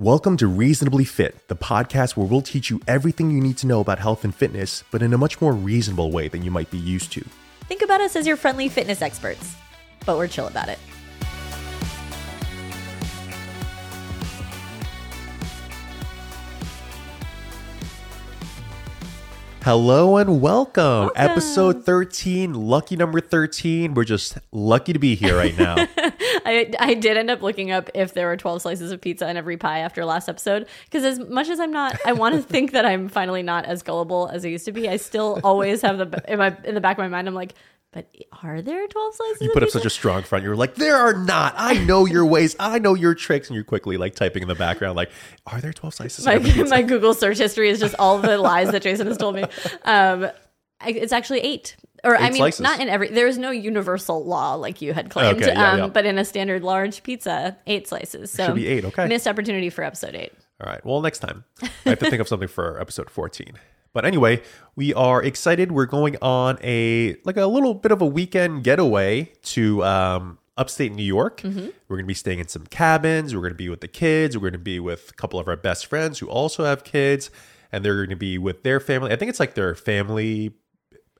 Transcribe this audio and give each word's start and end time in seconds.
Welcome 0.00 0.38
to 0.38 0.46
Reasonably 0.46 1.04
Fit, 1.04 1.46
the 1.48 1.56
podcast 1.56 2.16
where 2.16 2.26
we'll 2.26 2.40
teach 2.40 2.70
you 2.70 2.80
everything 2.88 3.30
you 3.30 3.38
need 3.38 3.58
to 3.58 3.66
know 3.66 3.80
about 3.80 3.98
health 3.98 4.24
and 4.24 4.34
fitness, 4.34 4.82
but 4.90 5.02
in 5.02 5.12
a 5.12 5.18
much 5.18 5.42
more 5.42 5.52
reasonable 5.52 6.10
way 6.10 6.26
than 6.26 6.42
you 6.42 6.50
might 6.50 6.70
be 6.70 6.78
used 6.78 7.12
to. 7.12 7.24
Think 7.68 7.82
about 7.82 8.00
us 8.00 8.16
as 8.16 8.26
your 8.26 8.38
friendly 8.38 8.70
fitness 8.70 9.02
experts, 9.02 9.56
but 10.06 10.16
we're 10.16 10.26
chill 10.26 10.46
about 10.46 10.70
it. 10.70 10.78
Hello 19.70 20.16
and 20.16 20.40
welcome. 20.40 20.82
Welcome. 20.82 21.12
Episode 21.14 21.84
13, 21.84 22.54
lucky 22.54 22.96
number 22.96 23.20
13. 23.20 23.94
We're 23.94 24.02
just 24.02 24.36
lucky 24.50 24.92
to 24.92 24.98
be 24.98 25.14
here 25.14 25.36
right 25.36 25.56
now. 25.56 25.76
I, 26.44 26.72
I 26.76 26.94
did 26.94 27.16
end 27.16 27.30
up 27.30 27.40
looking 27.40 27.70
up 27.70 27.88
if 27.94 28.12
there 28.12 28.26
were 28.26 28.36
12 28.36 28.62
slices 28.62 28.90
of 28.90 29.00
pizza 29.00 29.30
in 29.30 29.36
every 29.36 29.56
pie 29.56 29.78
after 29.78 30.04
last 30.04 30.28
episode 30.28 30.66
because 30.86 31.04
as 31.04 31.20
much 31.20 31.48
as 31.48 31.60
I'm 31.60 31.70
not 31.70 31.96
I 32.04 32.14
want 32.14 32.34
to 32.34 32.42
think 32.42 32.72
that 32.72 32.84
I'm 32.84 33.08
finally 33.08 33.44
not 33.44 33.64
as 33.64 33.84
gullible 33.84 34.28
as 34.32 34.44
I 34.44 34.48
used 34.48 34.64
to 34.64 34.72
be 34.72 34.88
I 34.88 34.96
still 34.96 35.38
always 35.44 35.82
have 35.82 35.98
the 35.98 36.20
in 36.26 36.40
my 36.40 36.56
in 36.64 36.74
the 36.74 36.80
back 36.80 36.98
of 36.98 37.02
my 37.02 37.08
mind 37.08 37.28
I'm 37.28 37.34
like 37.34 37.54
but 37.92 38.08
are 38.42 38.62
there 38.62 38.86
12 38.86 39.14
slices 39.14 39.42
you 39.42 39.50
put 39.52 39.64
up 39.64 39.70
such 39.70 39.84
a 39.84 39.90
strong 39.90 40.22
front. 40.22 40.44
You're 40.44 40.54
like, 40.54 40.76
there 40.76 40.96
are 40.96 41.12
not. 41.12 41.54
I 41.56 41.74
know 41.84 42.06
your 42.06 42.24
ways. 42.24 42.54
I 42.60 42.78
know 42.78 42.94
your 42.94 43.14
tricks. 43.14 43.48
And 43.48 43.56
you're 43.56 43.64
quickly 43.64 43.96
like 43.96 44.14
typing 44.14 44.42
in 44.42 44.48
the 44.48 44.54
background, 44.54 44.94
like, 44.94 45.10
are 45.46 45.60
there 45.60 45.72
12 45.72 45.94
slices? 45.94 46.24
my, 46.24 46.38
my 46.68 46.82
Google 46.82 47.14
search 47.14 47.38
history 47.38 47.68
is 47.68 47.80
just 47.80 47.96
all 47.98 48.18
the 48.18 48.38
lies 48.38 48.70
that 48.70 48.82
Jason 48.82 49.08
has 49.08 49.16
told 49.16 49.34
me. 49.34 49.44
Um, 49.84 50.30
it's 50.86 51.12
actually 51.12 51.40
eight. 51.40 51.76
Or 52.04 52.16
I 52.16 52.30
mean, 52.30 52.36
slices. 52.36 52.60
not 52.60 52.80
in 52.80 52.88
every. 52.88 53.08
There 53.08 53.26
is 53.26 53.36
no 53.36 53.50
universal 53.50 54.24
law 54.24 54.54
like 54.54 54.80
you 54.80 54.94
had 54.94 55.10
claimed. 55.10 55.36
Okay, 55.36 55.52
yeah, 55.52 55.72
um, 55.72 55.78
yeah. 55.78 55.86
But 55.88 56.06
in 56.06 56.16
a 56.16 56.24
standard 56.24 56.62
large 56.62 57.02
pizza, 57.02 57.58
eight 57.66 57.88
slices. 57.88 58.30
So 58.30 58.46
Should 58.46 58.54
be 58.54 58.66
eight, 58.66 58.86
okay. 58.86 59.06
Missed 59.06 59.28
opportunity 59.28 59.68
for 59.68 59.84
episode 59.84 60.14
eight. 60.14 60.32
All 60.62 60.70
right. 60.70 60.82
Well, 60.84 61.02
next 61.02 61.18
time 61.18 61.44
I 61.62 61.90
have 61.90 61.98
to 61.98 62.08
think 62.08 62.20
of 62.20 62.28
something 62.28 62.48
for 62.48 62.80
episode 62.80 63.10
14. 63.10 63.52
But 63.92 64.04
anyway, 64.04 64.42
we 64.76 64.94
are 64.94 65.22
excited. 65.22 65.72
We're 65.72 65.86
going 65.86 66.16
on 66.22 66.58
a 66.62 67.16
like 67.24 67.36
a 67.36 67.46
little 67.46 67.74
bit 67.74 67.90
of 67.92 68.00
a 68.00 68.06
weekend 68.06 68.62
getaway 68.62 69.32
to 69.42 69.84
um, 69.84 70.38
upstate 70.56 70.92
New 70.92 71.02
York. 71.02 71.40
We're 71.88 71.96
going 71.96 72.04
to 72.04 72.08
be 72.08 72.14
staying 72.14 72.38
in 72.38 72.48
some 72.48 72.66
cabins. 72.66 73.34
We're 73.34 73.40
going 73.40 73.52
to 73.52 73.56
be 73.56 73.68
with 73.68 73.80
the 73.80 73.88
kids. 73.88 74.36
We're 74.36 74.42
going 74.42 74.52
to 74.52 74.58
be 74.58 74.78
with 74.78 75.10
a 75.10 75.14
couple 75.14 75.40
of 75.40 75.48
our 75.48 75.56
best 75.56 75.86
friends 75.86 76.20
who 76.20 76.28
also 76.28 76.64
have 76.64 76.84
kids, 76.84 77.30
and 77.72 77.84
they're 77.84 77.96
going 77.96 78.10
to 78.10 78.16
be 78.16 78.38
with 78.38 78.62
their 78.62 78.78
family. 78.78 79.12
I 79.12 79.16
think 79.16 79.28
it's 79.28 79.40
like 79.40 79.54
their 79.54 79.74
family. 79.74 80.52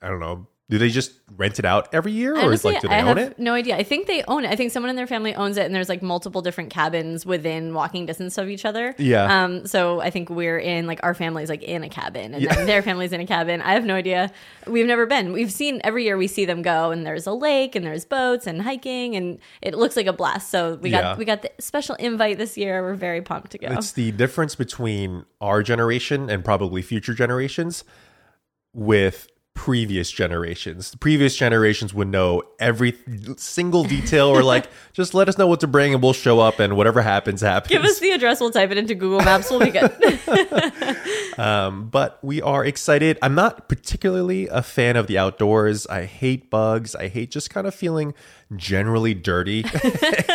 I 0.01 0.09
don't 0.09 0.21
know. 0.21 0.47
Do 0.71 0.79
they 0.79 0.89
just 0.89 1.13
rent 1.37 1.59
it 1.59 1.65
out 1.65 1.93
every 1.93 2.13
year, 2.13 2.35
or 2.39 2.53
is 2.53 2.65
like 2.65 2.81
do 2.81 2.87
they 2.87 2.95
I 2.95 3.01
own 3.01 3.17
have 3.17 3.19
it? 3.19 3.39
no 3.41 3.55
idea. 3.55 3.77
I 3.77 3.83
think 3.83 4.07
they 4.07 4.23
own 4.29 4.45
it. 4.45 4.51
I 4.53 4.55
think 4.57 4.71
someone 4.71 4.89
in 4.89 4.95
their 4.95 5.09
family 5.09 5.35
owns 5.35 5.57
it, 5.57 5.67
and 5.67 5.75
there's 5.75 5.89
like 5.89 6.01
multiple 6.01 6.43
different 6.43 6.71
cabins 6.71 7.27
within 7.27 7.75
walking 7.75 8.07
distance 8.07 8.39
of 8.39 8.49
each 8.49 8.65
other. 8.65 8.95
Yeah. 8.97 9.45
Um. 9.45 9.67
So 9.67 10.01
I 10.01 10.11
think 10.11 10.31
we're 10.31 10.59
in 10.61 10.87
like 10.87 11.01
our 11.03 11.13
family's 11.13 11.49
like 11.49 11.65
in 11.65 11.83
a 11.83 11.89
cabin, 11.89 12.35
and 12.35 12.45
then 12.47 12.67
their 12.67 12.83
family's 12.83 13.13
in 13.13 13.21
a 13.21 13.27
cabin. 13.27 13.61
I 13.63 13.73
have 13.73 13.85
no 13.85 13.97
idea. 13.97 14.31
We've 14.69 14.87
never 14.87 15.07
been. 15.07 15.33
We've 15.33 15.51
seen 15.53 15.81
every 15.83 16.05
year 16.05 16.17
we 16.17 16.29
see 16.29 16.45
them 16.45 16.63
go, 16.63 16.93
and 16.93 17.05
there's 17.05 17.27
a 17.27 17.33
lake, 17.33 17.75
and 17.75 17.85
there's 17.85 18.05
boats 18.05 18.47
and 18.47 18.63
hiking, 18.63 19.17
and 19.17 19.41
it 19.63 19.75
looks 19.75 19.97
like 19.97 20.07
a 20.07 20.13
blast. 20.13 20.51
So 20.51 20.77
we 20.77 20.91
got 20.91 21.03
Yeah. 21.03 21.17
we 21.17 21.25
got 21.25 21.43
the 21.43 21.51
special 21.59 21.97
invite 21.97 22.39
this 22.39 22.57
year. 22.57 22.81
We're 22.83 22.95
very 22.95 23.23
pumped 23.23 23.51
to 23.53 23.59
go. 23.59 23.67
It's 23.73 23.91
the 23.91 24.13
difference 24.13 24.55
between 24.55 25.25
our 25.41 25.65
generation 25.65 26.31
and 26.31 26.45
probably 26.45 26.81
future 26.83 27.13
generations 27.15 27.83
with 28.73 29.27
previous 29.55 30.11
generations. 30.11 30.91
The 30.91 30.97
previous 30.97 31.37
generations 31.37 31.93
would 31.93 32.09
know 32.09 32.43
every 32.59 32.97
single 33.37 33.85
detail 33.85 34.29
or 34.29 34.43
like 34.43 34.69
just 34.93 35.13
let 35.13 35.29
us 35.29 35.37
know 35.37 35.47
what 35.47 35.61
to 35.61 35.67
bring 35.67 35.93
and 35.93 36.03
we'll 36.03 36.13
show 36.13 36.41
up 36.41 36.61
and 36.61 36.77
whatever 36.77 37.03
happens 37.03 37.41
happens. 37.43 37.71
Give 37.71 37.85
us 37.85 37.99
the 37.99 38.11
address. 38.13 38.41
We'll 38.41 38.51
type 38.51 38.71
it 38.71 38.79
into 38.79 38.95
Google 38.95 39.21
Maps. 39.21 39.51
We'll 39.51 39.61
be 39.61 39.71
good. 39.71 39.93
Um, 41.39 41.89
but 41.89 42.23
we 42.23 42.43
are 42.43 42.63
excited. 42.67 43.19
I'm 43.23 43.35
not 43.35 43.67
particularly 43.67 44.47
a 44.49 44.63
fan 44.63 44.97
of 44.97 45.07
the 45.07 45.17
outdoors. 45.17 45.87
I 45.87 46.05
hate 46.05 46.51
bugs. 46.51 46.95
I 46.95 47.09
hate 47.09 47.31
just 47.31 47.49
kind 47.49 47.67
of 47.67 47.75
feeling 47.75 48.13
generally 48.57 49.15
dirty. 49.15 49.65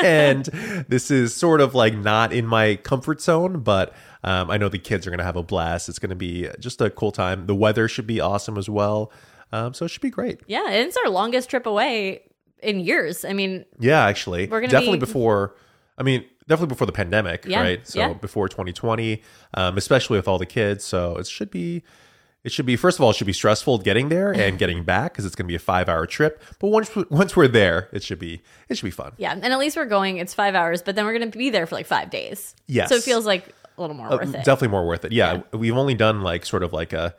and 0.04 0.46
this 0.88 1.12
is 1.12 1.36
sort 1.36 1.62
of 1.62 1.76
like 1.76 1.96
not 1.96 2.34
in 2.34 2.48
my 2.48 2.78
comfort 2.78 3.22
zone, 3.22 3.60
but 3.60 3.94
um, 4.26 4.52
I 4.52 4.58
know 4.58 4.68
the 4.68 4.78
kids 4.80 5.08
are 5.08 5.10
going 5.12 5.20
to 5.20 5.24
have 5.24 5.38
a 5.38 5.44
blast. 5.44 5.88
It's 5.88 6.00
going 6.00 6.10
to 6.10 6.16
be 6.16 6.50
just 6.60 6.82
a 6.82 6.90
cool 6.90 7.12
time. 7.14 7.46
The 7.46 7.56
weather 7.56 7.88
should 7.88 8.08
be 8.08 8.20
awesome 8.20 8.58
as 8.58 8.70
well. 8.70 9.12
Um, 9.54 9.74
so 9.74 9.86
it 9.86 9.90
should 9.90 10.02
be 10.02 10.10
great. 10.10 10.42
yeah, 10.48 10.66
and 10.68 10.88
it's 10.88 10.98
our 10.98 11.10
longest 11.10 11.50
trip 11.50 11.66
away 11.66 12.24
in 12.62 12.80
years. 12.82 13.24
I 13.24 13.32
mean, 13.34 13.64
Yeah, 13.80 14.04
actually, 14.06 14.48
We're 14.48 14.60
gonna 14.60 14.72
definitely 14.72 14.98
be- 14.98 15.06
before. 15.06 15.56
I 15.98 16.04
mean, 16.04 16.26
definitely 16.48 16.74
before 16.74 16.88
the 16.88 16.92
pandemic, 16.94 17.46
Yeah, 17.48 17.62
right? 17.62 17.88
So 17.88 18.00
yeah. 18.00 18.14
before 18.14 18.50
2020, 18.50 19.22
um, 19.54 19.78
especially 19.78 20.18
with 20.18 20.28
all 20.28 20.38
the 20.38 20.46
kids. 20.46 20.84
So 20.84 21.16
it 21.18 21.28
should 21.28 21.50
be. 21.52 21.84
It 22.44 22.52
should 22.52 22.68
be 22.68 22.76
first 22.76 23.00
of 23.00 23.04
all, 23.04 23.10
it 23.10 23.16
should 23.16 23.26
be 23.26 23.34
stressful 23.34 23.80
getting 23.80 24.10
there 24.10 24.32
and 24.36 24.60
getting 24.60 24.84
back 24.84 25.14
because 25.14 25.26
it's 25.26 25.36
going 25.36 25.46
to 25.46 25.52
be 25.52 25.56
a 25.56 25.60
five-hour 25.60 26.06
trip. 26.06 26.44
But 26.60 26.68
once 26.68 26.92
once 27.10 27.36
we're 27.36 27.48
there, 27.48 27.90
it 27.94 28.04
should 28.04 28.20
be 28.20 28.42
it 28.70 28.78
should 28.78 28.86
be 28.86 28.92
fun. 28.92 29.14
Yeah, 29.18 29.32
and 29.34 29.46
at 29.46 29.58
least 29.58 29.78
we're 29.78 29.86
going. 29.86 30.18
It's 30.18 30.34
five 30.34 30.54
hours, 30.54 30.82
but 30.82 30.96
then 30.96 31.06
we're 31.06 31.18
going 31.18 31.32
to 31.32 31.38
be 31.38 31.50
there 31.50 31.66
for 31.66 31.76
like 31.76 31.86
five 31.88 32.10
days. 32.10 32.56
Yes. 32.68 32.90
so 32.90 32.96
it 32.96 33.04
feels 33.04 33.26
like 33.26 33.54
a 33.78 33.82
little 33.82 33.96
more 33.96 34.08
Uh, 34.12 34.18
worth 34.18 34.30
it. 34.36 34.38
Definitely 34.46 34.70
more 34.70 34.86
worth 34.88 35.06
it. 35.06 35.12
Yeah, 35.12 35.42
we've 35.54 35.76
only 35.78 35.94
done 35.96 36.22
like 36.22 36.46
sort 36.46 36.64
of 36.64 36.74
like 36.74 36.94
a 36.94 37.16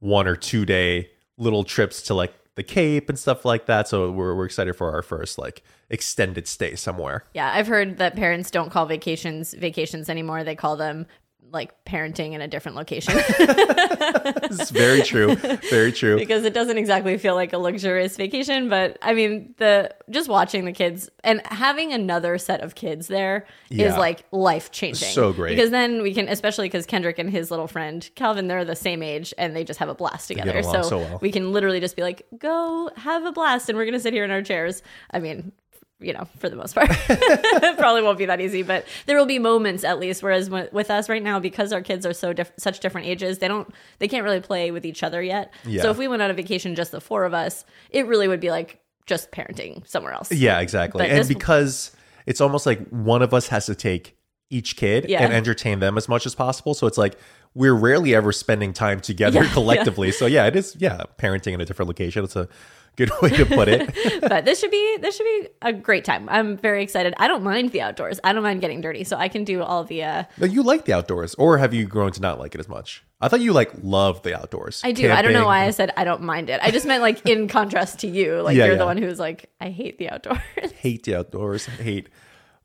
one 0.00 0.26
or 0.26 0.36
two 0.36 0.64
day 0.64 1.10
little 1.36 1.64
trips 1.64 2.02
to 2.02 2.14
like 2.14 2.34
the 2.56 2.62
Cape 2.62 3.08
and 3.08 3.18
stuff 3.18 3.44
like 3.44 3.66
that. 3.66 3.88
So 3.88 4.10
we're 4.10 4.34
we're 4.34 4.44
excited 4.46 4.74
for 4.76 4.92
our 4.92 5.02
first 5.02 5.38
like 5.38 5.62
extended 5.88 6.46
stay 6.46 6.74
somewhere. 6.74 7.24
Yeah, 7.34 7.50
I've 7.54 7.66
heard 7.68 7.98
that 7.98 8.16
parents 8.16 8.50
don't 8.50 8.70
call 8.70 8.86
vacations 8.86 9.54
vacations 9.54 10.08
anymore. 10.08 10.44
They 10.44 10.54
call 10.56 10.76
them 10.76 11.06
like 11.52 11.84
parenting 11.84 12.32
in 12.32 12.40
a 12.40 12.48
different 12.48 12.76
location 12.76 13.14
It's 13.18 14.70
very 14.70 15.02
true. 15.02 15.34
Very 15.70 15.92
true. 15.92 16.16
because 16.16 16.44
it 16.44 16.54
doesn't 16.54 16.78
exactly 16.78 17.16
feel 17.18 17.34
like 17.34 17.52
a 17.52 17.58
luxurious 17.58 18.16
vacation. 18.16 18.68
But 18.68 18.98
I 19.02 19.14
mean, 19.14 19.54
the 19.58 19.94
just 20.10 20.28
watching 20.28 20.64
the 20.64 20.72
kids 20.72 21.08
and 21.24 21.40
having 21.46 21.92
another 21.92 22.38
set 22.38 22.60
of 22.62 22.74
kids 22.74 23.06
there 23.08 23.46
is 23.70 23.78
Yeah. 23.78 23.98
like 23.98 24.24
life 24.32 24.70
changing. 24.70 25.08
So 25.10 25.32
great. 25.32 25.50
because 25.56 25.70
then 25.70 26.02
we 26.02 26.14
can, 26.14 26.28
especially 26.28 26.66
because 26.68 26.86
Kendrick 26.86 27.18
and 27.18 27.30
his 27.30 27.50
little 27.50 27.66
friend 27.68 28.08
Calvin, 28.14 28.48
they're 28.48 28.64
the 28.64 28.76
same 28.76 29.02
age 29.02 29.32
and 29.38 29.54
they 29.54 29.64
just 29.64 29.78
have 29.78 29.88
a 29.88 29.94
blast 29.94 30.28
together. 30.28 30.58
along 30.58 30.84
so 30.84 30.98
well. 30.98 31.18
we 31.22 31.30
can 31.32 31.52
literally 31.52 31.80
just 31.80 31.96
be 31.96 32.02
like, 32.02 32.26
"Go 32.38 32.90
have 32.96 33.24
a 33.24 33.32
blast," 33.32 33.68
and 33.68 33.76
we're 33.78 33.84
gonna 33.84 34.00
sit 34.00 34.12
here 34.12 34.24
in 34.24 34.30
our 34.30 34.42
chairs. 34.42 34.82
I 35.10 35.18
mean. 35.20 35.52
You 36.00 36.14
know, 36.14 36.26
for 36.38 36.48
the 36.48 36.56
most 36.56 36.74
part, 36.74 36.88
probably 37.78 38.02
won't 38.02 38.18
be 38.18 38.26
that 38.26 38.40
easy, 38.40 38.62
but 38.62 38.86
there 39.06 39.16
will 39.18 39.26
be 39.26 39.38
moments 39.38 39.84
at 39.84 39.98
least. 39.98 40.22
Whereas 40.22 40.48
wi- 40.48 40.68
with 40.72 40.90
us 40.90 41.08
right 41.08 41.22
now, 41.22 41.38
because 41.38 41.72
our 41.72 41.82
kids 41.82 42.06
are 42.06 42.12
so 42.14 42.32
diff- 42.32 42.52
such 42.56 42.80
different 42.80 43.06
ages, 43.06 43.38
they 43.38 43.48
don't, 43.48 43.72
they 43.98 44.08
can't 44.08 44.24
really 44.24 44.40
play 44.40 44.70
with 44.70 44.86
each 44.86 45.02
other 45.02 45.22
yet. 45.22 45.52
Yeah. 45.64 45.82
So 45.82 45.90
if 45.90 45.98
we 45.98 46.08
went 46.08 46.22
on 46.22 46.30
a 46.30 46.34
vacation, 46.34 46.74
just 46.74 46.92
the 46.92 47.00
four 47.00 47.24
of 47.24 47.34
us, 47.34 47.64
it 47.90 48.06
really 48.06 48.28
would 48.28 48.40
be 48.40 48.50
like 48.50 48.80
just 49.06 49.30
parenting 49.30 49.86
somewhere 49.86 50.12
else. 50.12 50.32
Yeah, 50.32 50.60
exactly. 50.60 51.00
But 51.02 51.10
and 51.10 51.18
this- 51.20 51.28
because 51.28 51.94
it's 52.26 52.40
almost 52.40 52.64
like 52.66 52.86
one 52.88 53.22
of 53.22 53.34
us 53.34 53.48
has 53.48 53.66
to 53.66 53.74
take 53.74 54.16
each 54.48 54.76
kid 54.76 55.06
Yeah. 55.08 55.22
and 55.22 55.32
entertain 55.32 55.80
them 55.80 55.96
as 55.98 56.08
much 56.08 56.26
as 56.26 56.34
possible. 56.34 56.74
So 56.74 56.86
it's 56.86 56.98
like 56.98 57.16
we're 57.54 57.74
rarely 57.74 58.14
ever 58.14 58.32
spending 58.32 58.72
time 58.72 59.00
together 59.00 59.40
Yeah, 59.40 59.44
yeah. 59.48 59.52
collectively. 59.52 60.12
So 60.12 60.26
yeah, 60.26 60.46
it 60.46 60.56
is 60.56 60.76
yeah, 60.78 61.02
parenting 61.18 61.52
in 61.52 61.60
a 61.60 61.64
different 61.64 61.88
location. 61.88 62.24
It's 62.24 62.36
a 62.36 62.48
good 62.96 63.10
way 63.22 63.30
to 63.30 63.46
put 63.46 63.68
it. 63.68 64.20
but 64.20 64.44
this 64.44 64.60
should 64.60 64.70
be 64.70 64.96
this 65.00 65.16
should 65.16 65.24
be 65.24 65.48
a 65.62 65.72
great 65.72 66.04
time. 66.04 66.28
I'm 66.28 66.56
very 66.56 66.82
excited. 66.82 67.14
I 67.16 67.28
don't 67.28 67.42
mind 67.42 67.72
the 67.72 67.80
outdoors. 67.80 68.20
I 68.24 68.32
don't 68.32 68.42
mind 68.42 68.60
getting 68.60 68.80
dirty, 68.80 69.04
so 69.04 69.16
I 69.16 69.28
can 69.28 69.44
do 69.44 69.62
all 69.62 69.84
the. 69.84 70.02
Uh, 70.04 70.24
But 70.38 70.50
you 70.52 70.62
like 70.62 70.84
the 70.84 70.92
outdoors, 70.92 71.34
or 71.36 71.58
have 71.58 71.72
you 71.74 71.86
grown 71.86 72.12
to 72.12 72.20
not 72.20 72.38
like 72.38 72.54
it 72.54 72.58
as 72.60 72.68
much? 72.68 73.04
I 73.20 73.28
thought 73.28 73.40
you 73.40 73.52
like 73.52 73.70
love 73.82 74.22
the 74.22 74.34
outdoors. 74.38 74.80
I 74.84 74.92
do. 74.92 75.10
I 75.10 75.20
don't 75.22 75.32
know 75.34 75.44
why 75.46 75.64
I 75.66 75.70
said 75.70 75.92
I 75.96 76.04
don't 76.04 76.22
mind 76.22 76.48
it. 76.50 76.58
I 76.62 76.70
just 76.70 76.86
meant 76.86 77.02
like 77.02 77.26
in 77.28 77.48
contrast 77.48 78.00
to 78.00 78.06
you. 78.06 78.40
Like 78.40 78.56
Yeah, 78.56 78.64
you're 78.64 78.74
yeah. 78.74 78.78
the 78.78 78.86
one 78.86 78.96
who's 78.96 79.18
like, 79.18 79.50
I 79.60 79.68
hate 79.68 79.98
the 79.98 80.08
outdoors. 80.10 80.40
hate 80.78 81.02
the 81.04 81.16
outdoors. 81.16 81.66
Hate 81.66 82.08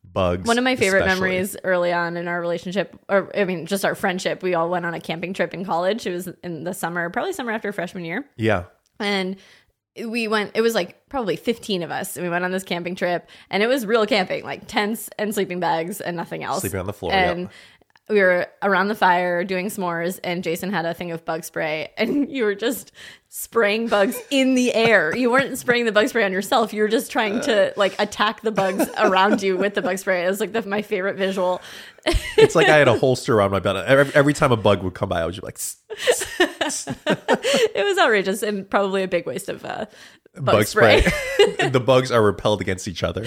bugs. 0.04 0.48
One 0.48 0.56
of 0.56 0.64
my 0.64 0.74
favorite 0.76 1.00
especially. 1.00 1.20
memories 1.28 1.56
early 1.62 1.92
on 1.92 2.16
in 2.16 2.26
our 2.26 2.40
relationship, 2.40 2.98
or 3.08 3.30
I 3.36 3.44
mean, 3.44 3.66
just 3.66 3.84
our 3.84 3.94
friendship, 3.94 4.42
we 4.42 4.54
all 4.54 4.70
went 4.70 4.86
on 4.86 4.94
a 4.94 5.00
camping 5.00 5.34
trip 5.34 5.52
in 5.52 5.62
college. 5.62 6.06
It 6.06 6.12
was 6.12 6.28
in 6.42 6.64
the 6.64 6.72
summer, 6.72 7.10
probably 7.10 7.34
summer 7.34 7.52
after 7.52 7.70
freshman 7.72 8.06
year. 8.06 8.24
Yeah. 8.36 8.64
And 8.98 9.36
we 10.04 10.28
went, 10.28 10.52
it 10.54 10.60
was 10.60 10.74
like 10.74 11.08
probably 11.08 11.36
15 11.36 11.82
of 11.82 11.90
us. 11.90 12.16
And 12.16 12.24
we 12.24 12.30
went 12.30 12.44
on 12.44 12.50
this 12.50 12.64
camping 12.64 12.94
trip, 12.94 13.28
and 13.50 13.62
it 13.62 13.66
was 13.66 13.86
real 13.86 14.06
camping, 14.06 14.44
like 14.44 14.66
tents 14.66 15.08
and 15.18 15.34
sleeping 15.34 15.60
bags 15.60 16.00
and 16.00 16.16
nothing 16.16 16.42
else. 16.44 16.60
Sleeping 16.60 16.80
on 16.80 16.86
the 16.86 16.92
floor, 16.92 17.12
And 17.12 17.40
yep. 17.42 17.52
We 18.08 18.20
were 18.20 18.46
around 18.62 18.88
the 18.88 18.94
fire 18.94 19.44
doing 19.44 19.66
s'mores, 19.66 20.20
and 20.22 20.44
Jason 20.44 20.70
had 20.70 20.84
a 20.86 20.94
thing 20.94 21.10
of 21.10 21.24
bug 21.24 21.44
spray, 21.44 21.90
and 21.98 22.30
you 22.30 22.44
were 22.44 22.54
just 22.54 22.92
spraying 23.28 23.88
bugs 23.88 24.16
in 24.30 24.54
the 24.54 24.72
air. 24.72 25.14
You 25.14 25.30
weren't 25.30 25.58
spraying 25.58 25.84
the 25.84 25.92
bug 25.92 26.08
spray 26.08 26.24
on 26.24 26.32
yourself. 26.32 26.72
You 26.72 26.82
were 26.82 26.88
just 26.88 27.10
trying 27.10 27.40
to 27.42 27.72
like 27.76 27.94
attack 27.98 28.40
the 28.42 28.52
bugs 28.52 28.88
around 28.98 29.42
you 29.42 29.56
with 29.56 29.74
the 29.74 29.82
bug 29.82 29.98
spray. 29.98 30.24
It 30.24 30.28
was 30.28 30.40
like 30.40 30.52
the, 30.52 30.62
my 30.62 30.82
favorite 30.82 31.16
visual. 31.16 31.60
It's 32.36 32.54
like 32.54 32.68
I 32.68 32.76
had 32.76 32.86
a 32.86 32.96
holster 32.96 33.34
around 33.34 33.50
my 33.50 33.58
belt. 33.58 33.78
Every, 33.84 34.14
every 34.14 34.32
time 34.32 34.52
a 34.52 34.56
bug 34.56 34.82
would 34.84 34.94
come 34.94 35.08
by, 35.08 35.22
I 35.22 35.24
would 35.24 35.34
just 35.34 35.42
be 35.42 35.46
like, 35.46 35.58
"Tss, 35.58 35.76
tss." 35.96 36.26
Yes. 36.60 36.86
it 37.74 37.84
was 37.84 37.98
outrageous 37.98 38.42
and 38.44 38.68
probably 38.68 39.02
a 39.02 39.08
big 39.08 39.26
waste 39.26 39.48
of 39.48 39.64
uh, 39.64 39.86
bug, 40.34 40.44
Bug 40.44 40.66
spray. 40.66 41.00
spray. 41.00 41.68
the 41.70 41.80
bugs 41.80 42.12
are 42.12 42.22
repelled 42.22 42.60
against 42.60 42.86
each 42.86 43.02
other. 43.02 43.26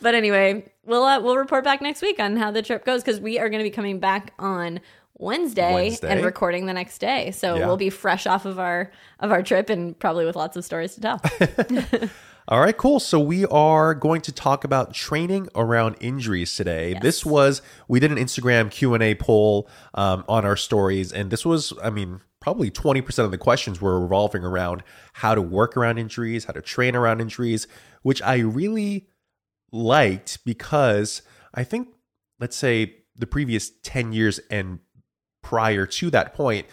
but 0.00 0.14
anyway, 0.14 0.64
we'll 0.84 1.04
uh, 1.04 1.20
we'll 1.20 1.36
report 1.36 1.64
back 1.64 1.80
next 1.82 2.02
week 2.02 2.18
on 2.20 2.36
how 2.36 2.50
the 2.50 2.62
trip 2.62 2.84
goes 2.84 3.02
because 3.02 3.20
we 3.20 3.38
are 3.38 3.48
going 3.48 3.60
to 3.60 3.68
be 3.68 3.70
coming 3.74 3.98
back 3.98 4.32
on 4.38 4.80
Wednesday, 5.18 5.72
Wednesday. 5.74 6.08
and 6.10 6.24
recording 6.24 6.66
the 6.66 6.72
next 6.72 6.98
day. 6.98 7.30
So 7.30 7.54
Yeah. 7.56 7.66
we'll 7.66 7.76
be 7.76 7.90
fresh 7.90 8.26
off 8.26 8.44
of 8.44 8.58
our 8.58 8.90
of 9.20 9.30
our 9.30 9.42
trip 9.42 9.70
and 9.70 9.98
probably 9.98 10.24
with 10.24 10.36
lots 10.36 10.56
of 10.56 10.64
stories 10.64 10.94
to 10.96 11.00
tell. 11.00 11.20
All 12.48 12.60
right, 12.60 12.76
cool. 12.76 12.98
So 12.98 13.20
we 13.20 13.46
are 13.46 13.94
going 13.94 14.20
to 14.22 14.32
talk 14.32 14.64
about 14.64 14.92
training 14.92 15.48
around 15.54 15.94
injuries 16.00 16.56
today. 16.56 16.98
This 17.00 17.24
was 17.24 17.62
we 17.86 18.00
did 18.00 18.10
an 18.10 18.18
Instagram 18.18 18.68
Q 18.68 18.94
and 18.94 19.02
A 19.02 19.14
poll 19.14 19.68
um, 19.94 20.24
on 20.28 20.44
our 20.44 20.56
stories, 20.56 21.12
and 21.12 21.30
this 21.30 21.46
was, 21.46 21.72
I 21.80 21.90
mean, 21.90 22.20
probably 22.40 22.68
twenty 22.68 23.00
percent 23.00 23.26
of 23.26 23.30
the 23.30 23.38
questions 23.38 23.80
were 23.80 24.00
revolving 24.00 24.42
around 24.42 24.82
how 25.12 25.36
to 25.36 25.40
work 25.40 25.76
around 25.76 25.98
injuries, 25.98 26.46
how 26.46 26.52
to 26.52 26.60
train 26.60 26.96
around 26.96 27.20
injuries, 27.20 27.68
which 28.02 28.20
I 28.22 28.38
really 28.38 29.06
liked 29.72 30.44
because 30.44 31.22
I 31.54 31.64
think, 31.64 31.88
let's 32.38 32.56
say, 32.56 32.96
the 33.16 33.26
previous 33.26 33.70
ten 33.82 34.12
years 34.12 34.38
and 34.50 34.78
prior 35.42 35.86
to 35.86 36.10
that 36.10 36.34
point, 36.34 36.66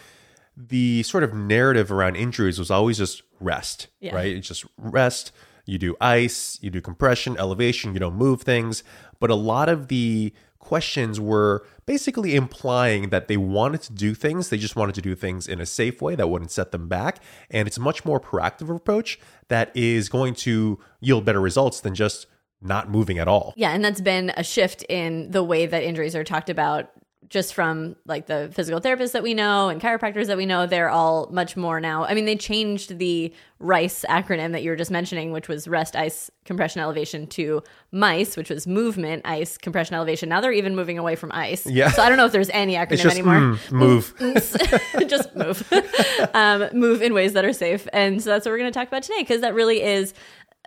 the 0.56 1.02
sort 1.02 1.24
of 1.24 1.34
narrative 1.34 1.90
around 1.90 2.16
injuries 2.16 2.58
was 2.58 2.70
always 2.70 2.98
just 2.98 3.22
rest, 3.40 3.88
Yeah. 4.00 4.14
right? 4.14 4.36
It's 4.36 4.48
just 4.48 4.64
rest. 4.76 5.32
You 5.66 5.78
do 5.78 5.96
ice, 6.00 6.58
you 6.60 6.70
do 6.70 6.80
compression, 6.80 7.36
elevation, 7.38 7.94
you 7.94 8.00
don't 8.00 8.16
move 8.16 8.42
things. 8.42 8.82
But 9.20 9.30
a 9.30 9.34
lot 9.34 9.68
of 9.68 9.88
the 9.88 10.32
questions 10.58 11.18
were 11.20 11.66
basically 11.86 12.34
implying 12.34 13.08
that 13.10 13.28
they 13.28 13.36
wanted 13.36 13.80
to 13.82 13.92
do 13.92 14.14
things, 14.14 14.48
they 14.48 14.58
just 14.58 14.76
wanted 14.76 14.94
to 14.94 15.00
do 15.02 15.14
things 15.14 15.46
in 15.48 15.60
a 15.60 15.66
safe 15.66 16.02
way 16.02 16.14
that 16.14 16.28
wouldn't 16.28 16.50
set 16.50 16.70
them 16.72 16.88
back. 16.88 17.22
And 17.50 17.66
it's 17.66 17.76
a 17.78 17.80
much 17.80 18.04
more 18.04 18.20
proactive 18.20 18.74
approach 18.74 19.18
that 19.48 19.74
is 19.74 20.08
going 20.08 20.34
to 20.36 20.78
yield 21.00 21.24
better 21.24 21.40
results 21.40 21.80
than 21.80 21.94
just 21.94 22.26
not 22.62 22.90
moving 22.90 23.18
at 23.18 23.28
all. 23.28 23.54
yeah, 23.56 23.70
and 23.70 23.84
that's 23.84 24.00
been 24.00 24.32
a 24.36 24.44
shift 24.44 24.82
in 24.88 25.30
the 25.30 25.42
way 25.42 25.66
that 25.66 25.82
injuries 25.82 26.14
are 26.14 26.24
talked 26.24 26.50
about. 26.50 26.90
Just 27.28 27.54
from 27.54 27.94
like 28.06 28.26
the 28.26 28.50
physical 28.52 28.80
therapists 28.80 29.12
that 29.12 29.22
we 29.22 29.34
know 29.34 29.68
and 29.68 29.80
chiropractors 29.80 30.26
that 30.26 30.36
we 30.36 30.46
know, 30.46 30.66
they're 30.66 30.90
all 30.90 31.28
much 31.30 31.56
more 31.56 31.78
now. 31.78 32.04
I 32.04 32.14
mean, 32.14 32.24
they 32.24 32.34
changed 32.34 32.98
the 32.98 33.32
RICE 33.60 34.04
acronym 34.08 34.50
that 34.50 34.64
you 34.64 34.70
were 34.70 34.76
just 34.76 34.90
mentioning, 34.90 35.30
which 35.30 35.46
was 35.46 35.68
rest, 35.68 35.94
ice, 35.94 36.28
compression, 36.44 36.80
elevation, 36.80 37.28
to 37.28 37.62
MICE, 37.92 38.36
which 38.36 38.50
was 38.50 38.66
movement, 38.66 39.22
ice, 39.24 39.56
compression, 39.58 39.94
elevation. 39.94 40.28
Now 40.28 40.40
they're 40.40 40.50
even 40.50 40.74
moving 40.74 40.98
away 40.98 41.14
from 41.14 41.30
ice. 41.30 41.66
Yeah. 41.66 41.92
So 41.92 42.02
I 42.02 42.08
don't 42.08 42.18
know 42.18 42.26
if 42.26 42.32
there's 42.32 42.50
any 42.50 42.74
acronym 42.74 43.00
just 43.00 43.16
anymore. 43.16 43.34
mm, 43.36 43.70
move. 43.70 44.12
just 45.08 45.36
move 45.36 45.72
um, 46.34 46.68
move 46.72 47.00
in 47.00 47.14
ways 47.14 47.34
that 47.34 47.44
are 47.44 47.52
safe 47.52 47.86
and 47.92 48.20
so 48.22 48.30
that's 48.30 48.44
what 48.44 48.52
we're 48.52 48.58
going 48.58 48.72
to 48.72 48.76
talk 48.76 48.88
about 48.88 49.02
today 49.02 49.20
because 49.20 49.40
that 49.42 49.54
really 49.54 49.82
is 49.82 50.14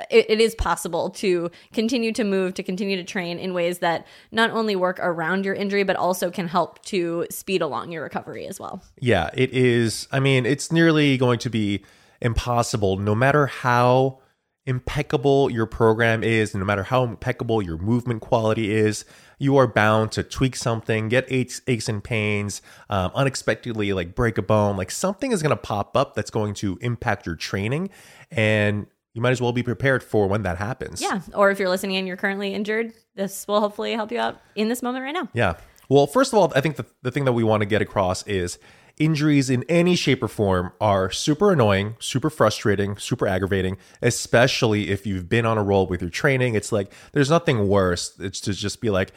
it, 0.09 0.25
it 0.29 0.41
is 0.41 0.55
possible 0.55 1.09
to 1.11 1.51
continue 1.71 2.11
to 2.13 2.23
move 2.23 2.53
to 2.55 2.63
continue 2.63 2.95
to 2.95 3.03
train 3.03 3.37
in 3.39 3.53
ways 3.53 3.79
that 3.79 4.07
not 4.31 4.49
only 4.51 4.75
work 4.75 4.99
around 4.99 5.45
your 5.45 5.53
injury 5.53 5.83
but 5.83 5.95
also 5.95 6.31
can 6.31 6.47
help 6.47 6.83
to 6.85 7.25
speed 7.29 7.61
along 7.61 7.91
your 7.91 8.03
recovery 8.03 8.47
as 8.47 8.59
well 8.59 8.83
Yeah, 8.99 9.29
it 9.33 9.53
is. 9.53 10.07
I 10.11 10.19
mean, 10.19 10.45
it's 10.45 10.71
nearly 10.71 11.17
going 11.17 11.39
to 11.39 11.49
be 11.49 11.83
impossible, 12.21 12.97
no 12.97 13.13
matter 13.13 13.47
how 13.47 14.19
impeccable 14.65 15.49
your 15.49 15.65
program 15.65 16.23
is, 16.23 16.55
no 16.55 16.63
matter 16.63 16.83
how 16.83 17.03
impeccable 17.03 17.61
your 17.61 17.77
movement 17.77 18.21
quality 18.21 18.71
is. 18.71 19.03
You 19.39 19.57
are 19.57 19.67
bound 19.67 20.13
to 20.13 20.23
tweak 20.23 20.55
something, 20.55 21.09
get 21.09 21.25
aches, 21.27 21.61
aches 21.67 21.89
and 21.89 22.01
pains, 22.01 22.61
um, 22.89 23.11
unexpectedly 23.13 23.91
like 23.91 24.15
break 24.15 24.37
a 24.37 24.41
bone. 24.41 24.77
Like 24.77 24.89
something 24.89 25.33
is 25.33 25.43
going 25.43 25.49
to 25.49 25.61
pop 25.61 25.97
up 25.97 26.15
that's 26.15 26.31
going 26.31 26.53
to 26.55 26.77
impact 26.81 27.25
your 27.25 27.35
training, 27.35 27.89
and 28.31 28.87
you 29.13 29.21
might 29.21 29.31
as 29.31 29.42
well 29.42 29.51
be 29.54 29.63
prepared 29.63 30.04
for 30.04 30.27
when 30.27 30.44
that 30.44 30.57
happens. 30.57 31.01
yeah 31.01 31.21
or 31.33 31.51
if 31.51 31.60
you're 31.60 31.69
listening 31.69 31.95
and 31.98 32.07
you're 32.07 32.18
currently 32.18 32.54
injured 32.54 32.94
this 33.15 33.48
will 33.48 33.60
hopefully 33.60 33.94
help 33.94 34.12
you 34.12 34.19
out 34.19 34.39
in 34.56 34.69
this 34.69 34.81
moment 34.81 35.04
right 35.04 35.12
now 35.13 35.27
Yeah. 35.33 35.56
Well, 35.89 36.07
first 36.07 36.31
of 36.33 36.39
all, 36.39 36.51
I 36.56 36.62
think 36.62 36.77
the, 36.77 36.86
the 37.04 37.12
thing 37.12 37.25
that 37.25 37.33
we 37.33 37.44
want 37.44 37.62
to 37.62 37.65
get 37.65 37.81
across 37.81 38.25
is 38.25 38.57
injuries 38.98 39.50
in 39.50 39.63
any 39.69 39.95
shape 39.95 40.24
or 40.24 40.27
form 40.27 40.71
are 40.80 41.12
super 41.12 41.51
annoying, 41.51 41.95
super 42.00 42.30
frustrating, 42.30 42.95
super 42.98 43.27
aggravating, 43.27 43.77
especially 44.01 44.89
if 44.89 45.06
you've 45.06 45.27
been 45.27 45.45
on 45.45 45.57
a 45.57 45.63
roll 45.63 45.86
with 45.88 46.01
your 46.01 46.10
training. 46.10 46.56
It's 46.56 46.71
like 46.71 46.92
there's 47.12 47.30
nothing 47.30 47.68
worse. 47.68 48.13
It's 48.19 48.39
to 48.42 48.54
just 48.54 48.80
be 48.81 48.89
like, 48.89 49.12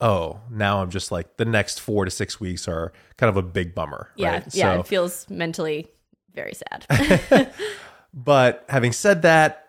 oh, 0.00 0.40
now 0.50 0.82
I'm 0.82 0.90
just 0.90 1.12
like 1.12 1.36
the 1.36 1.44
next 1.44 1.80
four 1.80 2.04
to 2.04 2.10
six 2.10 2.40
weeks 2.40 2.66
are 2.66 2.92
kind 3.16 3.30
of 3.30 3.36
a 3.36 3.42
big 3.42 3.74
bummer. 3.74 4.10
yeah 4.16 4.32
right? 4.32 4.54
yeah 4.54 4.74
So- 4.74 4.80
it 4.80 4.86
feels 4.88 5.30
mentally 5.30 5.86
very 6.34 6.54
sad 6.54 6.84
But 8.12 8.64
having 8.68 8.92
said 8.92 9.22
that, 9.22 9.68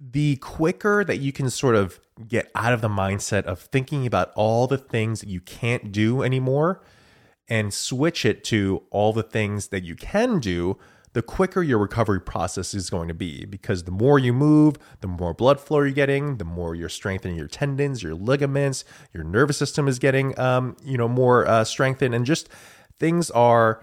the 0.00 0.36
quicker 0.36 1.04
that 1.04 1.18
you 1.18 1.32
can 1.32 1.50
sort 1.50 1.76
of 1.76 2.00
get 2.28 2.50
out 2.54 2.72
of 2.72 2.80
the 2.80 2.88
mindset 2.88 3.44
of 3.44 3.60
thinking 3.60 4.06
about 4.06 4.32
all 4.34 4.66
the 4.66 4.78
things 4.78 5.20
that 5.20 5.28
you 5.28 5.40
can't 5.40 5.92
do 5.92 6.22
anymore 6.22 6.82
and 7.48 7.72
switch 7.72 8.24
it 8.24 8.44
to 8.44 8.82
all 8.90 9.12
the 9.12 9.22
things 9.22 9.68
that 9.68 9.82
you 9.82 9.94
can 9.94 10.38
do, 10.38 10.78
the 11.12 11.22
quicker 11.22 11.62
your 11.62 11.78
recovery 11.78 12.20
process 12.20 12.74
is 12.74 12.90
going 12.90 13.08
to 13.08 13.14
be. 13.14 13.44
Because 13.44 13.84
the 13.84 13.90
more 13.90 14.18
you 14.18 14.32
move, 14.32 14.76
the 15.00 15.06
more 15.06 15.34
blood 15.34 15.60
flow 15.60 15.80
you're 15.80 15.90
getting, 15.90 16.38
the 16.38 16.44
more 16.44 16.74
you're 16.74 16.88
strengthening 16.88 17.36
your 17.36 17.48
tendons, 17.48 18.02
your 18.02 18.14
ligaments, 18.14 18.84
your 19.12 19.24
nervous 19.24 19.56
system 19.56 19.86
is 19.88 19.98
getting, 19.98 20.38
um, 20.38 20.76
you 20.82 20.96
know, 20.96 21.08
more 21.08 21.46
uh, 21.46 21.64
strengthened, 21.64 22.14
and 22.14 22.26
just 22.26 22.48
things 22.98 23.30
are 23.30 23.82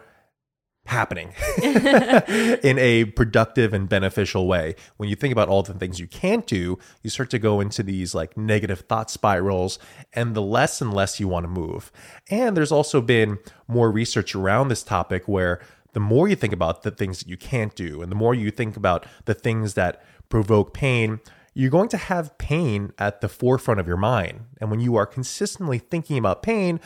happening 0.86 1.34
in 1.64 2.78
a 2.80 3.06
productive 3.16 3.74
and 3.74 3.88
beneficial 3.88 4.48
way. 4.48 4.76
When 4.98 5.10
you 5.10 5.16
think 5.16 5.32
about 5.32 5.50
all 5.50 5.64
the 5.64 5.74
things 5.74 6.00
you 6.00 6.08
can't 6.08 6.46
do, 6.48 6.80
you 7.02 7.10
start 7.10 7.30
to 7.32 7.40
go 7.40 7.60
into 7.60 7.84
these 7.84 8.16
like 8.16 8.36
negative 8.36 8.82
thought 8.82 9.10
spirals, 9.10 9.80
and 10.14 10.36
the 10.36 10.42
less 10.42 10.82
and 10.82 10.94
less 10.94 11.20
you 11.20 11.28
want 11.28 11.46
to 11.46 11.50
move. 11.50 11.92
And 12.30 12.56
there's 12.58 12.72
also 12.72 13.02
been 13.02 13.40
more 13.68 13.92
research 13.92 14.36
around 14.36 14.68
this 14.68 14.84
topic 14.84 15.28
where 15.28 15.62
the 15.94 16.00
more 16.00 16.28
you 16.28 16.36
think 16.36 16.54
about 16.54 16.84
the 16.84 16.92
things 16.92 17.20
that 17.20 17.28
you 17.28 17.38
can't 17.38 17.76
do, 17.76 18.02
and 18.02 18.12
the 18.12 18.16
more 18.16 18.34
you 18.34 18.52
think 18.52 18.78
about 18.78 19.06
the 19.26 19.34
things 19.34 19.74
that 19.74 20.04
provoke 20.30 20.74
pain, 20.74 21.20
you're 21.54 21.70
going 21.70 21.90
to 21.90 21.98
have 21.98 22.38
pain 22.38 22.94
at 22.98 23.22
the 23.22 23.28
forefront 23.28 23.80
of 23.80 23.88
your 23.88 23.98
mind. 23.98 24.46
And 24.60 24.72
when 24.72 24.80
you 24.80 24.96
are 24.96 25.06
consistently 25.06 25.80
thinking 25.80 26.18
about 26.18 26.44
pain, 26.44 26.80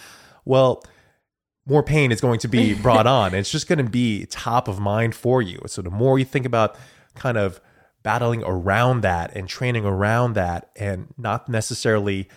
well, 0.44 0.84
more 1.66 1.84
pain 1.84 2.12
is 2.12 2.22
going 2.22 2.40
to 2.40 2.48
be 2.48 2.74
brought 2.82 3.08
on. 3.08 3.34
It's 3.34 3.52
just 3.52 3.68
going 3.68 3.84
to 3.84 3.90
be 3.90 4.26
top 4.28 4.68
of 4.68 4.80
mind 4.80 5.16
for 5.16 5.42
you. 5.42 5.60
So 5.68 5.82
the 5.82 5.90
more 5.90 6.20
you 6.20 6.26
think 6.26 6.46
about 6.46 6.76
kind 7.16 7.38
of 7.38 7.60
battling 8.04 8.44
around 8.44 9.02
that 9.02 9.36
and 9.36 9.48
training 9.48 9.86
around 9.86 10.34
that 10.34 10.70
and 10.76 11.08
not 11.18 11.50
necessarily 11.50 12.30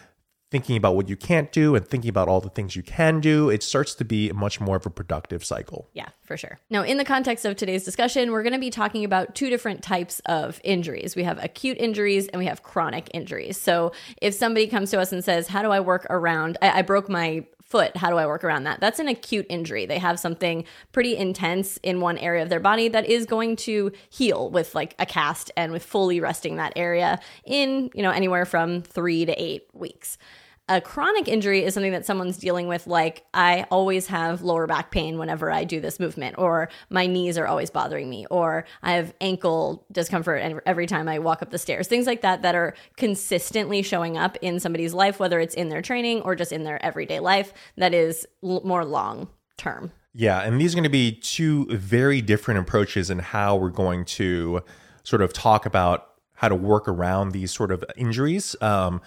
thinking 0.50 0.78
about 0.78 0.96
what 0.96 1.10
you 1.10 1.16
can't 1.16 1.52
do 1.52 1.74
and 1.74 1.86
thinking 1.86 2.08
about 2.08 2.26
all 2.26 2.40
the 2.40 2.48
things 2.48 2.74
you 2.74 2.82
can 2.82 3.20
do, 3.20 3.50
it 3.50 3.62
starts 3.62 3.94
to 3.94 4.04
be 4.04 4.32
much 4.32 4.60
more 4.60 4.76
of 4.76 4.86
a 4.86 4.90
productive 4.90 5.44
cycle. 5.44 5.90
Yeah, 5.92 6.08
for 6.22 6.38
sure. 6.38 6.58
Now, 6.70 6.82
in 6.82 6.96
the 6.96 7.04
context 7.04 7.44
of 7.44 7.56
today's 7.56 7.84
discussion, 7.84 8.32
we're 8.32 8.42
going 8.42 8.54
to 8.54 8.58
be 8.58 8.70
talking 8.70 9.04
about 9.04 9.34
two 9.34 9.50
different 9.50 9.82
types 9.82 10.20
of 10.24 10.58
injuries. 10.64 11.14
We 11.14 11.24
have 11.24 11.42
acute 11.44 11.76
injuries 11.78 12.28
and 12.28 12.38
we 12.38 12.46
have 12.46 12.62
chronic 12.62 13.10
injuries. 13.12 13.60
So, 13.60 13.92
if 14.22 14.32
somebody 14.32 14.68
comes 14.68 14.90
to 14.92 15.00
us 15.00 15.12
and 15.12 15.22
says, 15.22 15.48
How 15.48 15.62
do 15.62 15.70
I 15.70 15.80
work 15.80 16.06
around? 16.08 16.56
I, 16.62 16.78
I 16.78 16.82
broke 16.82 17.10
my 17.10 17.44
foot. 17.68 17.96
How 17.96 18.10
do 18.10 18.16
I 18.16 18.26
work 18.26 18.44
around 18.44 18.64
that? 18.64 18.80
That's 18.80 18.98
an 18.98 19.08
acute 19.08 19.46
injury. 19.48 19.86
They 19.86 19.98
have 19.98 20.18
something 20.18 20.64
pretty 20.92 21.16
intense 21.16 21.78
in 21.82 22.00
one 22.00 22.18
area 22.18 22.42
of 22.42 22.48
their 22.48 22.60
body 22.60 22.88
that 22.88 23.06
is 23.06 23.26
going 23.26 23.56
to 23.56 23.92
heal 24.08 24.50
with 24.50 24.74
like 24.74 24.94
a 24.98 25.06
cast 25.06 25.50
and 25.56 25.70
with 25.72 25.84
fully 25.84 26.20
resting 26.20 26.56
that 26.56 26.72
area 26.76 27.20
in, 27.44 27.90
you 27.94 28.02
know, 28.02 28.10
anywhere 28.10 28.46
from 28.46 28.82
three 28.82 29.24
to 29.26 29.42
eight 29.42 29.68
weeks. 29.72 30.18
A 30.70 30.82
chronic 30.82 31.28
injury 31.28 31.64
is 31.64 31.72
something 31.72 31.92
that 31.92 32.04
someone's 32.04 32.36
dealing 32.36 32.68
with, 32.68 32.86
like 32.86 33.24
I 33.32 33.64
always 33.70 34.06
have 34.08 34.42
lower 34.42 34.66
back 34.66 34.90
pain 34.90 35.16
whenever 35.16 35.50
I 35.50 35.64
do 35.64 35.80
this 35.80 35.98
movement, 35.98 36.36
or 36.36 36.68
my 36.90 37.06
knees 37.06 37.38
are 37.38 37.46
always 37.46 37.70
bothering 37.70 38.10
me, 38.10 38.26
or 38.30 38.66
I 38.82 38.92
have 38.92 39.14
ankle 39.20 39.86
discomfort 39.90 40.60
every 40.66 40.86
time 40.86 41.08
I 41.08 41.20
walk 41.20 41.40
up 41.40 41.50
the 41.50 41.58
stairs. 41.58 41.88
Things 41.88 42.06
like 42.06 42.20
that 42.20 42.42
that 42.42 42.54
are 42.54 42.74
consistently 42.96 43.80
showing 43.80 44.18
up 44.18 44.36
in 44.42 44.60
somebody's 44.60 44.92
life, 44.92 45.18
whether 45.18 45.40
it's 45.40 45.54
in 45.54 45.70
their 45.70 45.80
training 45.80 46.20
or 46.20 46.34
just 46.34 46.52
in 46.52 46.64
their 46.64 46.84
everyday 46.84 47.20
life, 47.20 47.54
that 47.78 47.94
is 47.94 48.26
l- 48.44 48.60
more 48.62 48.84
long 48.84 49.28
term. 49.56 49.90
Yeah, 50.12 50.40
and 50.40 50.60
these 50.60 50.74
are 50.74 50.76
going 50.76 50.84
to 50.84 50.90
be 50.90 51.12
two 51.12 51.66
very 51.66 52.20
different 52.20 52.60
approaches 52.60 53.08
in 53.08 53.20
how 53.20 53.56
we're 53.56 53.70
going 53.70 54.04
to 54.04 54.62
sort 55.02 55.22
of 55.22 55.32
talk 55.32 55.64
about 55.64 56.08
how 56.34 56.48
to 56.48 56.54
work 56.54 56.88
around 56.88 57.32
these 57.32 57.52
sort 57.52 57.70
of 57.70 57.84
injuries. 57.96 58.54
Um, 58.60 59.00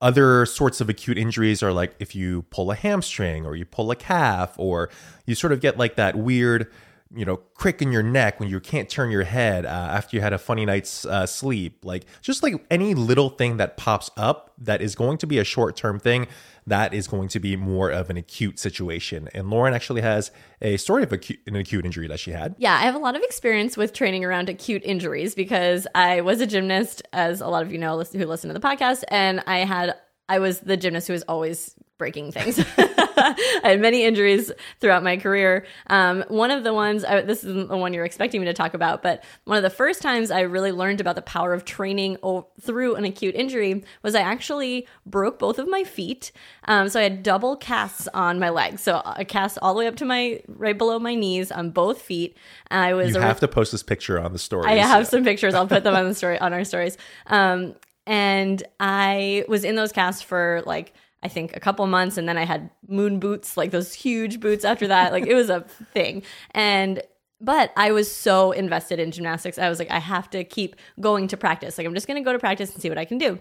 other 0.00 0.46
sorts 0.46 0.80
of 0.80 0.88
acute 0.88 1.18
injuries 1.18 1.62
are 1.62 1.72
like 1.72 1.94
if 1.98 2.14
you 2.14 2.42
pull 2.50 2.70
a 2.70 2.74
hamstring 2.74 3.44
or 3.44 3.54
you 3.54 3.64
pull 3.64 3.90
a 3.90 3.96
calf 3.96 4.54
or 4.58 4.88
you 5.26 5.34
sort 5.34 5.52
of 5.52 5.60
get 5.60 5.76
like 5.76 5.96
that 5.96 6.16
weird 6.16 6.70
you 7.14 7.24
know, 7.24 7.38
crick 7.54 7.82
in 7.82 7.90
your 7.90 8.02
neck 8.02 8.38
when 8.38 8.48
you 8.48 8.60
can't 8.60 8.88
turn 8.88 9.10
your 9.10 9.24
head 9.24 9.66
uh, 9.66 9.68
after 9.68 10.16
you 10.16 10.22
had 10.22 10.32
a 10.32 10.38
funny 10.38 10.64
night's 10.64 11.04
uh, 11.04 11.26
sleep. 11.26 11.84
Like 11.84 12.04
just 12.20 12.42
like 12.42 12.54
any 12.70 12.94
little 12.94 13.30
thing 13.30 13.56
that 13.56 13.76
pops 13.76 14.10
up 14.16 14.52
that 14.58 14.80
is 14.80 14.94
going 14.94 15.18
to 15.18 15.26
be 15.26 15.38
a 15.38 15.44
short 15.44 15.76
term 15.76 15.98
thing, 15.98 16.28
that 16.66 16.94
is 16.94 17.08
going 17.08 17.28
to 17.28 17.40
be 17.40 17.56
more 17.56 17.90
of 17.90 18.10
an 18.10 18.16
acute 18.16 18.58
situation. 18.60 19.28
And 19.34 19.50
Lauren 19.50 19.74
actually 19.74 20.02
has 20.02 20.30
a 20.62 20.76
story 20.76 21.02
of 21.02 21.12
acute, 21.12 21.40
an 21.46 21.56
acute 21.56 21.84
injury 21.84 22.06
that 22.06 22.20
she 22.20 22.30
had. 22.30 22.54
Yeah, 22.58 22.74
I 22.74 22.82
have 22.82 22.94
a 22.94 22.98
lot 22.98 23.16
of 23.16 23.22
experience 23.22 23.76
with 23.76 23.92
training 23.92 24.24
around 24.24 24.48
acute 24.48 24.82
injuries 24.84 25.34
because 25.34 25.88
I 25.94 26.20
was 26.20 26.40
a 26.40 26.46
gymnast, 26.46 27.02
as 27.12 27.40
a 27.40 27.48
lot 27.48 27.62
of 27.62 27.72
you 27.72 27.78
know 27.78 27.98
who 27.98 28.26
listen 28.26 28.48
to 28.48 28.54
the 28.54 28.60
podcast, 28.60 29.02
and 29.08 29.42
I 29.46 29.58
had 29.58 29.96
I 30.28 30.38
was 30.38 30.60
the 30.60 30.76
gymnast 30.76 31.08
who 31.08 31.12
was 31.12 31.22
always 31.22 31.74
breaking 31.98 32.30
things. 32.30 32.64
I 33.64 33.68
had 33.70 33.80
many 33.80 34.04
injuries 34.04 34.50
throughout 34.80 35.02
my 35.02 35.16
career. 35.16 35.66
Um, 35.88 36.24
one 36.28 36.50
of 36.50 36.64
the 36.64 36.72
ones, 36.74 37.04
I, 37.04 37.20
this 37.22 37.44
isn't 37.44 37.68
the 37.68 37.76
one 37.76 37.92
you're 37.92 38.04
expecting 38.04 38.40
me 38.40 38.46
to 38.46 38.54
talk 38.54 38.74
about, 38.74 39.02
but 39.02 39.22
one 39.44 39.56
of 39.56 39.62
the 39.62 39.70
first 39.70 40.02
times 40.02 40.30
I 40.30 40.40
really 40.40 40.72
learned 40.72 41.00
about 41.00 41.16
the 41.16 41.22
power 41.22 41.52
of 41.52 41.64
training 41.64 42.16
o- 42.22 42.46
through 42.60 42.94
an 42.96 43.04
acute 43.04 43.34
injury 43.34 43.84
was 44.02 44.14
I 44.14 44.20
actually 44.20 44.86
broke 45.06 45.38
both 45.38 45.58
of 45.58 45.68
my 45.68 45.84
feet. 45.84 46.32
Um, 46.64 46.88
so 46.88 47.00
I 47.00 47.04
had 47.04 47.22
double 47.22 47.56
casts 47.56 48.08
on 48.14 48.38
my 48.38 48.48
legs. 48.48 48.82
So 48.82 49.02
a 49.04 49.24
cast 49.24 49.58
all 49.62 49.74
the 49.74 49.78
way 49.80 49.86
up 49.86 49.96
to 49.96 50.04
my, 50.04 50.40
right 50.48 50.76
below 50.76 50.98
my 50.98 51.14
knees 51.14 51.50
on 51.52 51.70
both 51.70 52.00
feet. 52.00 52.36
And 52.70 52.80
I 52.80 52.94
was, 52.94 53.14
You 53.14 53.20
have 53.20 53.40
to 53.40 53.48
post 53.48 53.72
this 53.72 53.82
picture 53.82 54.18
on 54.20 54.32
the 54.32 54.38
story. 54.38 54.68
I 54.68 54.76
have 54.76 55.06
some 55.06 55.24
pictures. 55.24 55.54
I'll 55.54 55.66
put 55.66 55.84
them 55.84 55.94
on 55.94 56.06
the 56.06 56.14
story, 56.20 56.38
on 56.38 56.52
our 56.52 56.64
stories. 56.64 56.96
Um, 57.26 57.74
and 58.06 58.62
I 58.80 59.44
was 59.46 59.64
in 59.64 59.76
those 59.76 59.92
casts 59.92 60.22
for 60.22 60.62
like, 60.66 60.92
I 61.22 61.28
think 61.28 61.54
a 61.56 61.60
couple 61.60 61.86
months 61.86 62.16
and 62.16 62.28
then 62.28 62.38
I 62.38 62.44
had 62.44 62.70
moon 62.88 63.18
boots, 63.18 63.56
like 63.56 63.70
those 63.70 63.92
huge 63.92 64.40
boots 64.40 64.64
after 64.64 64.86
that. 64.88 65.12
Like 65.12 65.26
it 65.26 65.34
was 65.34 65.50
a 65.50 65.60
thing. 65.92 66.22
And 66.52 67.02
but 67.42 67.72
I 67.76 67.92
was 67.92 68.10
so 68.10 68.52
invested 68.52 68.98
in 68.98 69.10
gymnastics. 69.10 69.58
I 69.58 69.68
was 69.68 69.78
like, 69.78 69.90
I 69.90 69.98
have 69.98 70.28
to 70.30 70.44
keep 70.44 70.76
going 71.00 71.28
to 71.28 71.36
practice. 71.36 71.78
Like 71.78 71.86
I'm 71.86 71.94
just 71.94 72.06
gonna 72.06 72.22
go 72.22 72.32
to 72.32 72.38
practice 72.38 72.72
and 72.72 72.82
see 72.82 72.88
what 72.88 72.98
I 72.98 73.04
can 73.04 73.18
do. 73.18 73.40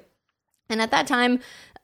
And 0.70 0.82
at 0.82 0.92
that 0.92 1.08
time, 1.08 1.40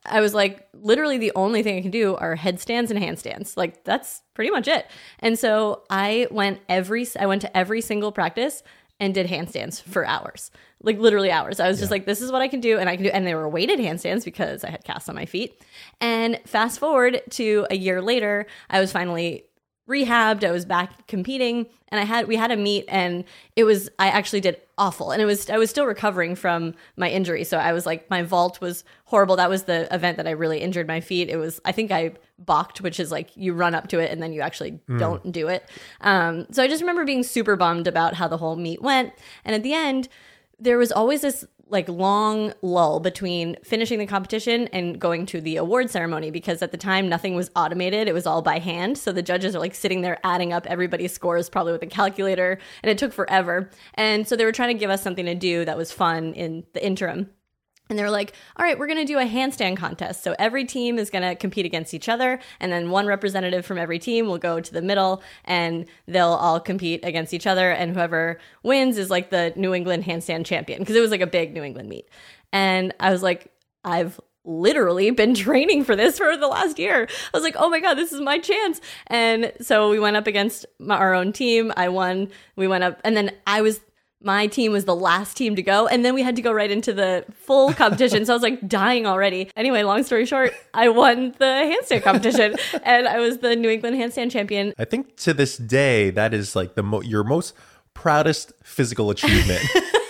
I 0.06 0.22
was 0.22 0.34
like, 0.34 0.68
literally 0.74 1.18
the 1.18 1.32
only 1.36 1.64
thing 1.64 1.78
I 1.78 1.82
can 1.82 1.92
do 1.92 2.16
are 2.16 2.36
headstands 2.36 2.92
and 2.92 3.00
handstands. 3.00 3.58
Like 3.58 3.84
that's 3.84 4.22
pretty 4.34 4.52
much 4.52 4.68
it. 4.68 4.86
And 5.20 5.38
so 5.38 5.84
I 5.90 6.28
went 6.30 6.60
every 6.70 7.08
I 7.20 7.26
went 7.26 7.42
to 7.42 7.58
every 7.58 7.82
single 7.82 8.12
practice 8.12 8.64
and 9.00 9.14
did 9.14 9.28
handstands 9.28 9.82
for 9.82 10.06
hours, 10.06 10.52
like 10.82 10.98
literally 10.98 11.32
hours. 11.32 11.60
I 11.60 11.68
was 11.68 11.80
just 11.80 11.92
like, 11.92 12.06
this 12.06 12.22
is 12.22 12.32
what 12.32 12.42
I 12.42 12.48
can 12.48 12.62
do, 12.62 12.78
and 12.80 12.90
I 12.90 12.96
can 12.96 13.04
do. 13.04 13.12
And 13.12 13.28
they 13.28 13.36
were 13.36 13.50
weighted 13.50 13.80
handstands 13.80 14.24
because 14.24 14.64
I 14.64 14.70
had 14.70 14.84
casts 14.84 15.10
on 15.10 15.16
my 15.16 15.26
feet. 15.26 15.62
And 16.00 16.40
fast 16.46 16.80
forward 16.80 17.22
to 17.32 17.68
a 17.70 17.76
year 17.76 18.02
later, 18.02 18.46
I 18.70 18.80
was 18.80 18.92
finally 18.92 19.46
rehabbed. 19.88 20.44
I 20.44 20.52
was 20.52 20.66
back 20.66 21.08
competing, 21.08 21.68
and 21.90 22.00
I 22.00 22.04
had 22.04 22.28
we 22.28 22.36
had 22.36 22.52
a 22.52 22.58
meet, 22.58 22.86
and 22.88 23.24
it 23.56 23.64
was 23.64 23.90
I 24.00 24.08
actually 24.08 24.42
did 24.42 24.60
awful, 24.78 25.12
and 25.12 25.22
it 25.22 25.26
was 25.26 25.50
I 25.50 25.58
was 25.58 25.70
still 25.70 25.86
recovering 25.86 26.36
from 26.36 26.74
my 26.98 27.10
injury. 27.10 27.44
So 27.44 27.58
I 27.58 27.74
was 27.74 27.86
like, 27.86 28.10
my 28.10 28.24
vault 28.24 28.62
was 28.62 28.84
horrible. 29.06 29.36
That 29.36 29.50
was 29.50 29.64
the 29.64 29.94
event 29.94 30.18
that 30.18 30.28
I 30.28 30.32
really 30.32 30.60
injured 30.60 30.88
my 30.88 31.02
feet. 31.02 31.30
It 31.30 31.38
was 31.38 31.62
I 31.66 31.72
think 31.72 31.92
I 31.92 32.14
balked, 32.40 32.82
which 32.82 33.00
is 33.00 33.12
like 33.12 33.30
you 33.36 33.54
run 33.54 33.76
up 33.76 33.88
to 33.90 34.00
it 34.00 34.12
and 34.12 34.22
then 34.22 34.34
you 34.34 34.42
actually 34.42 34.80
don't 34.98 35.32
do 35.32 35.48
it. 35.48 35.70
Um, 36.02 36.48
so 36.52 36.64
I 36.64 36.68
just 36.68 36.82
remember 36.82 37.06
being 37.06 37.24
super 37.24 37.56
bummed 37.56 37.88
about 37.88 38.16
how 38.16 38.28
the 38.28 38.38
whole 38.38 38.56
meet 38.56 38.82
went, 38.82 39.14
and 39.44 39.56
at 39.56 39.64
the 39.64 39.74
end, 39.74 40.10
there 40.60 40.78
was 40.78 40.92
always 40.92 41.22
this 41.22 41.46
like 41.68 41.90
long 41.90 42.54
lull 42.62 43.00
between 43.00 43.56
finishing 43.64 43.98
the 43.98 44.06
competition 44.06 44.68
and 44.68 45.00
going 45.00 45.26
to 45.26 45.42
the 45.42 45.58
award 45.58 45.90
ceremony 45.90 46.30
because 46.30 46.62
at 46.62 46.72
the 46.72 46.78
time 46.78 47.10
nothing 47.10 47.36
was 47.36 47.50
automated. 47.56 48.08
It 48.08 48.14
was 48.14 48.28
all 48.28 48.42
by 48.42 48.60
hand. 48.60 48.98
So 48.98 49.12
the 49.12 49.24
judges 49.24 49.56
are 49.56 49.60
like 49.60 49.74
sitting 49.74 50.02
there 50.02 50.20
adding 50.24 50.54
up 50.54 50.68
everybody's 50.68 51.14
scores 51.14 51.50
probably 51.50 51.72
with 51.74 51.82
a 51.84 51.88
calculator 51.88 52.60
and 52.84 52.90
it 52.90 52.98
took 52.98 53.14
forever. 53.14 53.70
And 53.96 54.28
so 54.28 54.36
they 54.36 54.46
were 54.46 54.52
trying 54.52 54.76
to 54.76 54.80
give 54.80 54.92
us 54.92 55.02
something 55.02 55.26
to 55.26 55.36
do 55.36 55.66
that 55.66 55.78
was 55.78 55.92
fun 55.92 56.34
in 56.34 56.66
the 56.74 56.86
interim 56.86 57.30
and 57.90 58.00
they're 58.00 58.10
like, 58.10 58.34
all 58.58 58.66
right, 58.66 58.78
we're 58.78 58.88
going 58.88 59.00
to 59.00 59.06
do 59.06 59.20
a 59.20 59.26
handstand 59.26 59.78
contest. 59.78 60.24
So 60.24 60.36
every 60.40 60.66
team 60.66 60.98
is 60.98 61.10
going 61.10 61.22
to 61.22 61.36
compete 61.36 61.66
against 61.66 61.94
each 61.94 62.10
other. 62.10 62.40
And 62.60 62.72
then 62.72 62.90
one 62.90 63.06
representative 63.06 63.66
from 63.66 63.78
every 63.78 64.00
team 64.00 64.28
will 64.28 64.40
go 64.40 64.60
to 64.60 64.74
the 64.74 64.82
middle 64.82 65.22
and 65.44 65.86
they'll 66.08 66.28
all 66.30 66.60
compete 66.60 67.02
against 67.04 67.34
each 67.34 67.46
other. 67.46 67.72
And 67.72 67.94
whoever 67.94 68.40
wins 68.64 68.98
is 68.98 69.10
like 69.10 69.30
the 69.30 69.54
New 69.56 69.74
England 69.74 70.04
handstand 70.04 70.46
champion 70.46 70.80
because 70.80 70.96
it 70.96 71.02
was 71.02 71.12
like 71.12 71.22
a 71.22 71.28
big 71.28 71.54
New 71.54 71.64
England 71.64 71.90
meet. 71.90 72.10
And 72.52 72.94
I 73.00 73.12
was 73.12 73.22
like, 73.22 73.52
I've 73.84 74.20
literally 74.46 75.12
been 75.12 75.36
training 75.36 75.84
for 75.84 75.96
this 75.96 76.18
for 76.18 76.36
the 76.36 76.48
last 76.48 76.80
year. 76.80 77.08
I 77.34 77.38
was 77.38 77.44
like, 77.44 77.56
oh 77.58 77.70
my 77.70 77.80
God, 77.80 77.96
this 77.96 78.12
is 78.12 78.22
my 78.22 78.40
chance. 78.40 78.82
And 79.08 79.52
so 79.62 79.90
we 79.90 80.00
went 80.00 80.18
up 80.18 80.26
against 80.26 80.66
my, 80.80 80.98
our 80.98 81.14
own 81.14 81.34
team. 81.34 81.72
I 81.78 81.90
won. 81.90 82.30
We 82.56 82.68
went 82.68 82.84
up. 82.84 83.00
And 83.04 83.16
then 83.16 83.32
I 83.46 83.62
was 83.62 83.80
my 84.26 84.48
team 84.48 84.72
was 84.72 84.86
the 84.86 84.96
last 84.96 85.38
team 85.38 85.56
to 85.56 85.62
go 85.62 85.88
and 85.88 86.04
then 86.04 86.14
we 86.14 86.24
had 86.24 86.36
to 86.36 86.42
go 86.42 86.52
right 86.52 86.72
into 86.72 86.92
the 86.92 87.24
full 87.34 87.74
competition. 87.74 88.26
So 88.26 88.34
i 88.34 88.36
was 88.36 88.44
like 88.44 88.68
dying 88.68 89.06
already. 89.06 89.50
Anyway 89.56 89.84
long 89.84 90.04
story 90.04 90.26
short 90.26 90.54
i 90.74 90.90
won 90.90 91.36
the 91.38 91.46
handstand 91.46 92.04
competition 92.04 92.56
and 92.84 93.08
i 93.08 93.20
was 93.20 93.38
the 93.38 93.56
new 93.56 93.70
england 93.70 93.96
handstand 93.96 94.32
champion. 94.32 94.74
I 94.78 94.86
think 94.86 95.16
to 95.18 95.34
this 95.34 95.58
day, 95.58 96.10
that 96.12 96.34
is 96.34 96.56
like 96.56 96.76
the 96.76 96.84
mo- 96.84 97.02
your 97.02 97.24
most 97.24 97.54
proudest 97.94 98.52
physical 98.64 99.10
achievement. 99.10 99.64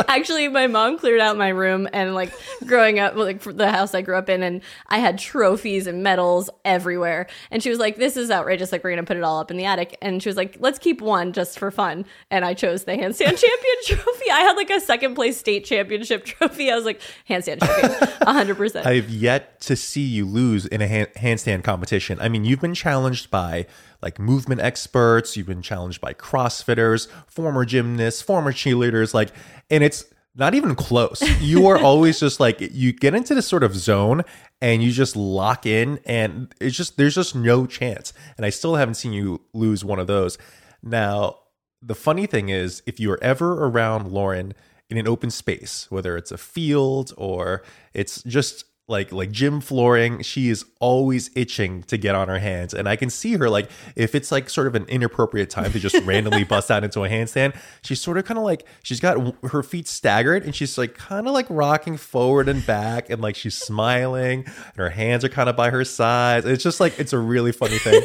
actually 0.08 0.48
my 0.48 0.66
mom 0.66 0.98
cleared 0.98 1.20
out 1.20 1.36
my 1.36 1.48
room 1.48 1.88
and 1.92 2.14
like 2.14 2.32
growing 2.66 2.98
up 2.98 3.14
like 3.16 3.40
the 3.42 3.70
house 3.70 3.94
i 3.94 4.02
grew 4.02 4.16
up 4.16 4.28
in 4.28 4.42
and 4.42 4.62
i 4.88 4.98
had 4.98 5.18
trophies 5.18 5.86
and 5.86 6.02
medals 6.02 6.50
everywhere. 6.64 7.26
And 7.50 7.62
she 7.62 7.70
was 7.70 7.78
like 7.78 7.96
this 7.96 8.16
is 8.16 8.30
outrageous. 8.30 8.72
Like 8.72 8.84
we're 8.84 8.90
gonna 8.90 9.04
put 9.04 9.16
it 9.16 9.24
all 9.24 9.40
up 9.40 9.50
in 9.50 9.56
the 9.56 9.64
attic. 9.64 9.96
And 10.00 10.22
she 10.22 10.28
was 10.28 10.36
like 10.36 10.56
let's 10.60 10.78
keep 10.78 11.00
one 11.00 11.32
just 11.32 11.58
for 11.58 11.70
fun. 11.70 12.04
And 12.30 12.44
i 12.44 12.54
chose 12.54 12.84
the 12.84 12.92
handstand 12.92 13.16
champion 13.40 13.76
trophy. 13.84 14.30
I 14.30 14.40
had 14.40 14.52
like 14.56 14.70
a 14.70 14.80
second 14.80 15.14
place 15.14 15.38
state 15.38 15.64
championship 15.64 16.24
trophy. 16.26 16.70
I 16.70 16.76
was 16.76 16.84
like 16.84 17.00
handstand 17.28 17.60
champion 17.60 18.08
100% 18.20 18.86
I've 18.86 19.10
yet 19.10 19.60
to 19.62 19.76
see 19.76 20.02
you 20.02 20.26
lose 20.26 20.66
in 20.66 20.80
a 20.80 20.86
hand- 20.86 21.12
handstand 21.16 21.64
competition. 21.64 22.20
I 22.20 22.28
mean, 22.28 22.44
you've 22.44 22.60
been 22.60 22.74
challenged 22.74 23.30
by 23.30 23.66
like 24.04 24.18
movement 24.18 24.60
experts, 24.60 25.34
you've 25.34 25.46
been 25.46 25.62
challenged 25.62 26.00
by 26.00 26.12
CrossFitters, 26.12 27.08
former 27.26 27.64
gymnasts, 27.64 28.20
former 28.20 28.52
cheerleaders, 28.52 29.14
like, 29.14 29.30
and 29.70 29.82
it's 29.82 30.04
not 30.36 30.54
even 30.54 30.74
close. 30.74 31.22
You 31.40 31.66
are 31.68 31.78
always 31.78 32.20
just 32.20 32.38
like, 32.38 32.60
you 32.60 32.92
get 32.92 33.14
into 33.14 33.34
this 33.34 33.46
sort 33.46 33.62
of 33.62 33.74
zone 33.74 34.22
and 34.60 34.82
you 34.82 34.92
just 34.92 35.16
lock 35.16 35.64
in, 35.64 36.00
and 36.04 36.54
it's 36.60 36.76
just, 36.76 36.98
there's 36.98 37.14
just 37.14 37.34
no 37.34 37.66
chance. 37.66 38.12
And 38.36 38.44
I 38.44 38.50
still 38.50 38.76
haven't 38.76 38.94
seen 38.94 39.14
you 39.14 39.40
lose 39.54 39.84
one 39.84 39.98
of 39.98 40.06
those. 40.06 40.36
Now, 40.82 41.38
the 41.80 41.94
funny 41.94 42.26
thing 42.26 42.50
is, 42.50 42.82
if 42.86 43.00
you're 43.00 43.18
ever 43.22 43.64
around 43.64 44.12
Lauren 44.12 44.52
in 44.90 44.98
an 44.98 45.08
open 45.08 45.30
space, 45.30 45.86
whether 45.90 46.16
it's 46.16 46.30
a 46.30 46.38
field 46.38 47.12
or 47.16 47.62
it's 47.94 48.22
just 48.22 48.64
like 48.88 49.12
like 49.12 49.30
gym 49.30 49.60
flooring. 49.60 50.22
She 50.22 50.48
is 50.48 50.64
always 50.80 51.30
itching 51.34 51.82
to 51.84 51.96
get 51.96 52.14
on 52.14 52.28
her 52.28 52.38
hands. 52.38 52.74
And 52.74 52.88
i 52.88 52.96
can 52.96 53.10
see 53.10 53.36
her 53.36 53.48
like 53.48 53.70
if 53.96 54.14
it's 54.14 54.30
like 54.30 54.50
sort 54.50 54.66
of 54.66 54.74
an 54.74 54.84
inappropriate 54.86 55.50
time 55.50 55.72
to 55.72 55.78
just 55.78 55.96
randomly 56.04 56.44
bust 56.44 56.70
out 56.70 56.84
into 56.84 57.04
a 57.04 57.08
handstand 57.08 57.56
she's 57.82 58.00
sort 58.00 58.18
of 58.18 58.24
kind 58.24 58.38
of 58.38 58.44
like 58.44 58.66
she's 58.82 59.00
got 59.00 59.34
her 59.44 59.62
feet 59.62 59.86
staggered 59.86 60.44
and 60.44 60.54
she's 60.54 60.76
like 60.76 60.94
kind 60.94 61.26
of 61.26 61.32
like 61.32 61.46
rocking 61.48 61.96
forward 61.96 62.48
and 62.48 62.66
back 62.66 63.10
and 63.10 63.22
like 63.22 63.36
she's 63.36 63.56
smiling 63.56 64.44
and 64.44 64.76
her 64.76 64.90
hands 64.90 65.24
are 65.24 65.28
kind 65.28 65.48
of 65.48 65.56
by 65.56 65.70
her 65.70 65.84
sides. 65.84 66.46
It's 66.46 66.62
just 66.62 66.80
like 66.80 66.98
it's 66.98 67.12
a 67.12 67.18
really 67.18 67.52
funny 67.52 67.78
thing. 67.78 68.02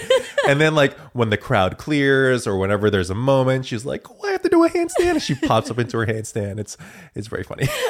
And 0.48 0.60
then 0.60 0.76
like 0.76 0.98
when 1.14 1.30
the 1.30 1.38
crowd 1.38 1.78
clears 1.78 2.48
or 2.48 2.58
whenever 2.58 2.90
there's 2.90 3.10
a 3.10 3.16
moment 3.16 3.66
she's 3.66 3.86
like 3.86 4.19
i 4.50 4.68
have 4.68 4.70
to 4.70 4.80
do 4.80 4.82
a 4.82 4.86
handstand 4.86 5.12
and 5.12 5.22
she 5.22 5.36
pops 5.36 5.70
up 5.70 5.80
into 5.80 5.98
her 5.98 6.06
handstand. 6.06 6.60
It's 6.60 6.78
it's 7.16 7.28
very 7.28 7.44
funny. 7.44 7.68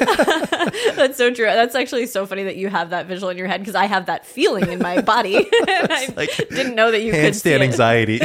That's 0.96 1.16
so 1.16 1.32
true. 1.32 1.46
That's 1.46 1.74
actually 1.74 2.06
so 2.06 2.26
funny 2.26 2.44
that 2.44 2.56
you 2.56 2.68
have 2.68 2.90
that 2.90 3.06
visual 3.06 3.30
in 3.30 3.38
your 3.38 3.46
head 3.46 3.60
because 3.60 3.74
I 3.74 3.86
have 3.86 4.06
that 4.06 4.26
feeling 4.26 4.70
in 4.70 4.78
my 4.78 5.00
body. 5.00 5.36
I 5.52 6.12
like 6.16 6.36
didn't 6.36 6.74
know 6.74 6.90
that 6.90 7.02
you 7.02 7.12
handstand 7.12 7.60
anxiety. 7.60 8.20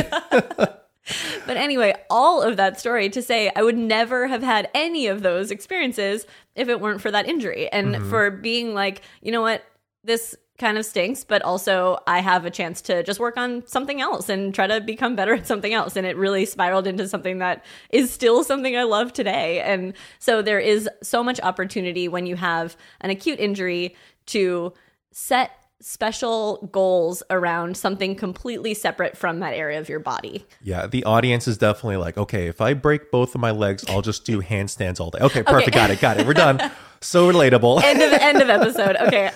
But 1.46 1.58
anyway, 1.58 1.94
all 2.10 2.42
of 2.42 2.58
that 2.58 2.80
story 2.80 3.10
to 3.10 3.22
say 3.22 3.52
I 3.56 3.62
would 3.62 3.78
never 3.78 4.28
have 4.28 4.42
had 4.42 4.70
any 4.74 5.06
of 5.08 5.22
those 5.22 5.52
experiences 5.52 6.26
if 6.56 6.68
it 6.68 6.82
weren't 6.82 7.00
for 7.00 7.12
that 7.12 7.28
injury. 7.28 7.72
And 7.72 7.96
mm-hmm. 7.96 8.10
for 8.10 8.32
being 8.32 8.74
like, 8.74 9.04
you 9.22 9.32
know 9.32 9.44
what, 9.44 9.64
this 10.04 10.36
kind 10.58 10.78
of 10.78 10.86
stinks, 10.86 11.24
but 11.24 11.42
also 11.42 11.98
I 12.08 12.20
have 12.20 12.46
a 12.46 12.50
chance 12.50 12.82
to 12.84 13.04
just 13.04 13.20
work 13.20 13.38
on 13.38 13.66
something 13.68 14.00
else 14.00 14.30
and 14.30 14.54
try 14.54 14.68
to 14.68 14.80
become 14.80 15.16
better 15.16 15.34
at 15.34 15.48
something 15.48 15.74
else. 15.74 15.96
And 15.96 16.08
it 16.08 16.16
really 16.16 16.46
spiraled 16.46 16.88
into 16.88 17.08
something 17.08 17.40
that 17.40 17.66
is 17.90 18.12
still 18.12 18.44
something 18.44 18.76
I 18.78 18.84
love 18.84 19.12
today. 19.12 19.60
And 19.62 19.94
so 20.20 20.42
there 20.42 20.60
is 20.60 20.90
so 21.04 21.24
much 21.24 21.40
opportunity 21.42 22.08
when 22.08 22.26
you 22.26 22.36
have 22.38 22.78
an 23.02 23.10
acute 23.10 23.40
injury 23.40 23.96
to 24.28 24.74
set 25.12 25.52
special 25.82 26.70
goals 26.72 27.22
around 27.30 27.76
something 27.76 28.16
completely 28.16 28.74
separate 28.74 29.18
from 29.18 29.40
that 29.40 29.54
area 29.54 29.80
of 29.80 29.90
your 29.90 30.00
body. 30.00 30.46
Yeah, 30.64 30.88
the 30.88 31.04
audience 31.04 31.48
is 31.48 31.58
definitely 31.58 31.98
like, 31.98 32.18
okay, 32.18 32.48
if 32.48 32.62
I 32.62 32.74
break 32.74 33.12
both 33.12 33.36
of 33.36 33.42
my 33.42 33.52
legs, 33.52 33.84
I'll 33.90 34.02
just 34.02 34.26
do 34.26 34.42
handstands 34.42 35.00
all 35.00 35.12
day. 35.12 35.20
Okay, 35.20 35.44
perfect. 35.44 35.76
Got 35.76 35.92
it. 35.92 36.00
Got 36.00 36.20
it. 36.20 36.26
We're 36.26 36.34
done. 36.34 36.72
So 37.06 37.32
relatable. 37.32 37.84
end 37.84 38.02
of 38.02 38.12
end 38.14 38.42
of 38.42 38.50
episode. 38.62 38.96
Okay. 38.98 39.32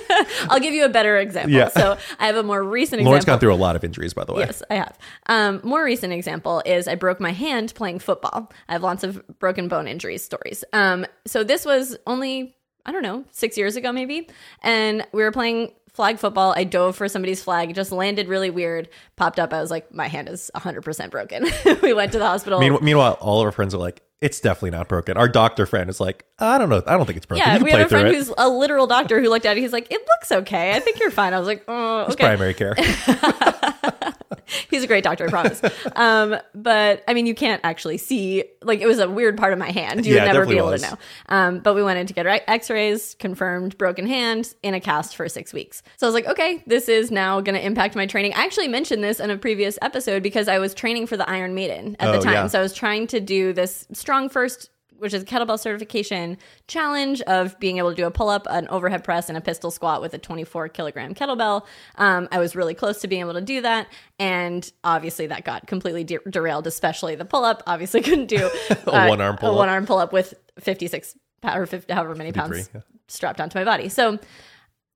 I'll 0.48 0.60
give 0.60 0.74
you 0.74 0.84
a 0.84 0.88
better 0.88 1.18
example. 1.18 1.52
Yeah. 1.52 1.68
So 1.68 1.96
I 2.18 2.26
have 2.26 2.36
a 2.36 2.42
more 2.42 2.62
recent 2.62 3.02
Lauren's 3.02 3.22
example. 3.22 3.34
gone 3.34 3.40
through 3.40 3.54
a 3.54 3.62
lot 3.62 3.76
of 3.76 3.84
injuries, 3.84 4.12
by 4.12 4.24
the 4.24 4.32
way. 4.32 4.40
Yes, 4.40 4.62
I 4.70 4.74
have. 4.74 4.98
Um, 5.26 5.60
more 5.62 5.84
recent 5.84 6.12
example 6.12 6.62
is 6.66 6.88
I 6.88 6.96
broke 6.96 7.20
my 7.20 7.30
hand 7.32 7.74
playing 7.74 8.00
football. 8.00 8.50
I 8.68 8.72
have 8.72 8.82
lots 8.82 9.04
of 9.04 9.22
broken 9.38 9.68
bone 9.68 9.86
injuries 9.86 10.24
stories. 10.24 10.64
Um, 10.72 11.06
so 11.26 11.44
this 11.44 11.64
was 11.64 11.96
only 12.06 12.56
I 12.84 12.92
don't 12.92 13.02
know 13.02 13.24
six 13.30 13.56
years 13.56 13.76
ago 13.76 13.92
maybe, 13.92 14.28
and 14.62 15.06
we 15.12 15.22
were 15.22 15.32
playing 15.32 15.72
flag 15.92 16.18
football. 16.18 16.52
I 16.56 16.64
dove 16.64 16.96
for 16.96 17.08
somebody's 17.08 17.42
flag, 17.42 17.74
just 17.74 17.92
landed 17.92 18.26
really 18.26 18.50
weird, 18.50 18.88
popped 19.16 19.38
up. 19.38 19.52
I 19.52 19.60
was 19.60 19.70
like, 19.70 19.94
my 19.94 20.08
hand 20.08 20.28
is 20.28 20.50
100% 20.56 21.10
broken. 21.10 21.46
we 21.82 21.92
went 21.92 22.12
to 22.12 22.18
the 22.18 22.26
hospital. 22.26 22.58
Meanwhile, 22.80 23.18
all 23.20 23.40
of 23.40 23.46
our 23.46 23.52
friends 23.52 23.74
are 23.74 23.78
like, 23.78 24.02
"It's 24.22 24.40
definitely 24.40 24.70
not 24.70 24.88
broken." 24.88 25.16
Our 25.18 25.28
doctor 25.28 25.66
friend 25.66 25.90
is 25.90 26.00
like, 26.00 26.24
"I 26.38 26.56
don't 26.56 26.70
know. 26.70 26.82
I 26.86 26.96
don't 26.96 27.04
think 27.04 27.18
it's 27.18 27.26
broken. 27.26 27.44
yeah, 27.46 27.52
you 27.52 27.58
can 27.58 27.64
we 27.64 27.70
play 27.72 27.80
have 27.80 27.86
a 27.86 27.90
friend 27.90 28.08
it. 28.08 28.14
who's 28.14 28.32
a 28.38 28.48
literal 28.48 28.86
doctor 28.86 29.20
who 29.20 29.28
looked 29.28 29.44
at 29.44 29.56
it. 29.56 29.60
He's 29.60 29.72
like, 29.72 29.90
"It 29.92 30.00
looks 30.00 30.32
okay. 30.32 30.74
I 30.74 30.80
think 30.80 30.98
you're 31.00 31.10
fine." 31.10 31.34
I 31.34 31.38
was 31.38 31.46
like, 31.48 31.64
"Oh, 31.68 32.06
It's 32.06 32.16
primary 32.16 32.54
care." 32.54 32.74
He's 34.70 34.82
a 34.82 34.86
great 34.86 35.04
doctor, 35.04 35.26
I 35.26 35.30
promise. 35.30 35.60
um, 35.96 36.36
but 36.54 37.02
I 37.08 37.14
mean, 37.14 37.26
you 37.26 37.34
can't 37.34 37.60
actually 37.64 37.98
see. 37.98 38.44
Like, 38.62 38.80
it 38.80 38.86
was 38.86 38.98
a 38.98 39.08
weird 39.08 39.36
part 39.36 39.52
of 39.52 39.58
my 39.58 39.70
hand. 39.70 40.06
You 40.06 40.14
Yeah, 40.14 40.24
would 40.24 40.32
never 40.32 40.46
be 40.46 40.56
able 40.56 40.70
to 40.76 40.78
know. 40.78 40.98
Um, 41.28 41.58
but 41.60 41.74
we 41.74 41.82
went 41.82 41.98
in 41.98 42.06
to 42.06 42.14
get 42.14 42.26
X-rays, 42.26 43.16
confirmed 43.18 43.76
broken 43.78 44.06
hand 44.06 44.54
in 44.62 44.74
a 44.74 44.80
cast 44.80 45.16
for 45.16 45.28
six 45.28 45.52
weeks. 45.52 45.82
So 45.96 46.06
I 46.06 46.08
was 46.08 46.14
like, 46.14 46.26
okay, 46.26 46.62
this 46.66 46.88
is 46.88 47.10
now 47.10 47.40
going 47.40 47.54
to 47.56 47.64
impact 47.64 47.96
my 47.96 48.06
training. 48.06 48.34
I 48.34 48.44
actually 48.44 48.68
mentioned 48.68 49.02
this 49.02 49.20
in 49.20 49.30
a 49.30 49.36
previous 49.38 49.78
episode 49.82 50.22
because 50.22 50.48
I 50.48 50.58
was 50.58 50.74
training 50.74 51.06
for 51.06 51.16
the 51.16 51.28
Iron 51.28 51.54
Maiden 51.54 51.96
at 51.98 52.08
Oh, 52.08 52.12
the 52.12 52.20
time. 52.20 52.34
yeah. 52.34 52.46
So 52.46 52.58
I 52.58 52.62
was 52.62 52.74
trying 52.74 53.06
to 53.08 53.20
do 53.20 53.52
this 53.52 53.86
StrongFirst 53.92 54.68
which 55.02 55.12
is 55.12 55.22
a 55.22 55.26
kettlebell 55.26 55.58
certification 55.58 56.38
challenge 56.68 57.20
of 57.22 57.58
being 57.58 57.78
able 57.78 57.90
to 57.90 57.96
do 57.96 58.06
a 58.06 58.10
pull 58.10 58.28
up, 58.28 58.46
an 58.48 58.68
overhead 58.68 59.02
press, 59.02 59.28
and 59.28 59.36
a 59.36 59.40
pistol 59.40 59.72
squat 59.72 60.00
with 60.00 60.14
a 60.14 60.18
24 60.18 60.68
kilogram 60.68 61.12
kettlebell. 61.12 61.66
Um, 61.96 62.28
I 62.30 62.38
was 62.38 62.54
really 62.54 62.74
close 62.74 63.00
to 63.00 63.08
being 63.08 63.20
able 63.20 63.34
to 63.34 63.40
do 63.40 63.60
that. 63.62 63.88
And 64.20 64.70
obviously, 64.84 65.26
that 65.26 65.44
got 65.44 65.66
completely 65.66 66.04
de- 66.04 66.20
derailed, 66.30 66.68
especially 66.68 67.16
the 67.16 67.24
pull 67.24 67.44
up. 67.44 67.64
Obviously, 67.66 68.00
couldn't 68.00 68.26
do 68.26 68.48
A 68.86 69.08
one-arm 69.08 69.38
pull-up. 69.38 69.56
one 69.56 69.68
arm 69.68 69.86
pull 69.86 69.98
up 69.98 70.12
with 70.12 70.34
56 70.60 71.16
pound 71.40 71.58
or 71.58 71.66
50, 71.66 71.92
however 71.92 72.14
many 72.14 72.30
pounds 72.30 72.70
yeah. 72.72 72.82
strapped 73.08 73.40
onto 73.40 73.58
my 73.58 73.64
body. 73.64 73.88
So, 73.88 74.20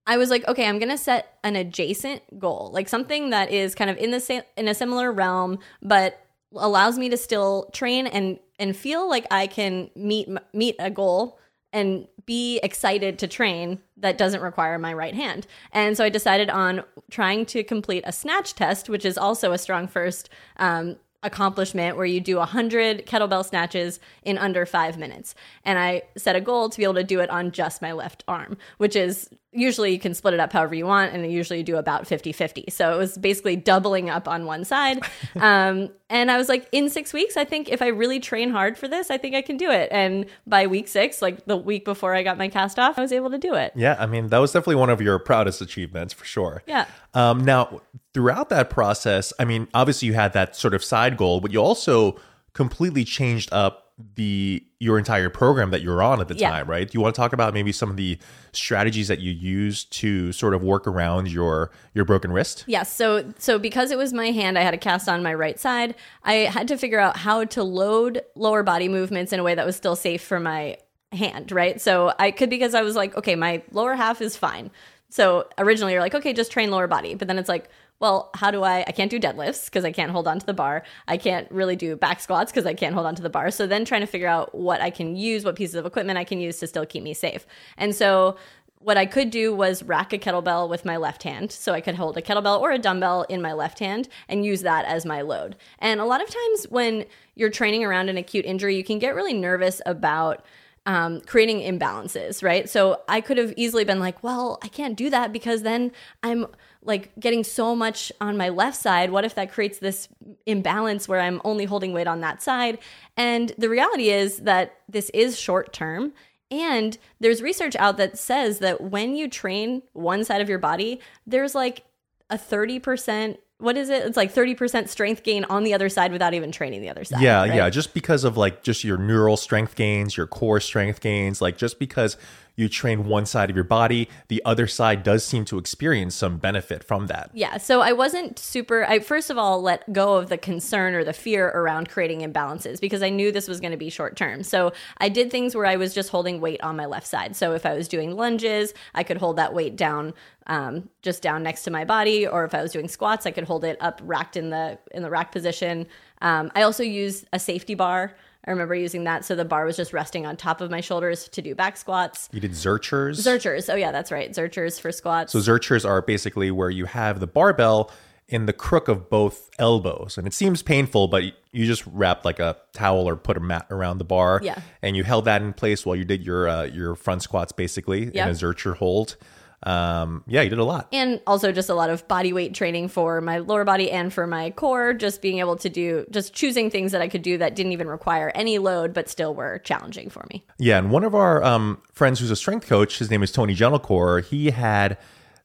I 0.06 0.18
was 0.18 0.30
like, 0.30 0.46
okay, 0.46 0.68
I'm 0.68 0.78
gonna 0.78 0.98
set 0.98 1.36
an 1.42 1.56
adjacent 1.56 2.38
goal, 2.38 2.70
like 2.72 2.88
something 2.88 3.30
that 3.30 3.50
is 3.50 3.75
kind 3.75 3.90
of 3.90 3.96
in 3.96 4.12
the 4.12 4.20
same 4.20 4.42
in 4.56 4.68
a 4.68 4.75
similar 4.75 5.10
realm, 5.10 5.58
but 5.82 6.25
allows 6.60 6.98
me 6.98 7.08
to 7.08 7.16
still 7.16 7.70
train 7.72 8.06
and 8.06 8.38
and 8.58 8.76
feel 8.76 9.08
like 9.08 9.26
I 9.30 9.46
can 9.46 9.90
meet 9.94 10.28
meet 10.52 10.76
a 10.78 10.90
goal 10.90 11.38
and 11.72 12.06
be 12.25 12.58
excited 12.62 13.18
to 13.18 13.28
train 13.28 13.80
that 13.98 14.16
doesn't 14.16 14.40
require 14.40 14.78
my 14.78 14.94
right 14.94 15.14
hand. 15.14 15.46
And 15.72 15.96
so 15.96 16.04
I 16.04 16.08
decided 16.08 16.48
on 16.48 16.82
trying 17.10 17.44
to 17.46 17.62
complete 17.62 18.02
a 18.06 18.12
snatch 18.12 18.54
test, 18.54 18.88
which 18.88 19.04
is 19.04 19.18
also 19.18 19.52
a 19.52 19.56
StrongFirst 19.56 20.28
um, 20.56 20.96
accomplishment 21.22 21.96
where 21.96 22.06
you 22.06 22.20
do 22.20 22.36
100 22.36 23.04
kettlebell 23.04 23.44
snatches 23.44 24.00
in 24.22 24.38
under 24.38 24.64
five 24.64 24.96
minutes. 24.96 25.34
And 25.64 25.78
I 25.78 26.02
set 26.16 26.36
a 26.36 26.40
goal 26.40 26.70
to 26.70 26.78
be 26.78 26.84
able 26.84 26.94
to 26.94 27.04
do 27.04 27.20
it 27.20 27.30
on 27.30 27.52
just 27.52 27.82
my 27.82 27.92
left 27.92 28.25
arm, 28.26 28.56
which 28.78 28.96
is 28.96 29.28
usually 29.56 29.92
you 29.92 29.98
can 29.98 30.14
split 30.14 30.34
it 30.34 30.40
up 30.40 30.52
however 30.52 30.75
you 30.75 30.86
want. 30.86 31.12
And 31.12 31.30
usually 31.30 31.58
you 31.58 31.64
do 31.64 31.76
about 31.76 32.06
50 32.06 32.32
50. 32.32 32.66
So 32.68 32.92
it 32.92 32.96
was 32.96 33.16
basically 33.18 33.56
doubling 33.56 34.10
up 34.10 34.28
on 34.28 34.46
one 34.46 34.64
side. 34.64 35.00
Um, 35.36 35.90
and 36.08 36.30
I 36.30 36.38
was 36.38 36.48
like, 36.48 36.66
in 36.72 36.88
six 36.88 37.12
weeks, 37.12 37.36
I 37.36 37.44
think 37.44 37.68
if 37.68 37.82
I 37.82 37.88
really 37.88 38.20
train 38.20 38.50
hard 38.50 38.78
for 38.78 38.88
this, 38.88 39.10
I 39.10 39.18
think 39.18 39.34
I 39.34 39.42
can 39.42 39.56
do 39.56 39.70
it. 39.70 39.88
And 39.92 40.26
by 40.46 40.66
week 40.66 40.88
six, 40.88 41.20
like 41.20 41.44
the 41.44 41.56
week 41.56 41.84
before 41.84 42.14
I 42.14 42.22
got 42.22 42.38
my 42.38 42.48
cast 42.48 42.78
off, 42.78 42.98
I 42.98 43.02
was 43.02 43.12
able 43.12 43.30
to 43.30 43.38
do 43.38 43.54
it. 43.54 43.72
yeah, 43.76 43.96
I 43.98 44.06
mean, 44.06 44.28
that 44.28 44.38
was 44.38 44.52
definitely 44.52 44.76
one 44.76 44.90
of 44.90 45.00
your 45.00 45.18
proudest 45.18 45.60
achievements 45.60 46.14
for 46.14 46.25
sure. 46.25 46.62
Yeah. 46.66 46.86
Um, 47.12 47.44
now, 47.44 47.82
throughout 48.14 48.48
that 48.48 48.70
process, 48.70 49.32
I 49.38 49.44
mean, 49.44 49.68
obviously 49.75 50.06
you 50.06 50.14
had 50.14 50.32
that 50.32 50.56
sort 50.56 50.75
of 50.75 50.82
side 50.82 51.16
goal, 51.16 51.40
but 51.40 51.52
you 51.52 51.58
also 51.58 52.18
completely 52.54 53.04
changed 53.04 53.52
up 53.52 53.86
the 54.14 54.62
your 54.78 54.98
entire 54.98 55.30
program 55.30 55.70
that 55.70 55.80
you're 55.80 56.02
on 56.02 56.20
at 56.20 56.28
the 56.28 56.34
Yeah. 56.34 56.50
time, 56.50 56.68
right? 56.68 56.86
Do 56.90 56.96
you 56.96 57.00
want 57.00 57.14
to 57.14 57.18
talk 57.20 57.32
about 57.32 57.54
maybe 57.54 57.72
some 57.72 57.88
of 57.88 57.96
the 57.96 58.18
strategies 58.52 59.08
that 59.08 59.20
you 59.20 59.32
use 59.32 59.84
to 59.84 60.32
sort 60.32 60.52
of 60.52 60.62
work 60.62 60.86
around 60.86 61.30
your 61.30 61.70
your 61.94 62.04
broken 62.04 62.30
wrist? 62.30 62.64
Yes. 62.66 62.92
So 62.94 63.32
so 63.38 63.58
because 63.58 63.90
it 63.90 63.96
was 63.96 64.12
my 64.12 64.32
hand, 64.32 64.58
I 64.58 64.62
had 64.62 64.74
a 64.74 64.78
cast 64.78 65.08
on 65.08 65.22
my 65.22 65.32
right 65.32 65.58
side. 65.58 65.94
I 66.24 66.34
had 66.34 66.68
to 66.68 66.76
figure 66.76 67.00
out 67.00 67.16
how 67.16 67.44
to 67.44 67.62
load 67.62 68.20
lower 68.34 68.62
body 68.62 68.88
movements 68.88 69.32
in 69.32 69.40
a 69.40 69.42
way 69.42 69.54
that 69.54 69.64
was 69.64 69.76
still 69.76 69.96
safe 69.96 70.22
for 70.22 70.38
my 70.40 70.76
hand, 71.12 71.50
right? 71.50 71.80
So 71.80 72.12
I 72.18 72.32
could 72.32 72.50
because 72.50 72.74
I 72.74 72.82
was 72.82 72.96
like, 72.96 73.16
okay, 73.16 73.34
my 73.34 73.62
lower 73.72 73.94
half 73.94 74.20
is 74.20 74.36
fine. 74.36 74.70
So 75.08 75.48
originally 75.56 75.92
you're 75.92 76.02
like, 76.02 76.14
okay, 76.14 76.34
just 76.34 76.52
train 76.52 76.70
lower 76.70 76.86
body, 76.88 77.14
but 77.14 77.28
then 77.28 77.38
it's 77.38 77.48
like, 77.48 77.70
well, 77.98 78.30
how 78.34 78.50
do 78.50 78.62
I? 78.62 78.84
I 78.86 78.92
can't 78.92 79.10
do 79.10 79.18
deadlifts 79.18 79.66
because 79.66 79.84
I 79.84 79.92
can't 79.92 80.10
hold 80.10 80.28
on 80.28 80.38
to 80.38 80.46
the 80.46 80.54
bar. 80.54 80.82
I 81.08 81.16
can't 81.16 81.50
really 81.50 81.76
do 81.76 81.96
back 81.96 82.20
squats 82.20 82.52
because 82.52 82.66
I 82.66 82.74
can't 82.74 82.94
hold 82.94 83.06
on 83.06 83.14
to 83.14 83.22
the 83.22 83.30
bar. 83.30 83.50
So 83.50 83.66
then 83.66 83.85
trying 83.85 84.02
to 84.02 84.06
figure 84.06 84.28
out 84.28 84.54
what 84.54 84.80
I 84.80 84.90
can 84.90 85.16
use, 85.16 85.44
what 85.44 85.56
pieces 85.56 85.76
of 85.76 85.87
equipment 85.87 86.18
I 86.18 86.24
can 86.24 86.40
use 86.40 86.59
to 86.61 86.66
still 86.66 86.85
keep 86.85 87.02
me 87.02 87.14
safe. 87.14 87.46
And 87.76 87.94
so 87.94 88.37
what 88.78 88.98
I 88.98 89.06
could 89.06 89.30
do 89.30 89.54
was 89.54 89.82
rack 89.82 90.12
a 90.12 90.18
kettlebell 90.18 90.68
with 90.68 90.85
my 90.85 90.96
left 90.98 91.22
hand. 91.22 91.50
So 91.50 91.72
I 91.72 91.80
could 91.80 91.94
hold 91.94 92.16
a 92.18 92.22
kettlebell 92.22 92.61
or 92.61 92.70
a 92.70 92.78
dumbbell 92.78 93.22
in 93.22 93.40
my 93.40 93.52
left 93.52 93.78
hand 93.78 94.09
and 94.28 94.44
use 94.44 94.62
that 94.62 94.85
as 94.85 95.06
my 95.06 95.22
load. 95.22 95.56
And 95.78 95.98
a 95.98 96.04
lot 96.04 96.22
of 96.22 96.28
times 96.28 96.66
when 96.68 97.06
you're 97.35 97.50
training 97.50 97.85
around 97.85 98.11
an 98.11 98.16
acute 98.16 98.44
injury, 98.44 98.76
you 98.76 98.85
can 98.85 98.98
get 98.98 99.14
really 99.14 99.32
nervous 99.32 99.80
about 99.87 100.44
um, 100.85 101.20
creating 101.22 101.61
imbalances, 101.61 102.44
right? 102.44 102.68
So 102.68 103.00
I 103.09 103.20
could 103.20 103.38
have 103.38 103.52
easily 103.56 103.85
been 103.85 103.98
like, 103.98 104.22
well, 104.22 104.59
I 104.62 104.68
can't 104.68 104.96
do 104.96 105.11
that 105.11 105.32
because 105.32 105.62
then 105.62 105.90
I'm 106.22 106.46
like 106.87 107.11
getting 107.18 107.44
so 107.44 107.75
much 107.75 108.11
on 108.20 108.37
my 108.37 108.49
left 108.49 108.77
side. 108.77 109.11
What 109.11 109.25
if 109.25 109.35
that 109.35 109.53
creates 109.53 109.79
this 109.79 110.09
imbalance 110.46 111.09
where 111.09 111.20
I'm 111.20 111.40
only 111.44 111.64
holding 111.64 111.92
weight 111.92 112.07
on 112.07 112.20
that 112.20 112.42
side? 112.42 112.79
And 113.16 113.53
the 113.59 113.68
reality 113.68 114.11
is 114.11 114.38
that 114.38 114.79
this 114.88 115.11
is 115.11 115.38
short 115.38 115.72
term. 115.72 116.12
And 116.51 116.96
there's 117.18 117.42
research 117.42 117.75
out 117.77 117.96
that 117.96 118.18
says 118.18 118.61
that 118.61 118.81
when 118.81 119.16
you 119.16 119.29
train 119.29 119.83
one 119.92 120.25
side 120.25 120.40
of 120.40 120.49
your 120.49 120.61
body, 120.61 121.01
there's 121.27 121.55
like 121.55 121.85
a 122.31 122.37
30%, 122.37 123.37
what 123.59 123.77
is 123.77 123.88
it? 123.88 124.05
It's 124.05 124.16
like 124.16 124.33
30% 124.33 124.88
strength 124.88 125.25
gain 125.25 125.44
on 125.44 125.64
the 125.64 125.75
other 125.75 125.88
side 125.88 126.12
without 126.12 126.35
even 126.35 126.53
training 126.53 126.83
the 126.83 126.88
other 126.88 127.05
side. 127.05 127.20
Yeah, 127.20 127.40
right? 127.40 127.55
yeah, 127.55 127.68
just 127.70 127.94
because 127.94 128.22
of 128.22 128.37
like 128.37 128.62
just 128.62 128.85
your 128.85 128.96
neural 128.96 129.37
strength 129.37 129.75
gains, 129.75 130.16
your 130.16 130.27
core 130.27 130.61
strength 130.61 131.01
gains, 131.01 131.40
like 131.40 131.57
just 131.57 131.79
because 131.79 132.16
you 132.57 132.69
train 132.69 133.05
one 133.05 133.27
side 133.27 133.51
of 133.51 133.57
your 133.57 133.64
body, 133.64 134.09
the 134.29 134.42
other 134.45 134.66
side 134.66 135.03
does 135.03 135.25
seem 135.25 135.45
to 135.45 135.59
experience 135.59 136.14
some 136.14 136.38
benefit 136.38 136.83
from 136.83 137.07
that. 137.07 137.31
Yeah, 137.35 137.59
so 137.59 137.83
I 137.83 137.92
wasn't 137.92 138.38
super. 138.38 138.85
I 138.85 138.99
first 138.99 139.31
of 139.31 139.38
all 139.38 139.61
let 139.61 139.92
go 139.92 140.16
of 140.16 140.29
the 140.29 140.38
concern 140.38 140.95
or 140.95 141.05
the 141.05 141.12
fear 141.12 141.49
around 141.49 141.90
creating 141.90 142.21
imbalances 142.21 142.81
because 142.81 143.03
I 143.03 143.11
knew 143.11 143.31
this 143.31 143.47
was 143.47 143.61
going 143.61 143.73
to 143.73 143.77
be 143.77 143.90
short 143.90 144.16
term. 144.16 144.42
So 144.42 144.73
I 144.99 145.09
did 145.09 145.31
things 145.31 145.55
where 145.55 145.66
I 145.66 145.77
was 145.77 145.95
just 145.95 146.09
holding 146.09 146.40
weight 146.40 146.61
on 146.62 146.77
my 146.77 146.87
left 146.87 147.07
side. 147.07 147.37
So 147.37 147.53
if 147.53 147.66
I 147.66 147.75
was 147.75 147.88
doing 147.88 148.16
lunges, 148.16 148.73
I 148.95 149.03
could 149.03 149.19
hold 149.19 149.37
that 149.37 149.53
weight 149.53 149.77
down, 149.77 150.14
um, 150.47 150.88
just 151.03 151.23
down 151.23 151.42
next 151.42 151.64
to 151.64 151.71
my 151.71 151.85
body, 151.85 152.27
or 152.27 152.45
if 152.45 152.55
I 152.55 152.62
was 152.62 152.73
doing 152.73 152.88
squats, 152.88 153.27
I 153.27 153.31
could 153.31 153.45
hold 153.45 153.64
it 153.64 153.77
up 153.81 154.01
racked 154.03 154.37
in 154.37 154.51
the 154.51 154.79
in 154.92 155.03
the 155.03 155.11
rack 155.11 155.31
position. 155.31 155.87
Um, 156.23 156.51
I 156.55 156.62
also 156.62 156.83
use 156.83 157.27
a 157.33 157.38
safety 157.38 157.75
bar. 157.75 158.16
I 158.46 158.52
remember 158.52 158.74
using 158.74 159.04
that, 159.04 159.24
so 159.24 159.35
the 159.35 159.44
bar 159.44 159.64
was 159.64 159.76
just 159.76 159.92
resting 159.92 160.24
on 160.24 160.37
top 160.37 160.61
of 160.61 160.70
my 160.70 160.80
shoulders 160.80 161.28
to 161.30 161.42
do 161.42 161.54
back 161.54 161.76
squats. 161.76 162.28
You 162.32 162.40
did 162.40 162.52
Zerchers. 162.52 163.16
Zerchers, 163.16 163.72
oh 163.72 163.76
yeah, 163.76 163.90
that's 163.90 164.12
right, 164.12 164.30
Zerchers 164.30 164.80
for 164.80 164.92
squats. 164.92 165.32
So 165.32 165.40
Zerchers 165.40 165.85
are 165.85 166.00
basically 166.00 166.50
where 166.50 166.70
you 166.70 166.85
have 166.85 167.18
the 167.18 167.26
barbell 167.26 167.90
in 168.28 168.46
the 168.46 168.52
crook 168.52 168.88
of 168.88 169.09
both 169.09 169.50
elbows. 169.59 170.18
And 170.18 170.26
it 170.26 170.35
seems 170.35 170.62
painful, 170.62 171.09
but 171.09 171.22
you 171.52 171.66
just 171.66 171.85
wrapped 171.87 172.24
like 172.24 172.40
a 172.40 172.56
towel 172.72 173.09
or 173.09 173.16
put 173.16 173.37
a 173.37 173.40
mat 173.40 173.66
around 173.70 173.98
the 173.98 174.04
bar. 174.04 174.40
Yeah. 174.42 174.61
And 174.82 174.96
you 174.96 175.04
held 175.04 175.26
that 175.26 175.42
in 175.42 175.52
place 175.52 175.87
while 175.87 175.96
you 175.96 176.04
did 176.04 176.24
your 176.24 176.48
uh, 176.48 176.64
your 176.64 176.94
front 176.94 177.22
squats 177.22 177.52
basically 177.52 178.04
in 178.04 178.18
a 178.18 178.32
Zercher 178.32 178.76
hold. 178.76 179.16
Um, 179.62 180.23
yeah, 180.27 180.42
you 180.42 180.51
did 180.51 180.59
a 180.59 180.64
lot. 180.64 180.88
and 180.92 181.21
also 181.27 181.51
just 181.51 181.69
a 181.71 181.75
lot 181.75 181.88
of 181.90 182.07
body 182.09 182.33
weight 182.33 182.55
training 182.55 182.88
for 182.88 183.21
my 183.21 183.38
lower 183.38 183.64
body 183.64 183.90
and 183.90 184.12
for 184.12 184.27
my 184.27 184.51
core 184.51 184.92
just 184.92 185.23
being 185.23 185.38
able 185.38 185.57
to 185.57 185.69
do 185.71 186.05
just 186.11 186.35
choosing 186.35 186.71
things 186.71 186.92
that 186.92 187.01
i 187.01 187.09
could 187.09 187.23
do 187.23 187.38
that 187.38 187.57
didn't 187.57 187.73
even 187.73 187.88
require 187.88 188.31
any 188.35 188.59
load 188.59 188.92
but 188.92 189.09
still 189.09 189.35
were 189.35 189.59
challenging 189.61 190.11
for 190.11 190.25
me 190.31 190.45
Yeah, 190.59 190.79
and 190.79 190.90
one 190.90 191.05
of 191.05 191.14
our 191.14 191.42
um, 191.42 191.81
friends 191.92 192.21
who's 192.21 192.31
a 192.31 192.37
strength 192.37 192.66
coach, 192.66 192.99
his 192.99 193.11
name 193.11 193.23
is 193.23 193.33
Tony 193.33 193.55
Gentilcore, 193.55 194.23
he 194.25 194.51
had 194.51 194.99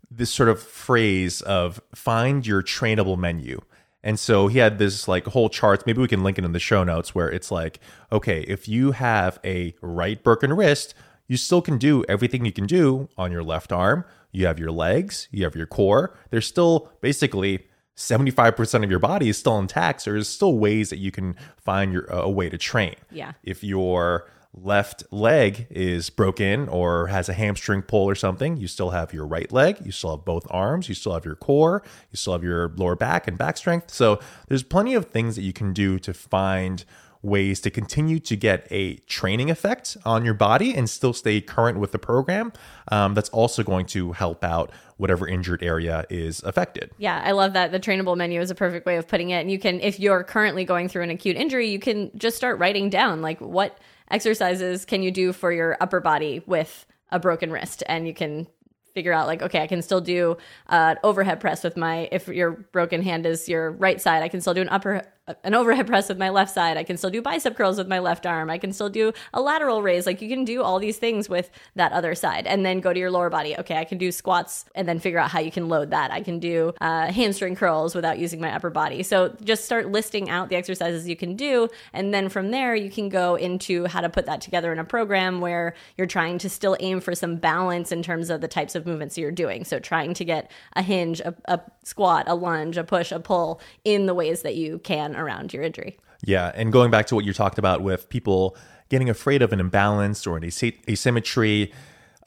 this 0.09 0.29
sort 0.29 0.49
of 0.49 0.61
phrase 0.61 1.41
of 1.41 1.81
find 1.95 2.45
your 2.45 2.61
trainable 2.61 3.17
menu. 3.17 3.61
And 4.03 4.19
so 4.19 4.47
he 4.47 4.57
had 4.57 4.77
this 4.77 5.07
like 5.07 5.25
whole 5.27 5.47
charts. 5.47 5.85
Maybe 5.85 6.01
we 6.01 6.07
can 6.07 6.23
link 6.23 6.37
it 6.37 6.43
in 6.43 6.51
the 6.53 6.59
show 6.59 6.83
notes 6.83 7.13
where 7.15 7.29
it's 7.29 7.51
like, 7.51 7.79
okay, 8.11 8.41
if 8.41 8.67
you 8.67 8.91
have 8.91 9.39
a 9.45 9.73
right 9.81 10.21
broken 10.23 10.51
wrist, 10.53 10.93
you 11.31 11.37
still 11.37 11.61
can 11.61 11.77
do 11.77 12.03
everything 12.09 12.43
you 12.43 12.51
can 12.51 12.65
do 12.67 13.07
on 13.17 13.31
your 13.31 13.41
left 13.41 13.71
arm. 13.71 14.03
You 14.33 14.45
have 14.47 14.59
your 14.59 14.71
legs, 14.71 15.29
you 15.31 15.45
have 15.45 15.55
your 15.55 15.65
core. 15.65 16.13
There's 16.29 16.45
still 16.45 16.89
basically 16.99 17.65
75% 17.95 18.83
of 18.83 18.89
your 18.89 18.99
body 18.99 19.29
is 19.29 19.37
still 19.37 19.57
intact. 19.57 20.01
So 20.01 20.11
there's 20.11 20.27
still 20.27 20.57
ways 20.57 20.89
that 20.89 20.97
you 20.97 21.09
can 21.09 21.35
find 21.57 21.93
your 21.93 22.13
uh, 22.13 22.23
a 22.23 22.29
way 22.29 22.49
to 22.49 22.57
train 22.57 22.95
Yeah. 23.11 23.31
if 23.43 23.63
your 23.63 24.27
left 24.53 25.03
leg 25.11 25.67
is 25.69 26.09
broken 26.09 26.67
or 26.67 27.07
has 27.07 27.29
a 27.29 27.33
hamstring 27.33 27.81
pull 27.81 28.09
or 28.09 28.15
something, 28.15 28.57
you 28.57 28.67
still 28.67 28.89
have 28.89 29.13
your 29.13 29.25
right 29.25 29.49
leg, 29.53 29.77
you 29.85 29.93
still 29.93 30.17
have 30.17 30.25
both 30.25 30.45
arms, 30.49 30.89
you 30.89 30.95
still 30.95 31.13
have 31.13 31.23
your 31.23 31.35
core, 31.37 31.81
you 32.11 32.17
still 32.17 32.33
have 32.33 32.43
your 32.43 32.73
lower 32.75 32.97
back 32.97 33.25
and 33.29 33.37
back 33.37 33.55
strength. 33.55 33.89
So 33.91 34.19
there's 34.49 34.63
plenty 34.63 34.93
of 34.95 35.05
things 35.05 35.37
that 35.37 35.43
you 35.43 35.53
can 35.53 35.71
do 35.71 35.97
to 35.99 36.13
find 36.13 36.83
ways 37.23 37.59
to 37.61 37.69
continue 37.69 38.19
to 38.19 38.35
get 38.35 38.67
a 38.71 38.95
training 39.07 39.51
effect 39.51 39.95
on 40.05 40.25
your 40.25 40.33
body 40.33 40.73
and 40.73 40.89
still 40.89 41.13
stay 41.13 41.39
current 41.39 41.79
with 41.79 41.91
the 41.91 41.99
program. 41.99 42.51
Um, 42.91 43.13
that's 43.13 43.29
also 43.29 43.63
going 43.63 43.85
to 43.87 44.13
help 44.13 44.43
out 44.43 44.71
whatever 44.97 45.27
injured 45.27 45.63
area 45.63 46.05
is 46.09 46.43
affected. 46.43 46.91
Yeah, 46.97 47.21
I 47.23 47.31
love 47.31 47.53
that. 47.53 47.71
The 47.71 47.79
trainable 47.79 48.17
menu 48.17 48.39
is 48.39 48.51
a 48.51 48.55
perfect 48.55 48.85
way 48.85 48.97
of 48.97 49.07
putting 49.07 49.29
it. 49.29 49.41
And 49.41 49.51
you 49.51 49.59
can, 49.59 49.79
if 49.81 49.99
you're 49.99 50.23
currently 50.23 50.65
going 50.65 50.89
through 50.89 51.03
an 51.03 51.09
acute 51.09 51.37
injury, 51.37 51.69
you 51.69 51.79
can 51.79 52.11
just 52.17 52.37
start 52.37 52.59
writing 52.59 52.89
down 52.89 53.21
like 53.21 53.39
what 53.39 53.77
exercises 54.09 54.85
can 54.85 55.01
you 55.03 55.11
do 55.11 55.33
for 55.33 55.51
your 55.51 55.77
upper 55.79 55.99
body 55.99 56.43
with 56.45 56.85
a 57.11 57.19
broken 57.19 57.51
wrist, 57.51 57.83
and 57.87 58.07
you 58.07 58.13
can 58.13 58.47
figure 58.93 59.13
out 59.13 59.25
like 59.25 59.41
okay 59.41 59.61
i 59.61 59.67
can 59.67 59.81
still 59.81 60.01
do 60.01 60.35
uh, 60.67 60.95
overhead 61.01 61.39
press 61.39 61.63
with 61.63 61.77
my 61.77 62.09
if 62.11 62.27
your 62.27 62.51
broken 62.51 63.01
hand 63.01 63.25
is 63.25 63.47
your 63.47 63.71
right 63.71 64.01
side 64.01 64.21
i 64.21 64.27
can 64.27 64.41
still 64.41 64.53
do 64.53 64.61
an 64.61 64.67
upper 64.67 65.01
an 65.43 65.53
overhead 65.53 65.87
press 65.87 66.09
with 66.09 66.17
my 66.17 66.29
left 66.29 66.53
side. 66.53 66.77
I 66.77 66.83
can 66.83 66.97
still 66.97 67.09
do 67.09 67.21
bicep 67.21 67.55
curls 67.55 67.77
with 67.77 67.87
my 67.87 67.99
left 67.99 68.25
arm. 68.25 68.49
I 68.49 68.57
can 68.57 68.73
still 68.73 68.89
do 68.89 69.13
a 69.33 69.41
lateral 69.41 69.81
raise. 69.81 70.05
Like 70.05 70.21
you 70.21 70.29
can 70.29 70.45
do 70.45 70.63
all 70.63 70.79
these 70.79 70.97
things 70.97 71.29
with 71.29 71.49
that 71.75 71.91
other 71.91 72.15
side 72.15 72.47
and 72.47 72.65
then 72.65 72.79
go 72.79 72.93
to 72.93 72.99
your 72.99 73.11
lower 73.11 73.29
body. 73.29 73.57
Okay, 73.57 73.77
I 73.77 73.85
can 73.85 73.97
do 73.97 74.11
squats 74.11 74.65
and 74.75 74.87
then 74.87 74.99
figure 74.99 75.19
out 75.19 75.31
how 75.31 75.39
you 75.39 75.51
can 75.51 75.69
load 75.69 75.91
that. 75.91 76.11
I 76.11 76.21
can 76.21 76.39
do 76.39 76.73
uh, 76.81 77.11
hamstring 77.11 77.55
curls 77.55 77.95
without 77.95 78.19
using 78.19 78.39
my 78.39 78.53
upper 78.53 78.69
body. 78.69 79.03
So 79.03 79.35
just 79.43 79.65
start 79.65 79.91
listing 79.91 80.29
out 80.29 80.49
the 80.49 80.55
exercises 80.55 81.07
you 81.07 81.15
can 81.15 81.35
do. 81.35 81.69
And 81.93 82.13
then 82.13 82.29
from 82.29 82.51
there, 82.51 82.75
you 82.75 82.89
can 82.89 83.09
go 83.09 83.35
into 83.35 83.85
how 83.85 84.01
to 84.01 84.09
put 84.09 84.25
that 84.25 84.41
together 84.41 84.71
in 84.71 84.79
a 84.79 84.85
program 84.85 85.41
where 85.41 85.73
you're 85.97 86.07
trying 86.07 86.37
to 86.39 86.49
still 86.49 86.77
aim 86.79 86.99
for 86.99 87.15
some 87.15 87.35
balance 87.35 87.91
in 87.91 88.03
terms 88.03 88.29
of 88.29 88.41
the 88.41 88.47
types 88.47 88.75
of 88.75 88.85
movements 88.85 89.17
you're 89.17 89.31
doing. 89.31 89.63
So 89.63 89.79
trying 89.79 90.13
to 90.15 90.25
get 90.25 90.51
a 90.73 90.81
hinge, 90.81 91.19
a, 91.21 91.35
a 91.45 91.59
squat, 91.83 92.25
a 92.27 92.35
lunge, 92.35 92.77
a 92.77 92.83
push, 92.83 93.11
a 93.11 93.19
pull 93.19 93.61
in 93.83 94.05
the 94.05 94.13
ways 94.13 94.41
that 94.41 94.55
you 94.55 94.79
can 94.79 95.15
around 95.21 95.53
your 95.53 95.63
injury. 95.63 95.97
Yeah, 96.23 96.51
and 96.53 96.71
going 96.71 96.91
back 96.91 97.07
to 97.07 97.15
what 97.15 97.25
you 97.25 97.33
talked 97.33 97.57
about 97.57 97.81
with 97.81 98.09
people 98.09 98.55
getting 98.89 99.09
afraid 99.09 99.41
of 99.41 99.53
an 99.53 99.59
imbalance 99.59 100.27
or 100.27 100.37
an 100.37 100.43
asymmetry, 100.43 101.71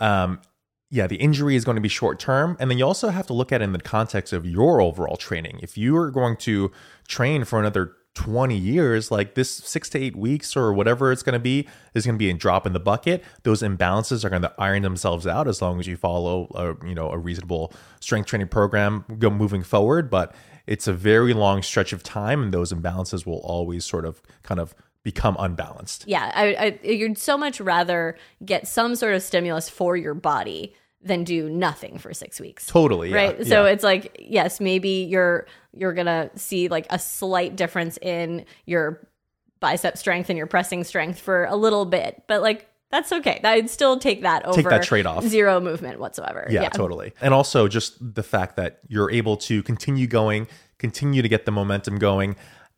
um, 0.01 0.41
yeah, 0.91 1.07
the 1.07 1.17
injury 1.17 1.57
is 1.57 1.65
going 1.65 1.77
to 1.77 1.83
be 1.83 1.89
short 1.89 2.19
term. 2.19 2.57
And 2.61 2.71
then 2.71 2.79
you 2.79 2.87
also 2.87 3.09
have 3.09 3.27
to 3.27 3.33
look 3.33 3.53
at 3.53 3.61
it 3.61 3.65
in 3.65 3.73
the 3.73 3.81
context 3.81 4.33
of 4.33 4.47
your 4.47 4.81
overall 4.81 5.17
training. 5.17 5.59
If 5.63 5.77
you 5.77 5.97
are 5.97 6.11
going 6.11 6.37
to 6.39 6.71
train 7.09 7.45
for 7.45 7.59
another 7.59 7.93
20 8.15 8.57
years, 8.57 9.11
like 9.11 9.35
this 9.35 9.51
six 9.51 9.89
to 9.91 9.99
eight 9.99 10.15
weeks 10.15 10.57
or 10.57 10.73
whatever 10.73 11.11
it's 11.11 11.23
going 11.23 11.33
to 11.33 11.41
be, 11.41 11.67
is 11.95 12.07
going 12.07 12.15
to 12.15 12.19
be 12.19 12.31
a 12.31 12.35
drop 12.35 12.65
in 12.65 12.73
the 12.73 12.81
bucket. 12.81 13.25
Those 13.43 13.61
imbalances 13.61 14.25
are 14.25 14.31
going 14.31 14.43
to 14.43 14.53
iron 14.57 14.83
themselves 14.83 15.27
out 15.27 15.49
as 15.49 15.61
long 15.61 15.81
as 15.81 15.87
you 15.87 15.97
follow 15.97 16.47
a, 16.55 16.87
you 16.87 16.95
know, 16.95 17.11
a 17.11 17.19
reasonable 17.19 17.73
strength 18.01 18.27
training 18.27 18.49
program 18.49 19.05
go 19.19 19.31
moving 19.31 19.65
forward. 19.65 20.11
But 20.11 20.35
it's 20.67 20.87
a 20.87 20.93
very 20.93 21.35
long 21.35 21.63
stretch 21.63 21.93
of 21.93 22.03
time, 22.03 22.43
and 22.43 22.53
those 22.53 22.73
imbalances 22.73 23.27
will 23.27 23.41
always 23.41 23.85
sort 23.85 24.05
of 24.05 24.23
kind 24.43 24.61
of 24.61 24.75
become 25.03 25.37
unbalanced. 25.39 26.05
Yeah, 26.07 26.33
I, 26.35 26.55
I, 26.55 26.87
you'd 26.87 27.19
so 27.19 27.37
much 27.37 27.61
rather 27.61 28.17
get 28.45 28.67
some 28.67 28.97
sort 28.97 29.15
of 29.15 29.23
stimulus 29.23 29.69
for 29.69 29.97
your 29.97 30.15
body 30.15 30.75
than 31.03 31.23
do 31.23 31.51
nothing 31.51 31.99
for 31.99 32.15
six 32.15 32.41
weeks. 32.41 32.67
Totally. 32.67 33.13
Right. 33.13 33.39
Yeah, 33.39 33.45
so 33.45 33.65
yeah. 33.65 33.73
it's 33.73 33.85
like, 33.85 34.17
yes, 34.19 34.59
maybe 34.61 35.07
you're 35.09 35.47
you're 35.73 35.93
gonna 35.93 36.31
see 36.35 36.69
like 36.69 36.87
a 36.89 36.99
slight 36.99 37.57
difference 37.57 37.99
in 37.99 38.47
your 38.65 39.07
bicep 39.61 39.99
strength 39.99 40.31
and 40.31 40.39
your 40.39 40.47
pressing 40.47 40.83
strength 40.85 41.19
for 41.21 41.45
a 41.45 41.57
little 41.57 41.85
bit, 41.85 42.23
but 42.27 42.41
like 42.41 42.67
that's 42.95 43.11
okay. 43.11 43.41
I'd 43.43 43.69
still 43.69 43.99
take 43.99 44.23
that 44.23 44.47
over 44.47 44.55
Take 44.55 44.71
that 44.71 44.85
trade-off. 44.85 45.25
zero 45.25 45.59
movement 45.61 45.99
whatsoever. 45.99 46.47
Yeah, 46.49 46.69
totally. 46.69 47.13
And 47.21 47.35
also 47.35 47.67
just 47.67 47.97
the 48.15 48.23
fact 48.23 48.55
that 48.55 48.79
you're 48.87 49.11
able 49.11 49.37
to 49.39 49.65
continue 49.65 50.07
going, 50.07 50.47
continue 50.79 51.21
to 51.21 51.29
get 51.29 51.45
the 51.45 51.51
momentum 51.51 51.99
going, 51.99 52.37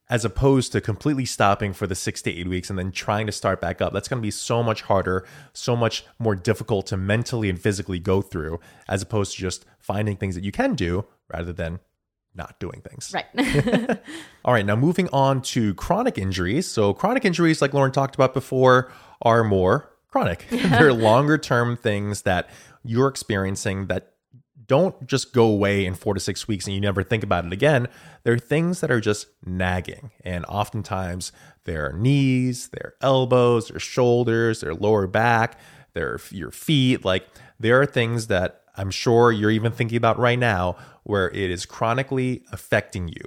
as 0.08 0.24
opposed 0.24 0.72
to 0.72 0.80
completely 0.80 1.26
stopping 1.26 1.74
for 1.74 1.86
the 1.86 1.94
six 1.94 2.22
to 2.22 2.32
eight 2.32 2.48
weeks 2.48 2.70
and 2.70 2.78
then 2.78 2.92
trying 2.92 3.26
to 3.26 3.32
start 3.32 3.60
back 3.60 3.82
up. 3.82 3.92
That's 3.92 4.08
going 4.08 4.22
to 4.22 4.26
be 4.26 4.30
so 4.30 4.62
much 4.62 4.82
harder, 4.82 5.26
so 5.52 5.76
much 5.76 6.06
more 6.18 6.34
difficult 6.34 6.86
to 6.86 6.96
mentally 6.96 7.50
and 7.50 7.60
physically 7.60 7.98
go 7.98 8.22
through, 8.22 8.58
as 8.88 9.02
opposed 9.02 9.34
to 9.34 9.42
just 9.42 9.66
finding 9.78 10.16
things 10.16 10.34
that 10.34 10.44
you 10.44 10.52
can 10.52 10.74
do 10.74 11.04
rather 11.30 11.52
than 11.52 11.78
not 12.34 12.58
doing 12.58 12.80
things. 12.80 13.12
Right. 13.12 13.26
All 14.46 14.54
right, 14.54 14.64
now 14.64 14.76
moving 14.76 15.10
on 15.12 15.42
to 15.42 15.74
chronic 15.74 16.16
injuries. 16.16 16.66
So, 16.66 16.94
chronic 16.94 17.26
injuries, 17.26 17.60
like 17.60 17.74
Lauren 17.74 17.92
talked 17.92 18.14
about 18.14 18.32
before, 18.32 18.90
are 19.20 19.44
more 19.44 19.90
chronic. 20.16 20.46
They're 20.50 20.92
longer 20.92 21.38
term 21.38 21.76
things 21.76 22.22
that 22.22 22.48
you're 22.84 23.08
experiencing 23.08 23.86
that 23.86 24.12
don't 24.66 25.06
just 25.06 25.32
go 25.32 25.44
away 25.44 25.86
in 25.86 25.94
four 25.94 26.14
to 26.14 26.20
six 26.20 26.48
weeks 26.48 26.66
and 26.66 26.74
you 26.74 26.80
never 26.80 27.02
think 27.02 27.22
about 27.22 27.44
it 27.44 27.52
again. 27.52 27.86
They're 28.24 28.38
things 28.38 28.80
that 28.80 28.90
are 28.90 29.00
just 29.00 29.28
nagging. 29.44 30.10
And 30.24 30.44
oftentimes, 30.46 31.30
their 31.64 31.92
knees, 31.92 32.68
their 32.68 32.94
elbows, 33.00 33.68
their 33.68 33.78
shoulders, 33.78 34.60
their 34.60 34.74
lower 34.74 35.06
back, 35.06 35.60
their 35.92 36.18
your 36.30 36.50
feet. 36.50 37.04
Like, 37.04 37.26
there 37.60 37.80
are 37.80 37.86
things 37.86 38.26
that 38.26 38.62
I'm 38.76 38.90
sure 38.90 39.30
you're 39.30 39.52
even 39.52 39.70
thinking 39.70 39.96
about 39.96 40.18
right 40.18 40.38
now 40.38 40.76
where 41.04 41.30
it 41.30 41.50
is 41.50 41.64
chronically 41.64 42.42
affecting 42.50 43.08
you. 43.08 43.22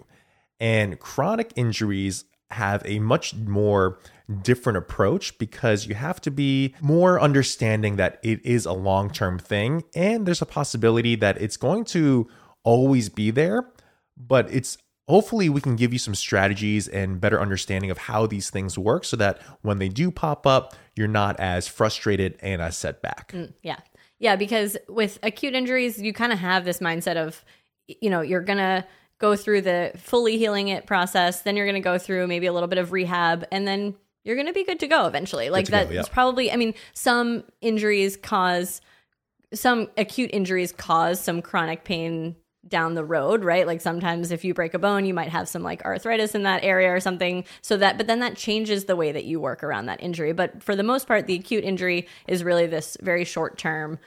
And 0.60 1.00
chronic 1.00 1.54
injuries 1.56 2.26
have 2.52 2.82
a 2.86 3.00
much 3.00 3.36
more 3.36 4.00
different 4.42 4.78
approach 4.78 5.38
because 5.38 5.88
you 5.88 5.96
have 5.96 6.22
to 6.22 6.32
be 6.32 6.76
more 6.82 7.20
understanding 7.20 7.96
that 7.96 8.20
it 8.24 8.44
is 8.46 8.66
a 8.66 8.74
long 8.74 9.10
term 9.10 9.40
thing 9.40 9.84
and 9.96 10.26
there's 10.26 10.42
a 10.42 10.46
possibility 10.46 11.16
that 11.16 11.42
it's 11.42 11.58
going 11.58 11.84
to 11.84 12.28
always 12.64 13.10
be 13.10 13.32
there, 13.32 13.72
but 14.18 14.52
it's 14.54 14.78
hopefully 15.08 15.50
we 15.50 15.60
can 15.60 15.76
give 15.76 15.92
you 15.92 15.98
some 15.98 16.14
strategies 16.14 16.88
and 16.88 17.20
better 17.20 17.42
understanding 17.42 17.90
of 17.90 17.98
how 17.98 18.28
these 18.28 18.52
things 18.52 18.78
work 18.78 19.04
so 19.04 19.18
that 19.18 19.42
when 19.62 19.80
they 19.80 19.90
do 19.90 20.12
pop 20.12 20.46
up, 20.46 20.76
you're 20.96 21.08
not 21.08 21.40
as 21.40 21.68
frustrated 21.68 22.38
and 22.42 22.62
as 22.62 22.78
set 22.78 23.02
back. 23.02 23.32
Mm, 23.32 23.54
yeah. 23.64 23.80
Yeah, 24.20 24.36
because 24.36 24.78
with 24.88 25.18
acute 25.24 25.56
injuries, 25.56 26.00
you 26.00 26.14
kind 26.14 26.32
of 26.32 26.40
have 26.40 26.66
this 26.66 26.80
mindset 26.80 27.16
of, 27.16 27.44
you 27.88 28.10
know, 28.10 28.22
you're 28.22 28.42
going 28.42 28.58
to 28.58 28.86
go 29.20 29.36
through 29.36 29.62
the 29.62 29.92
fully 29.98 30.38
healing 30.38 30.70
it 30.70 30.86
process, 30.88 31.42
then 31.42 31.56
you're 31.56 31.66
going 31.66 31.76
to 31.76 31.82
go 31.82 31.98
through 31.98 32.28
maybe 32.28 32.48
a 32.48 32.54
little 32.54 32.70
bit 32.70 32.80
of 32.80 32.92
rehab, 32.92 33.46
and 33.52 33.68
then 33.68 33.96
you're 34.24 34.36
going 34.36 34.48
to 34.48 34.54
be 34.54 34.66
good 34.66 34.80
to 34.80 34.88
go 34.88 35.06
eventually. 35.06 35.50
Like 35.50 35.68
that's 35.68 35.92
yeah. 35.92 36.04
probably, 36.12 36.52
I 36.52 36.56
mean, 36.56 36.74
some 36.94 37.44
injuries 37.62 38.18
cause, 38.18 38.82
some 39.54 39.90
acute 39.98 40.30
injuries 40.34 40.72
cause 40.72 41.20
some 41.20 41.42
chronic 41.42 41.84
pain 41.84 42.36
down 42.68 42.94
the 42.94 43.04
road, 43.04 43.44
right? 43.44 43.66
Like 43.66 43.82
sometimes 43.82 44.32
if 44.32 44.44
you 44.44 44.54
break 44.54 44.74
a 44.74 44.80
bone, 44.80 45.06
you 45.06 45.14
might 45.14 45.30
have 45.30 45.48
some 45.48 45.64
like 45.64 45.84
arthritis 45.84 46.36
in 46.36 46.44
that 46.44 46.64
area 46.64 46.94
or 46.94 47.00
something. 47.00 47.46
So 47.62 47.78
that, 47.78 47.98
but 47.98 48.08
then 48.08 48.20
that 48.20 48.36
changes 48.36 48.86
the 48.86 48.96
way 48.96 49.12
that 49.12 49.26
you 49.26 49.40
work 49.40 49.64
around 49.64 49.88
that 49.88 50.02
injury. 50.04 50.34
But 50.34 50.62
for 50.62 50.76
the 50.76 50.84
most 50.84 51.08
part, 51.08 51.26
the 51.26 51.36
acute 51.36 51.64
injury 51.64 52.08
is 52.28 52.44
really 52.44 52.68
this 52.68 52.98
very 53.02 53.26
short 53.26 53.58
term 53.58 54.00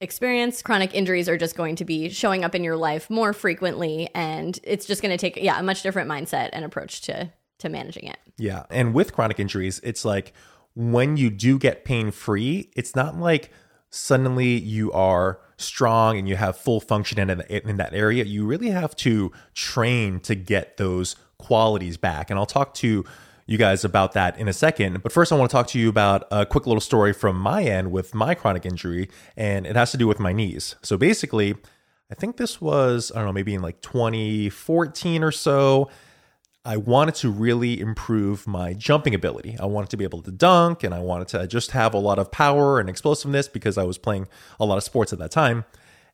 experience. 0.00 0.62
Chronic 0.62 0.94
injuries 0.94 1.28
are 1.28 1.36
just 1.36 1.56
going 1.56 1.76
to 1.76 1.84
be 1.84 2.08
showing 2.08 2.44
up 2.44 2.54
in 2.54 2.62
your 2.62 2.76
life 2.76 3.10
more 3.10 3.32
frequently. 3.32 4.08
And 4.14 4.58
it's 4.62 4.86
just 4.86 5.02
going 5.02 5.10
to 5.10 5.18
take, 5.18 5.36
yeah, 5.36 5.58
a 5.58 5.62
much 5.62 5.82
different 5.82 6.10
mindset 6.10 6.50
and 6.52 6.64
approach 6.64 7.00
to, 7.02 7.32
to 7.58 7.68
managing 7.68 8.04
it. 8.04 8.18
Yeah. 8.36 8.64
And 8.70 8.94
with 8.94 9.12
chronic 9.12 9.40
injuries, 9.40 9.80
it's 9.82 10.04
like 10.04 10.32
when 10.74 11.16
you 11.16 11.30
do 11.30 11.58
get 11.58 11.84
pain 11.84 12.10
free, 12.10 12.70
it's 12.76 12.94
not 12.94 13.18
like 13.18 13.50
suddenly 13.90 14.56
you 14.58 14.92
are 14.92 15.40
strong 15.56 16.16
and 16.16 16.28
you 16.28 16.36
have 16.36 16.56
full 16.56 16.80
function 16.80 17.18
in, 17.18 17.40
in 17.50 17.76
that 17.78 17.92
area. 17.92 18.24
You 18.24 18.46
really 18.46 18.70
have 18.70 18.94
to 18.96 19.32
train 19.54 20.20
to 20.20 20.34
get 20.34 20.76
those 20.76 21.16
qualities 21.38 21.96
back. 21.96 22.30
And 22.30 22.38
I'll 22.38 22.46
talk 22.46 22.74
to 22.74 23.04
you 23.48 23.56
guys 23.56 23.82
about 23.82 24.12
that 24.12 24.38
in 24.38 24.46
a 24.46 24.52
second. 24.52 25.02
But 25.02 25.10
first, 25.10 25.32
I 25.32 25.34
want 25.34 25.50
to 25.50 25.56
talk 25.56 25.66
to 25.68 25.78
you 25.78 25.88
about 25.88 26.28
a 26.30 26.44
quick 26.44 26.66
little 26.66 26.82
story 26.82 27.14
from 27.14 27.36
my 27.36 27.64
end 27.64 27.90
with 27.90 28.14
my 28.14 28.34
chronic 28.34 28.66
injury, 28.66 29.08
and 29.36 29.66
it 29.66 29.74
has 29.74 29.90
to 29.92 29.96
do 29.96 30.06
with 30.06 30.20
my 30.20 30.34
knees. 30.34 30.76
So 30.82 30.98
basically, 30.98 31.54
I 32.10 32.14
think 32.14 32.36
this 32.36 32.60
was, 32.60 33.10
I 33.10 33.16
don't 33.16 33.26
know, 33.26 33.32
maybe 33.32 33.54
in 33.54 33.62
like 33.62 33.80
2014 33.80 35.24
or 35.24 35.32
so. 35.32 35.88
I 36.62 36.76
wanted 36.76 37.14
to 37.16 37.30
really 37.30 37.80
improve 37.80 38.46
my 38.46 38.74
jumping 38.74 39.14
ability. 39.14 39.56
I 39.58 39.64
wanted 39.64 39.88
to 39.90 39.96
be 39.96 40.04
able 40.04 40.20
to 40.22 40.30
dunk 40.30 40.84
and 40.84 40.92
I 40.92 40.98
wanted 40.98 41.28
to 41.28 41.46
just 41.46 41.70
have 41.70 41.94
a 41.94 41.98
lot 41.98 42.18
of 42.18 42.30
power 42.30 42.78
and 42.78 42.90
explosiveness 42.90 43.48
because 43.48 43.78
I 43.78 43.84
was 43.84 43.96
playing 43.96 44.28
a 44.60 44.66
lot 44.66 44.76
of 44.76 44.84
sports 44.84 45.14
at 45.14 45.18
that 45.20 45.30
time. 45.30 45.64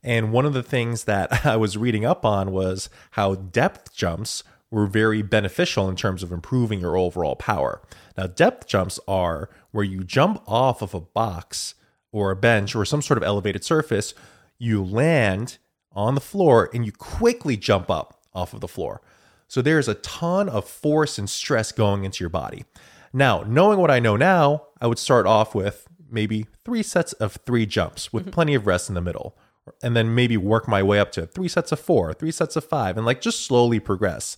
And 0.04 0.30
one 0.30 0.46
of 0.46 0.52
the 0.52 0.62
things 0.62 1.04
that 1.04 1.44
I 1.46 1.56
was 1.56 1.76
reading 1.76 2.04
up 2.04 2.24
on 2.24 2.52
was 2.52 2.88
how 3.12 3.34
depth 3.34 3.92
jumps 3.92 4.44
were 4.74 4.86
very 4.86 5.22
beneficial 5.22 5.88
in 5.88 5.94
terms 5.94 6.24
of 6.24 6.32
improving 6.32 6.80
your 6.80 6.96
overall 6.96 7.36
power. 7.36 7.80
Now, 8.18 8.26
depth 8.26 8.66
jumps 8.66 8.98
are 9.06 9.48
where 9.70 9.84
you 9.84 10.02
jump 10.02 10.42
off 10.48 10.82
of 10.82 10.94
a 10.94 11.00
box 11.00 11.76
or 12.10 12.32
a 12.32 12.36
bench 12.36 12.74
or 12.74 12.84
some 12.84 13.00
sort 13.00 13.16
of 13.16 13.22
elevated 13.22 13.64
surface, 13.64 14.14
you 14.58 14.84
land 14.84 15.58
on 15.92 16.16
the 16.16 16.20
floor 16.20 16.68
and 16.74 16.84
you 16.84 16.90
quickly 16.90 17.56
jump 17.56 17.88
up 17.88 18.20
off 18.34 18.52
of 18.52 18.60
the 18.60 18.68
floor. 18.68 19.00
So 19.46 19.62
there's 19.62 19.86
a 19.86 19.94
ton 19.94 20.48
of 20.48 20.68
force 20.68 21.18
and 21.18 21.30
stress 21.30 21.70
going 21.70 22.04
into 22.04 22.24
your 22.24 22.30
body. 22.30 22.64
Now, 23.12 23.44
knowing 23.46 23.78
what 23.78 23.92
I 23.92 24.00
know 24.00 24.16
now, 24.16 24.64
I 24.80 24.88
would 24.88 24.98
start 24.98 25.24
off 25.24 25.54
with 25.54 25.86
maybe 26.10 26.46
three 26.64 26.82
sets 26.82 27.12
of 27.14 27.38
three 27.46 27.64
jumps 27.64 28.12
with 28.12 28.24
mm-hmm. 28.24 28.32
plenty 28.32 28.54
of 28.56 28.66
rest 28.66 28.88
in 28.88 28.96
the 28.96 29.00
middle. 29.00 29.36
And 29.82 29.96
then 29.96 30.14
maybe 30.14 30.36
work 30.36 30.66
my 30.66 30.82
way 30.82 30.98
up 30.98 31.12
to 31.12 31.26
three 31.26 31.48
sets 31.48 31.72
of 31.72 31.80
four, 31.80 32.12
three 32.12 32.32
sets 32.32 32.54
of 32.56 32.64
five, 32.64 32.96
and 32.96 33.06
like 33.06 33.20
just 33.22 33.46
slowly 33.46 33.80
progress. 33.80 34.36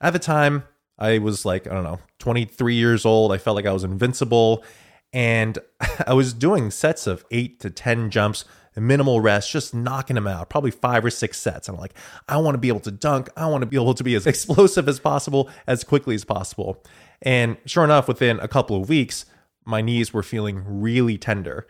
At 0.00 0.12
the 0.12 0.18
time, 0.18 0.64
I 0.98 1.18
was 1.18 1.44
like, 1.44 1.66
I 1.66 1.74
don't 1.74 1.84
know, 1.84 1.98
23 2.18 2.74
years 2.74 3.04
old. 3.04 3.32
I 3.32 3.38
felt 3.38 3.56
like 3.56 3.66
I 3.66 3.72
was 3.72 3.84
invincible. 3.84 4.64
And 5.12 5.58
I 6.06 6.14
was 6.14 6.32
doing 6.32 6.70
sets 6.70 7.06
of 7.06 7.24
eight 7.30 7.60
to 7.60 7.70
10 7.70 8.10
jumps, 8.10 8.44
minimal 8.76 9.20
rest, 9.20 9.50
just 9.50 9.74
knocking 9.74 10.14
them 10.14 10.26
out, 10.26 10.48
probably 10.48 10.70
five 10.70 11.04
or 11.04 11.10
six 11.10 11.38
sets. 11.38 11.68
I'm 11.68 11.76
like, 11.76 11.94
I 12.28 12.38
want 12.38 12.54
to 12.54 12.58
be 12.58 12.68
able 12.68 12.80
to 12.80 12.90
dunk. 12.90 13.28
I 13.36 13.46
want 13.46 13.62
to 13.62 13.66
be 13.66 13.76
able 13.76 13.94
to 13.94 14.04
be 14.04 14.14
as 14.14 14.26
explosive 14.26 14.88
as 14.88 15.00
possible, 15.00 15.50
as 15.66 15.84
quickly 15.84 16.14
as 16.14 16.24
possible. 16.24 16.82
And 17.22 17.56
sure 17.66 17.84
enough, 17.84 18.08
within 18.08 18.38
a 18.40 18.48
couple 18.48 18.80
of 18.80 18.88
weeks, 18.88 19.26
my 19.64 19.80
knees 19.80 20.12
were 20.12 20.22
feeling 20.22 20.62
really 20.66 21.18
tender. 21.18 21.66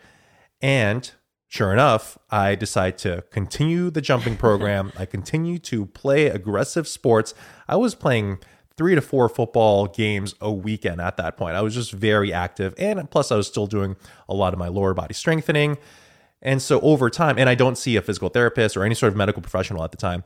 And 0.61 1.11
sure 1.51 1.73
enough, 1.73 2.17
I 2.29 2.55
decide 2.55 2.97
to 2.99 3.25
continue 3.29 3.89
the 3.89 3.99
jumping 3.99 4.37
program. 4.37 4.93
I 4.97 5.05
continue 5.05 5.59
to 5.59 5.85
play 5.85 6.27
aggressive 6.27 6.87
sports. 6.87 7.33
I 7.67 7.75
was 7.75 7.93
playing 7.93 8.39
three 8.77 8.95
to 8.95 9.01
four 9.01 9.27
football 9.27 9.85
games 9.87 10.33
a 10.39 10.49
weekend 10.49 11.01
at 11.01 11.17
that 11.17 11.35
point. 11.35 11.57
I 11.57 11.61
was 11.61 11.75
just 11.75 11.91
very 11.91 12.31
active. 12.31 12.73
And 12.77 13.11
plus, 13.11 13.33
I 13.33 13.35
was 13.35 13.47
still 13.47 13.67
doing 13.67 13.97
a 14.29 14.33
lot 14.33 14.53
of 14.53 14.59
my 14.59 14.69
lower 14.69 14.93
body 14.93 15.13
strengthening. 15.13 15.77
And 16.41 16.61
so 16.61 16.79
over 16.79 17.09
time, 17.09 17.37
and 17.37 17.49
I 17.49 17.55
don't 17.55 17.77
see 17.77 17.97
a 17.97 18.01
physical 18.01 18.29
therapist 18.29 18.77
or 18.77 18.85
any 18.85 18.95
sort 18.95 19.11
of 19.11 19.17
medical 19.17 19.41
professional 19.41 19.83
at 19.83 19.91
the 19.91 19.97
time. 19.97 20.23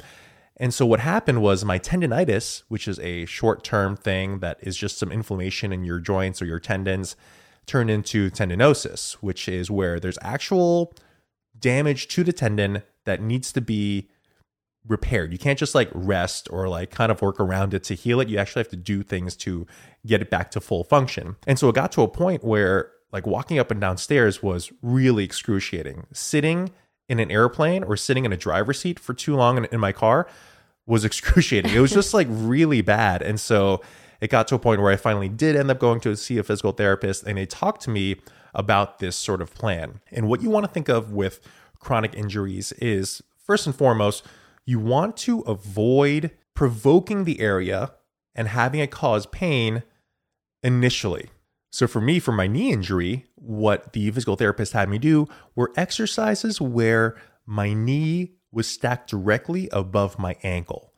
And 0.57 0.75
so 0.75 0.85
what 0.85 0.99
happened 0.99 1.41
was 1.41 1.65
my 1.65 1.79
tendonitis, 1.79 2.61
which 2.67 2.87
is 2.87 2.99
a 2.99 3.25
short 3.25 3.63
term 3.63 3.97
thing 3.97 4.39
that 4.39 4.59
is 4.61 4.77
just 4.77 4.99
some 4.99 5.11
inflammation 5.11 5.73
in 5.73 5.85
your 5.85 5.99
joints 5.99 6.39
or 6.39 6.45
your 6.45 6.59
tendons, 6.59 7.15
turned 7.65 7.89
into 7.89 8.29
tendinosis, 8.29 9.13
which 9.13 9.49
is 9.49 9.71
where 9.71 9.99
there's 9.99 10.19
actual 10.21 10.93
damage 11.65 12.07
to 12.09 12.23
the 12.23 12.31
tendon 12.31 12.83
that 13.05 13.23
needs 13.23 13.51
to 13.51 13.59
be 13.59 14.07
repaired. 14.87 15.31
You 15.31 15.39
can't 15.39 15.57
just 15.57 15.73
like 15.73 15.89
rest 15.95 16.47
or 16.51 16.69
like 16.69 16.91
kind 16.91 17.11
of 17.11 17.23
work 17.23 17.39
around 17.39 17.73
it 17.73 17.83
to 17.85 17.95
heal 17.95 18.19
it. 18.19 18.29
You 18.29 18.37
actually 18.37 18.59
have 18.59 18.69
to 18.69 18.75
do 18.75 19.01
things 19.01 19.35
to 19.37 19.65
get 20.05 20.21
it 20.21 20.29
back 20.29 20.51
to 20.51 20.61
full 20.61 20.83
function. 20.83 21.37
And 21.47 21.57
so 21.57 21.67
it 21.69 21.73
got 21.73 21.91
to 21.93 22.03
a 22.03 22.07
point 22.07 22.43
where 22.43 22.91
like 23.11 23.25
walking 23.25 23.57
up 23.57 23.71
and 23.71 23.81
down 23.81 23.97
stairs 23.97 24.43
was 24.43 24.71
really 24.83 25.23
excruciating. 25.23 26.05
Sitting 26.13 26.69
in 27.09 27.19
an 27.19 27.31
airplane 27.31 27.83
or 27.83 27.97
sitting 27.97 28.25
in 28.25 28.31
a 28.31 28.37
driver's 28.37 28.79
seat 28.79 28.99
for 28.99 29.15
too 29.15 29.35
long 29.35 29.57
in, 29.57 29.65
in 29.65 29.79
my 29.79 29.91
car 29.91 30.27
was 30.85 31.03
excruciating. 31.09 31.73
It 31.73 31.79
was 31.79 31.91
just 31.91 32.13
like 32.13 32.27
really 32.29 32.83
bad. 32.83 33.23
And 33.23 33.39
so 33.39 33.81
it 34.21 34.29
got 34.29 34.47
to 34.49 34.55
a 34.55 34.59
point 34.59 34.81
where 34.81 34.91
I 34.91 34.97
finally 34.97 35.29
did 35.29 35.55
end 35.55 35.71
up 35.71 35.79
going 35.79 35.99
to 36.01 36.15
see 36.15 36.37
a 36.37 36.43
physical 36.43 36.73
therapist 36.73 37.23
and 37.23 37.39
they 37.39 37.47
talked 37.47 37.81
to 37.81 37.89
me 37.89 38.17
about 38.55 38.99
this 38.99 39.15
sort 39.15 39.41
of 39.41 39.53
plan. 39.53 40.01
And 40.11 40.27
what 40.27 40.41
you 40.41 40.49
want 40.49 40.65
to 40.65 40.71
think 40.71 40.89
of 40.89 41.11
with 41.11 41.39
chronic 41.79 42.15
injuries 42.15 42.71
is 42.73 43.21
first 43.37 43.67
and 43.67 43.75
foremost, 43.75 44.25
you 44.65 44.79
want 44.79 45.17
to 45.17 45.41
avoid 45.41 46.31
provoking 46.55 47.25
the 47.25 47.39
area 47.39 47.91
and 48.33 48.47
having 48.47 48.79
it 48.79 48.91
cause 48.91 49.25
pain 49.27 49.83
initially. 50.63 51.29
So 51.71 51.87
for 51.87 52.01
me, 52.01 52.19
for 52.19 52.31
my 52.31 52.47
knee 52.47 52.71
injury, 52.71 53.25
what 53.35 53.93
the 53.93 54.09
physical 54.11 54.35
therapist 54.35 54.73
had 54.73 54.89
me 54.89 54.97
do 54.97 55.27
were 55.55 55.73
exercises 55.75 56.59
where 56.61 57.15
my 57.45 57.73
knee 57.73 58.31
was 58.51 58.67
stacked 58.67 59.09
directly 59.09 59.69
above 59.71 60.17
my 60.17 60.37
ankle. 60.41 60.93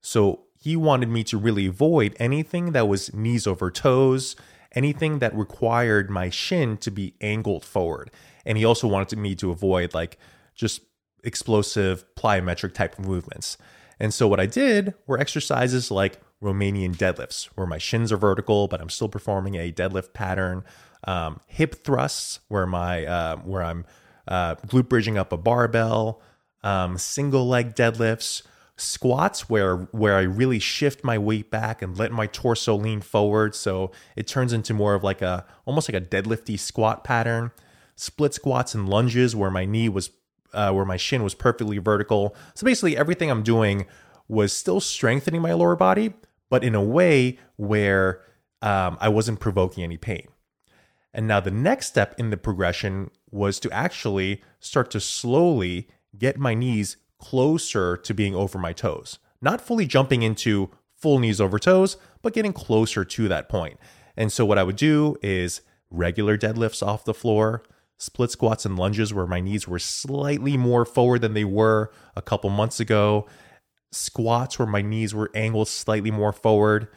So 0.00 0.44
he 0.58 0.74
wanted 0.74 1.08
me 1.10 1.22
to 1.24 1.36
really 1.36 1.66
avoid 1.66 2.16
anything 2.18 2.72
that 2.72 2.88
was 2.88 3.12
knees 3.12 3.46
over 3.46 3.70
toes, 3.70 4.34
anything 4.74 5.18
that 5.20 5.34
required 5.36 6.10
my 6.10 6.30
shin 6.30 6.76
to 6.78 6.90
be 6.90 7.14
angled 7.20 7.64
forward. 7.64 8.10
And 8.44 8.58
he 8.58 8.64
also 8.64 8.88
wanted 8.88 9.18
me 9.18 9.34
to 9.36 9.50
avoid 9.50 9.94
like 9.94 10.18
just 10.54 10.80
explosive 11.24 12.04
plyometric 12.16 12.74
type 12.74 12.98
movements. 12.98 13.56
And 14.00 14.12
so 14.12 14.26
what 14.26 14.40
I 14.40 14.46
did 14.46 14.94
were 15.06 15.18
exercises 15.18 15.90
like 15.90 16.20
Romanian 16.42 16.96
deadlifts, 16.96 17.44
where 17.54 17.66
my 17.66 17.78
shins 17.78 18.10
are 18.10 18.16
vertical, 18.16 18.66
but 18.66 18.80
I'm 18.80 18.90
still 18.90 19.08
performing 19.08 19.54
a 19.54 19.70
deadlift 19.70 20.12
pattern. 20.12 20.64
Um, 21.04 21.40
hip 21.46 21.84
thrusts, 21.84 22.40
where 22.48 22.66
my 22.66 23.06
uh, 23.06 23.36
where 23.38 23.62
I'm 23.62 23.84
uh, 24.26 24.56
glute 24.56 24.88
bridging 24.88 25.18
up 25.18 25.32
a 25.32 25.36
barbell. 25.36 26.20
Um, 26.64 26.96
single 26.96 27.48
leg 27.48 27.74
deadlifts, 27.74 28.42
squats, 28.82 29.48
where 29.48 29.76
where 29.92 30.16
I 30.16 30.22
really 30.22 30.58
shift 30.58 31.04
my 31.04 31.18
weight 31.18 31.50
back 31.50 31.82
and 31.82 31.96
let 31.96 32.12
my 32.12 32.26
torso 32.26 32.74
lean 32.76 33.00
forward, 33.00 33.54
so 33.54 33.90
it 34.16 34.26
turns 34.26 34.52
into 34.52 34.74
more 34.74 34.94
of 34.94 35.04
like 35.04 35.22
a 35.22 35.46
almost 35.64 35.90
like 35.90 36.02
a 36.02 36.04
deadlifty 36.04 36.58
squat 36.58 37.04
pattern. 37.04 37.50
Split 37.94 38.34
squats 38.34 38.74
and 38.74 38.88
lunges, 38.88 39.36
where 39.36 39.50
my 39.50 39.64
knee 39.64 39.88
was 39.88 40.10
uh, 40.52 40.72
where 40.72 40.84
my 40.84 40.96
shin 40.96 41.22
was 41.22 41.34
perfectly 41.34 41.78
vertical. 41.78 42.34
So 42.54 42.64
basically, 42.64 42.96
everything 42.96 43.30
I'm 43.30 43.42
doing 43.42 43.86
was 44.28 44.52
still 44.52 44.80
strengthening 44.80 45.42
my 45.42 45.52
lower 45.52 45.76
body, 45.76 46.14
but 46.50 46.64
in 46.64 46.74
a 46.74 46.82
way 46.82 47.38
where 47.56 48.22
um, 48.62 48.96
I 49.00 49.08
wasn't 49.08 49.40
provoking 49.40 49.84
any 49.84 49.96
pain. 49.96 50.28
And 51.14 51.28
now 51.28 51.40
the 51.40 51.50
next 51.50 51.88
step 51.88 52.14
in 52.18 52.30
the 52.30 52.36
progression 52.36 53.10
was 53.30 53.60
to 53.60 53.70
actually 53.70 54.42
start 54.60 54.90
to 54.92 55.00
slowly 55.00 55.88
get 56.16 56.38
my 56.38 56.54
knees 56.54 56.96
closer 57.22 57.96
to 57.96 58.12
being 58.12 58.34
over 58.34 58.58
my 58.58 58.72
toes. 58.72 59.20
Not 59.40 59.60
fully 59.60 59.86
jumping 59.86 60.22
into 60.22 60.70
full 60.96 61.20
knees 61.20 61.40
over 61.40 61.58
toes, 61.58 61.96
but 62.20 62.34
getting 62.34 62.52
closer 62.52 63.04
to 63.04 63.28
that 63.28 63.48
point. 63.48 63.78
And 64.16 64.32
so 64.32 64.44
what 64.44 64.58
I 64.58 64.64
would 64.64 64.76
do 64.76 65.16
is 65.22 65.62
regular 65.88 66.36
deadlifts 66.36 66.84
off 66.84 67.04
the 67.04 67.14
floor, 67.14 67.62
split 67.96 68.32
squats 68.32 68.66
and 68.66 68.76
lunges 68.76 69.14
where 69.14 69.26
my 69.26 69.40
knees 69.40 69.68
were 69.68 69.78
slightly 69.78 70.56
more 70.56 70.84
forward 70.84 71.20
than 71.20 71.34
they 71.34 71.44
were 71.44 71.92
a 72.16 72.22
couple 72.22 72.50
months 72.50 72.80
ago, 72.80 73.26
squats 73.92 74.58
where 74.58 74.68
my 74.68 74.82
knees 74.82 75.14
were 75.14 75.30
angled 75.32 75.68
slightly 75.68 76.10
more 76.10 76.32
forward. 76.32 76.88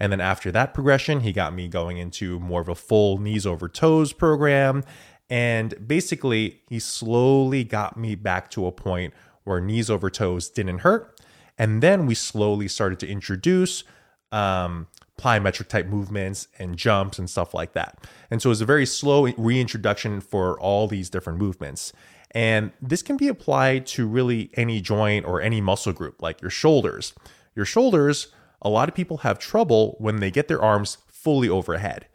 And 0.00 0.10
then 0.10 0.20
after 0.20 0.50
that 0.52 0.72
progression, 0.72 1.20
he 1.20 1.32
got 1.32 1.54
me 1.54 1.68
going 1.68 1.98
into 1.98 2.40
more 2.40 2.62
of 2.62 2.68
a 2.68 2.74
full 2.74 3.18
knees 3.18 3.46
over 3.46 3.68
toes 3.68 4.14
program. 4.14 4.82
And 5.28 5.74
basically, 5.86 6.62
he 6.68 6.78
slowly 6.78 7.64
got 7.64 7.98
me 7.98 8.14
back 8.14 8.50
to 8.52 8.66
a 8.66 8.72
point 8.72 9.12
where 9.44 9.60
knees 9.60 9.90
over 9.90 10.10
toes 10.10 10.48
didn't 10.48 10.78
hurt. 10.78 11.20
And 11.56 11.82
then 11.82 12.06
we 12.06 12.14
slowly 12.14 12.68
started 12.68 12.98
to 13.00 13.08
introduce 13.08 13.84
um, 14.32 14.88
plyometric 15.18 15.68
type 15.68 15.86
movements 15.86 16.48
and 16.58 16.76
jumps 16.76 17.18
and 17.18 17.30
stuff 17.30 17.54
like 17.54 17.72
that. 17.74 18.04
And 18.30 18.42
so 18.42 18.50
it's 18.50 18.60
a 18.60 18.66
very 18.66 18.86
slow 18.86 19.26
reintroduction 19.36 20.20
for 20.20 20.58
all 20.58 20.88
these 20.88 21.08
different 21.08 21.38
movements. 21.38 21.92
And 22.32 22.72
this 22.82 23.02
can 23.02 23.16
be 23.16 23.28
applied 23.28 23.86
to 23.88 24.08
really 24.08 24.50
any 24.54 24.80
joint 24.80 25.24
or 25.24 25.40
any 25.40 25.60
muscle 25.60 25.92
group, 25.92 26.20
like 26.20 26.42
your 26.42 26.50
shoulders. 26.50 27.14
Your 27.54 27.64
shoulders, 27.64 28.28
a 28.60 28.68
lot 28.68 28.88
of 28.88 28.94
people 28.96 29.18
have 29.18 29.38
trouble 29.38 29.96
when 30.00 30.16
they 30.16 30.32
get 30.32 30.48
their 30.48 30.60
arms 30.60 30.98
fully 31.06 31.48
overhead. 31.48 32.08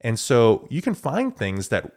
And 0.00 0.18
so 0.18 0.66
you 0.70 0.80
can 0.80 0.94
find 0.94 1.36
things 1.36 1.68
that 1.68 1.92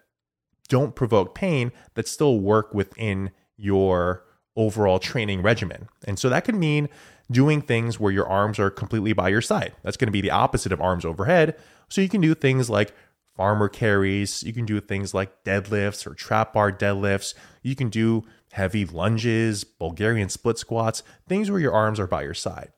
don't 0.67 0.93
provoke 0.93 1.33
pain 1.33 1.71
that 1.93 2.07
still 2.07 2.39
work 2.39 2.73
within 2.73 3.31
your 3.55 4.25
overall 4.59 4.99
training 4.99 5.41
regimen. 5.41 5.87
And 6.05 6.19
so 6.19 6.27
that 6.27 6.43
could 6.43 6.55
mean 6.55 6.89
doing 7.31 7.61
things 7.61 7.99
where 7.99 8.11
your 8.11 8.27
arms 8.27 8.59
are 8.59 8.69
completely 8.69 9.13
by 9.13 9.29
your 9.29 9.41
side. 9.41 9.73
That's 9.83 9.95
going 9.95 10.07
to 10.07 10.11
be 10.11 10.21
the 10.21 10.31
opposite 10.31 10.73
of 10.73 10.81
arms 10.81 11.05
overhead. 11.05 11.55
So 11.87 12.01
you 12.01 12.09
can 12.09 12.19
do 12.19 12.35
things 12.35 12.69
like 12.69 12.93
farmer 13.37 13.69
carries, 13.69 14.43
you 14.43 14.51
can 14.51 14.65
do 14.65 14.81
things 14.81 15.13
like 15.13 15.45
deadlifts 15.45 16.05
or 16.05 16.13
trap 16.13 16.51
bar 16.51 16.73
deadlifts, 16.73 17.33
you 17.63 17.73
can 17.73 17.87
do 17.87 18.25
heavy 18.51 18.83
lunges, 18.83 19.63
Bulgarian 19.63 20.27
split 20.27 20.57
squats, 20.57 21.03
things 21.27 21.49
where 21.49 21.61
your 21.61 21.73
arms 21.73 22.01
are 22.01 22.07
by 22.07 22.23
your 22.23 22.33
side. 22.33 22.73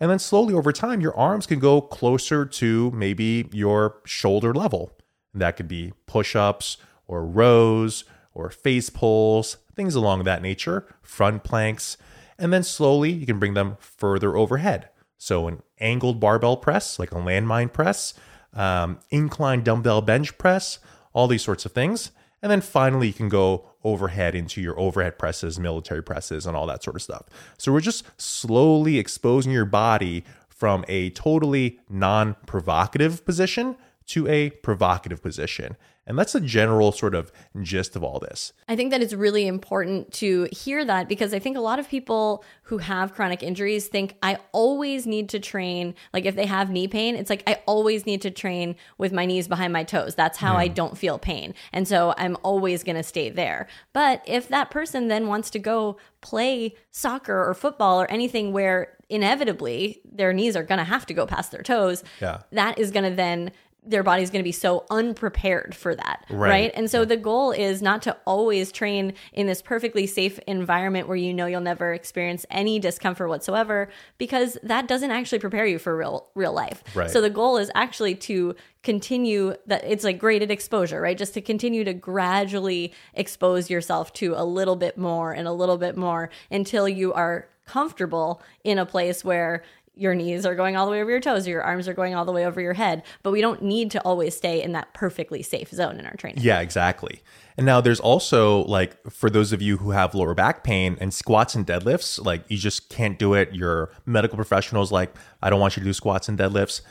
And 0.00 0.10
then 0.10 0.18
slowly 0.18 0.54
over 0.54 0.72
time, 0.72 1.02
your 1.02 1.16
arms 1.16 1.46
can 1.46 1.58
go 1.58 1.82
closer 1.82 2.46
to 2.46 2.90
maybe 2.92 3.50
your 3.52 4.00
shoulder 4.06 4.54
level. 4.54 4.96
That 5.34 5.56
could 5.56 5.68
be 5.68 5.92
push 6.06 6.34
ups 6.34 6.78
or 7.06 7.26
rows 7.26 8.04
or 8.32 8.48
face 8.48 8.88
pulls, 8.88 9.58
things 9.78 9.94
along 9.94 10.24
that 10.24 10.42
nature, 10.42 10.84
front 11.00 11.44
planks. 11.44 11.96
And 12.36 12.52
then 12.52 12.64
slowly 12.64 13.12
you 13.12 13.24
can 13.24 13.38
bring 13.38 13.54
them 13.54 13.76
further 13.78 14.36
overhead. 14.36 14.90
So, 15.16 15.48
an 15.48 15.62
angled 15.80 16.20
barbell 16.20 16.56
press, 16.56 16.98
like 16.98 17.12
a 17.12 17.16
landmine 17.16 17.72
press, 17.72 18.14
um, 18.52 18.98
incline 19.10 19.62
dumbbell 19.62 20.02
bench 20.02 20.36
press, 20.36 20.78
all 21.12 21.28
these 21.28 21.42
sorts 21.42 21.64
of 21.64 21.72
things. 21.72 22.10
And 22.42 22.52
then 22.52 22.60
finally, 22.60 23.08
you 23.08 23.12
can 23.12 23.28
go 23.28 23.70
overhead 23.82 24.34
into 24.34 24.60
your 24.60 24.78
overhead 24.78 25.18
presses, 25.18 25.58
military 25.58 26.02
presses, 26.02 26.46
and 26.46 26.56
all 26.56 26.66
that 26.66 26.82
sort 26.82 26.96
of 26.96 27.02
stuff. 27.02 27.24
So, 27.56 27.72
we're 27.72 27.80
just 27.80 28.04
slowly 28.20 28.98
exposing 28.98 29.52
your 29.52 29.64
body 29.64 30.24
from 30.48 30.84
a 30.88 31.10
totally 31.10 31.78
non 31.88 32.34
provocative 32.46 33.24
position 33.24 33.76
to 34.06 34.26
a 34.26 34.50
provocative 34.50 35.22
position. 35.22 35.76
And 36.08 36.18
that's 36.18 36.32
the 36.32 36.40
general 36.40 36.90
sort 36.90 37.14
of 37.14 37.30
gist 37.62 37.94
of 37.94 38.02
all 38.02 38.18
this. 38.18 38.54
I 38.66 38.74
think 38.74 38.90
that 38.90 39.02
it's 39.02 39.12
really 39.12 39.46
important 39.46 40.10
to 40.14 40.48
hear 40.50 40.84
that 40.86 41.06
because 41.06 41.34
I 41.34 41.38
think 41.38 41.56
a 41.56 41.60
lot 41.60 41.78
of 41.78 41.88
people 41.88 42.42
who 42.64 42.78
have 42.78 43.14
chronic 43.14 43.42
injuries 43.42 43.88
think 43.88 44.16
I 44.22 44.38
always 44.52 45.06
need 45.06 45.28
to 45.28 45.38
train. 45.38 45.94
Like 46.14 46.24
if 46.24 46.34
they 46.34 46.46
have 46.46 46.70
knee 46.70 46.88
pain, 46.88 47.14
it's 47.14 47.28
like 47.28 47.42
I 47.46 47.60
always 47.66 48.06
need 48.06 48.22
to 48.22 48.30
train 48.30 48.74
with 48.96 49.12
my 49.12 49.26
knees 49.26 49.48
behind 49.48 49.72
my 49.72 49.84
toes. 49.84 50.14
That's 50.14 50.38
how 50.38 50.56
I 50.56 50.68
hmm. 50.68 50.74
don't 50.74 50.98
feel 50.98 51.18
pain. 51.18 51.54
And 51.72 51.86
so 51.86 52.14
I'm 52.16 52.38
always 52.42 52.82
going 52.82 52.96
to 52.96 53.02
stay 53.02 53.28
there. 53.28 53.68
But 53.92 54.22
if 54.26 54.48
that 54.48 54.70
person 54.70 55.08
then 55.08 55.26
wants 55.26 55.50
to 55.50 55.58
go 55.58 55.98
play 56.22 56.74
soccer 56.90 57.46
or 57.48 57.54
football 57.54 58.00
or 58.00 58.10
anything 58.10 58.52
where 58.52 58.96
inevitably 59.10 60.00
their 60.04 60.32
knees 60.32 60.56
are 60.56 60.62
going 60.62 60.78
to 60.78 60.84
have 60.84 61.06
to 61.06 61.14
go 61.14 61.26
past 61.26 61.52
their 61.52 61.62
toes, 61.62 62.02
Yeah. 62.20 62.42
that 62.52 62.78
is 62.78 62.90
going 62.90 63.08
to 63.08 63.14
then 63.14 63.52
their 63.88 64.02
body's 64.02 64.30
going 64.30 64.40
to 64.40 64.44
be 64.44 64.52
so 64.52 64.84
unprepared 64.90 65.74
for 65.74 65.94
that 65.94 66.24
right, 66.30 66.48
Right. 66.50 66.70
and 66.74 66.90
so 66.90 67.04
the 67.04 67.16
goal 67.16 67.52
is 67.52 67.80
not 67.80 68.02
to 68.02 68.16
always 68.26 68.70
train 68.70 69.14
in 69.32 69.46
this 69.46 69.62
perfectly 69.62 70.06
safe 70.06 70.38
environment 70.46 71.08
where 71.08 71.16
you 71.16 71.32
know 71.32 71.46
you'll 71.46 71.60
never 71.62 71.94
experience 71.94 72.44
any 72.50 72.78
discomfort 72.78 73.28
whatsoever 73.28 73.88
because 74.18 74.58
that 74.62 74.86
doesn't 74.88 75.10
actually 75.10 75.38
prepare 75.38 75.64
you 75.66 75.78
for 75.78 75.96
real 75.96 76.28
real 76.34 76.52
life 76.52 76.82
Right. 76.94 77.10
so 77.10 77.20
the 77.20 77.30
goal 77.30 77.56
is 77.56 77.70
actually 77.74 78.14
to 78.16 78.54
continue 78.82 79.54
that 79.66 79.82
it's 79.84 80.04
like 80.04 80.18
graded 80.18 80.50
exposure 80.50 81.00
right 81.00 81.16
just 81.18 81.34
to 81.34 81.40
continue 81.40 81.82
to 81.84 81.94
gradually 81.94 82.92
expose 83.14 83.70
yourself 83.70 84.12
to 84.14 84.34
a 84.36 84.44
little 84.44 84.76
bit 84.76 84.96
more 84.98 85.32
and 85.32 85.48
a 85.48 85.52
little 85.52 85.78
bit 85.78 85.96
more 85.96 86.30
until 86.50 86.88
you 86.88 87.12
are 87.12 87.48
comfortable 87.66 88.40
in 88.64 88.78
a 88.78 88.86
place 88.86 89.22
where 89.24 89.62
your 89.98 90.14
knees 90.14 90.46
are 90.46 90.54
going 90.54 90.76
all 90.76 90.86
the 90.86 90.92
way 90.92 91.00
over 91.00 91.10
your 91.10 91.20
toes, 91.20 91.46
your 91.46 91.62
arms 91.62 91.88
are 91.88 91.94
going 91.94 92.14
all 92.14 92.24
the 92.24 92.32
way 92.32 92.46
over 92.46 92.60
your 92.60 92.74
head. 92.74 93.02
But 93.22 93.32
we 93.32 93.40
don't 93.40 93.62
need 93.62 93.90
to 93.92 94.00
always 94.02 94.36
stay 94.36 94.62
in 94.62 94.72
that 94.72 94.94
perfectly 94.94 95.42
safe 95.42 95.70
zone 95.70 95.98
in 95.98 96.06
our 96.06 96.14
training. 96.14 96.42
Yeah, 96.42 96.60
exactly. 96.60 97.22
And 97.56 97.66
now 97.66 97.80
there's 97.80 97.98
also 97.98 98.62
like 98.64 99.10
for 99.10 99.28
those 99.28 99.52
of 99.52 99.60
you 99.60 99.78
who 99.78 99.90
have 99.90 100.14
lower 100.14 100.34
back 100.34 100.62
pain 100.62 100.96
and 101.00 101.12
squats 101.12 101.54
and 101.54 101.66
deadlifts, 101.66 102.24
like 102.24 102.44
you 102.48 102.56
just 102.56 102.88
can't 102.88 103.18
do 103.18 103.34
it. 103.34 103.54
Your 103.54 103.90
medical 104.06 104.36
professionals 104.36 104.92
like, 104.92 105.14
I 105.42 105.50
don't 105.50 105.58
want 105.60 105.76
you 105.76 105.82
to 105.82 105.88
do 105.88 105.92
squats 105.92 106.28
and 106.28 106.38
deadlifts. 106.38 106.82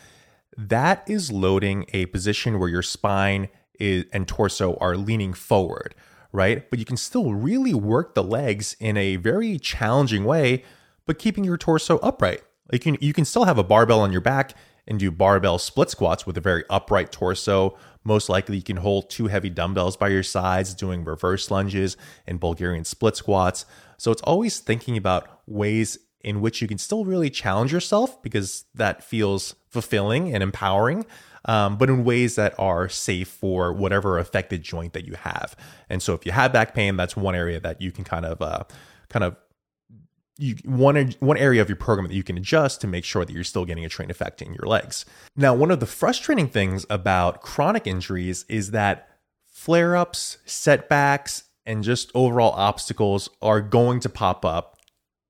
That 0.58 1.04
is 1.08 1.32
loading 1.32 1.86
a 1.94 2.08
position 2.08 2.60
where 2.60 2.68
your 2.68 2.82
spine 2.82 3.48
is, 3.80 4.06
and 4.12 4.28
torso 4.28 4.76
are 4.82 4.98
leaning 4.98 5.34
forward, 5.34 5.96
right? 6.32 6.70
But 6.70 6.80
you 6.80 6.86
can 6.86 6.98
still 6.98 7.34
really 7.34 7.74
work 7.76 8.16
the 8.16 8.24
legs 8.24 8.76
in 8.80 8.98
a 8.98 9.18
very 9.18 9.60
challenging 9.60 10.26
way, 10.26 10.64
but 11.06 11.20
keeping 11.20 11.44
your 11.44 11.58
torso 11.58 12.00
upright. 12.00 12.42
Like 12.72 12.86
you 12.86 12.94
can, 12.94 13.04
you 13.08 13.14
can 13.14 13.26
still 13.26 13.46
have 13.46 13.58
a 13.58 13.64
barbell 13.64 14.02
on 14.02 14.12
your 14.12 14.22
back 14.22 14.54
and 14.88 15.00
do 15.00 15.12
barbell 15.12 15.58
split 15.58 15.90
squats 15.90 16.26
with 16.26 16.38
a 16.38 16.42
very 16.42 16.64
upright 16.70 17.12
torso. 17.12 17.78
Most 18.04 18.30
likely, 18.30 18.56
you 18.56 18.64
can 18.64 18.78
hold 18.78 19.10
two 19.10 19.28
heavy 19.28 19.50
dumbbells 19.50 19.98
by 19.98 20.08
your 20.08 20.24
sides, 20.24 20.74
doing 20.74 21.04
reverse 21.04 21.52
lunges 21.52 21.98
and 22.26 22.40
Bulgarian 22.40 22.86
split 22.86 23.18
squats. 23.18 23.66
So 23.98 24.12
it's 24.12 24.22
always 24.22 24.60
thinking 24.60 24.96
about 24.96 25.42
ways 25.46 25.98
in 26.22 26.42
which 26.42 26.62
you 26.62 26.68
can 26.68 26.78
still 26.78 27.06
really 27.06 27.30
challenge 27.30 27.72
yourself 27.72 28.22
because 28.24 28.66
that 28.76 29.04
feels 29.04 29.56
fulfilling 29.70 30.34
and 30.34 30.42
empowering, 30.42 31.06
um, 31.46 31.78
but 31.78 31.90
in 31.90 32.04
ways 32.04 32.36
that 32.36 32.54
are 32.58 32.90
safe 32.90 33.28
for 33.28 33.74
whatever 33.74 34.18
affected 34.18 34.62
joint 34.64 34.94
that 34.94 35.06
you 35.06 35.14
have. 35.14 35.56
And 35.90 36.02
so, 36.02 36.14
if 36.14 36.26
you 36.26 36.32
have 36.32 36.54
back 36.54 36.74
pain, 36.74 36.96
that's 36.96 37.16
one 37.16 37.36
area 37.36 37.60
that 37.60 37.82
you 37.82 37.92
can 37.92 38.04
kind 38.04 38.26
of, 38.26 38.42
uh, 38.42 38.64
kind 39.10 39.24
of 39.24 39.36
you 40.38 40.56
one 40.66 41.14
one 41.20 41.38
area 41.38 41.62
of 41.62 41.70
your 41.70 41.76
program 41.76 42.08
that 42.08 42.14
you 42.14 42.24
can 42.24 42.38
adjust 42.38 42.82
to 42.82 42.88
make 42.88 43.04
sure 43.04 43.26
that 43.26 43.34
you're 43.34 43.44
still 43.44 43.66
getting 43.66 43.86
a 43.86 43.90
train 43.90 44.12
effect 44.12 44.42
in 44.42 44.54
your 44.54 44.66
legs. 44.66 45.06
Now, 45.36 45.54
one 45.54 45.72
of 45.72 45.80
the 45.80 45.86
frustrating 45.86 46.48
things 46.48 46.86
about 46.90 47.42
chronic 47.42 47.88
injuries 47.88 48.46
is 48.48 48.72
that 48.72 49.10
flare-ups, 49.48 50.38
setbacks, 50.46 51.46
and 51.66 51.84
just 51.84 52.12
overall 52.14 52.52
obstacles 52.52 53.30
are 53.42 53.62
going 53.62 54.00
to 54.02 54.10
pop 54.10 54.46
up 54.46 54.78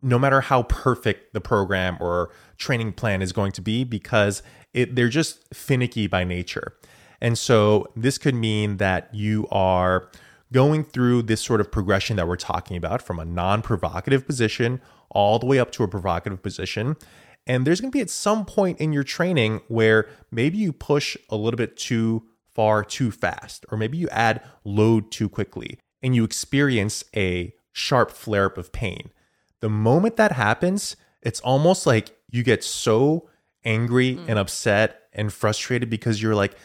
no 0.01 0.19
matter 0.19 0.41
how 0.41 0.63
perfect 0.63 1.33
the 1.33 1.41
program 1.41 1.97
or 1.99 2.29
training 2.57 2.93
plan 2.93 3.21
is 3.21 3.31
going 3.31 3.51
to 3.51 3.61
be 3.61 3.83
because 3.83 4.43
it, 4.73 4.95
they're 4.95 5.09
just 5.09 5.43
finicky 5.53 6.07
by 6.07 6.23
nature. 6.23 6.77
And 7.19 7.37
so 7.37 7.87
this 7.95 8.17
could 8.17 8.35
mean 8.35 8.77
that 8.77 9.13
you 9.13 9.47
are 9.49 10.11
going 10.53 10.83
through 10.83 11.23
this 11.23 11.41
sort 11.41 11.59
of 11.59 11.71
progression 11.71 12.15
that 12.17 12.27
we're 12.27 12.35
talking 12.35 12.77
about 12.77 13.01
from 13.01 13.19
a 13.19 13.25
non 13.25 13.61
provocative 13.61 14.25
position 14.25 14.81
all 15.09 15.39
the 15.39 15.45
way 15.45 15.59
up 15.59 15.71
to 15.71 15.83
a 15.83 15.87
provocative 15.87 16.41
position. 16.41 16.95
And 17.45 17.65
there's 17.65 17.79
going 17.79 17.91
to 17.91 17.97
be 17.97 18.01
at 18.01 18.09
some 18.09 18.45
point 18.45 18.79
in 18.79 18.91
your 18.91 19.03
training 19.03 19.61
where 19.67 20.09
maybe 20.31 20.57
you 20.57 20.73
push 20.73 21.15
a 21.29 21.37
little 21.37 21.57
bit 21.57 21.77
too 21.77 22.23
far 22.53 22.83
too 22.83 23.11
fast, 23.11 23.65
or 23.71 23.77
maybe 23.77 23.97
you 23.97 24.09
add 24.09 24.41
load 24.63 25.11
too 25.11 25.29
quickly 25.29 25.79
and 26.01 26.15
you 26.15 26.23
experience 26.23 27.03
a 27.15 27.53
sharp 27.71 28.11
flare 28.11 28.45
up 28.45 28.57
of 28.57 28.71
pain. 28.71 29.11
The 29.61 29.69
moment 29.69 30.17
that 30.17 30.33
happens, 30.33 30.95
it's 31.21 31.39
almost 31.39 31.85
like 31.85 32.17
you 32.29 32.43
get 32.43 32.63
so 32.63 33.29
angry 33.63 34.19
and 34.27 34.37
upset 34.39 35.01
and 35.13 35.31
frustrated 35.31 35.89
because 35.89 36.21
you're 36.21 36.35
like, 36.35 36.55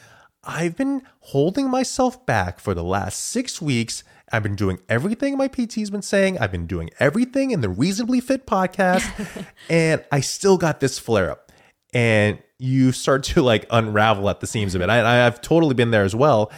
I've 0.45 0.77
been 0.77 1.03
holding 1.21 1.71
myself 1.71 2.27
back 2.27 2.59
for 2.59 2.75
the 2.75 2.83
last 2.83 3.21
six 3.21 3.63
weeks. 3.63 4.03
I've 4.33 4.43
been 4.43 4.57
doing 4.57 4.81
everything 4.89 5.37
my 5.37 5.47
PT's 5.47 5.91
been 5.91 6.03
saying. 6.03 6.39
I've 6.39 6.51
been 6.51 6.67
doing 6.67 6.91
everything 6.99 7.53
in 7.53 7.61
the 7.61 7.69
Reasonably 7.69 8.21
Fit 8.21 8.47
podcast, 8.47 9.47
and 9.71 10.05
I 10.11 10.21
still 10.21 10.59
got 10.59 10.81
this 10.81 10.99
flare 10.99 11.31
up. 11.31 11.53
And 11.95 12.39
you 12.59 12.91
start 12.93 13.23
to 13.25 13.43
like 13.43 13.67
unravel 13.71 14.29
at 14.31 14.41
the 14.41 14.47
seams 14.47 14.75
of 14.75 14.81
it. 14.81 14.89
I, 14.89 15.27
I've 15.27 15.41
totally 15.43 15.75
been 15.75 15.91
there 15.91 16.05
as 16.05 16.15
well. 16.15 16.51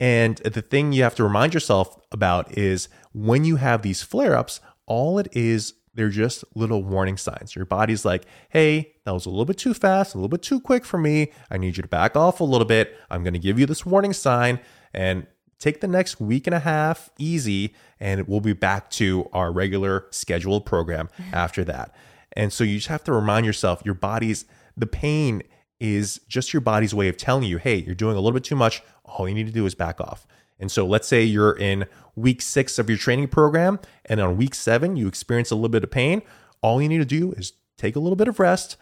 And 0.00 0.36
the 0.38 0.62
thing 0.62 0.92
you 0.92 1.04
have 1.04 1.14
to 1.14 1.24
remind 1.24 1.54
yourself 1.54 1.98
about 2.10 2.58
is 2.58 2.88
when 3.12 3.44
you 3.44 3.56
have 3.56 3.82
these 3.82 4.02
flare 4.02 4.36
ups, 4.36 4.60
all 4.86 5.18
it 5.18 5.28
is, 5.32 5.74
they're 5.94 6.08
just 6.08 6.44
little 6.54 6.82
warning 6.82 7.16
signs. 7.16 7.54
Your 7.54 7.64
body's 7.64 8.04
like, 8.04 8.24
hey, 8.48 8.94
that 9.04 9.12
was 9.12 9.26
a 9.26 9.30
little 9.30 9.44
bit 9.44 9.58
too 9.58 9.74
fast, 9.74 10.14
a 10.14 10.18
little 10.18 10.28
bit 10.28 10.42
too 10.42 10.60
quick 10.60 10.84
for 10.84 10.98
me. 10.98 11.32
I 11.50 11.56
need 11.56 11.76
you 11.76 11.82
to 11.82 11.88
back 11.88 12.16
off 12.16 12.40
a 12.40 12.44
little 12.44 12.66
bit. 12.66 12.96
I'm 13.10 13.22
going 13.22 13.34
to 13.34 13.38
give 13.38 13.58
you 13.58 13.66
this 13.66 13.86
warning 13.86 14.12
sign 14.12 14.60
and 14.92 15.26
take 15.58 15.80
the 15.80 15.88
next 15.88 16.20
week 16.20 16.46
and 16.46 16.54
a 16.54 16.60
half 16.60 17.10
easy, 17.18 17.74
and 18.00 18.26
we'll 18.28 18.40
be 18.40 18.52
back 18.52 18.90
to 18.90 19.28
our 19.32 19.52
regular 19.52 20.06
scheduled 20.10 20.66
program 20.66 21.08
after 21.32 21.64
that. 21.64 21.94
And 22.32 22.52
so 22.52 22.64
you 22.64 22.76
just 22.76 22.88
have 22.88 23.04
to 23.04 23.12
remind 23.12 23.46
yourself 23.46 23.82
your 23.84 23.94
body's, 23.94 24.44
the 24.76 24.86
pain 24.86 25.42
is 25.80 26.20
just 26.28 26.52
your 26.52 26.60
body's 26.60 26.94
way 26.94 27.08
of 27.08 27.16
telling 27.16 27.44
you, 27.44 27.58
hey, 27.58 27.76
you're 27.76 27.94
doing 27.94 28.16
a 28.16 28.20
little 28.20 28.32
bit 28.32 28.44
too 28.44 28.56
much. 28.56 28.82
All 29.04 29.28
you 29.28 29.34
need 29.34 29.46
to 29.46 29.52
do 29.52 29.66
is 29.66 29.74
back 29.74 30.00
off. 30.00 30.26
And 30.58 30.70
so 30.70 30.86
let's 30.86 31.08
say 31.08 31.22
you're 31.22 31.56
in 31.56 31.86
week 32.14 32.40
six 32.40 32.78
of 32.78 32.88
your 32.88 32.98
training 32.98 33.28
program, 33.28 33.80
and 34.04 34.20
on 34.20 34.36
week 34.36 34.54
seven, 34.54 34.96
you 34.96 35.08
experience 35.08 35.50
a 35.50 35.54
little 35.54 35.68
bit 35.68 35.84
of 35.84 35.90
pain. 35.90 36.22
All 36.62 36.80
you 36.80 36.88
need 36.88 36.98
to 36.98 37.04
do 37.04 37.32
is 37.32 37.52
take 37.76 37.96
a 37.96 38.00
little 38.00 38.16
bit 38.16 38.28
of 38.28 38.38
rest 38.38 38.76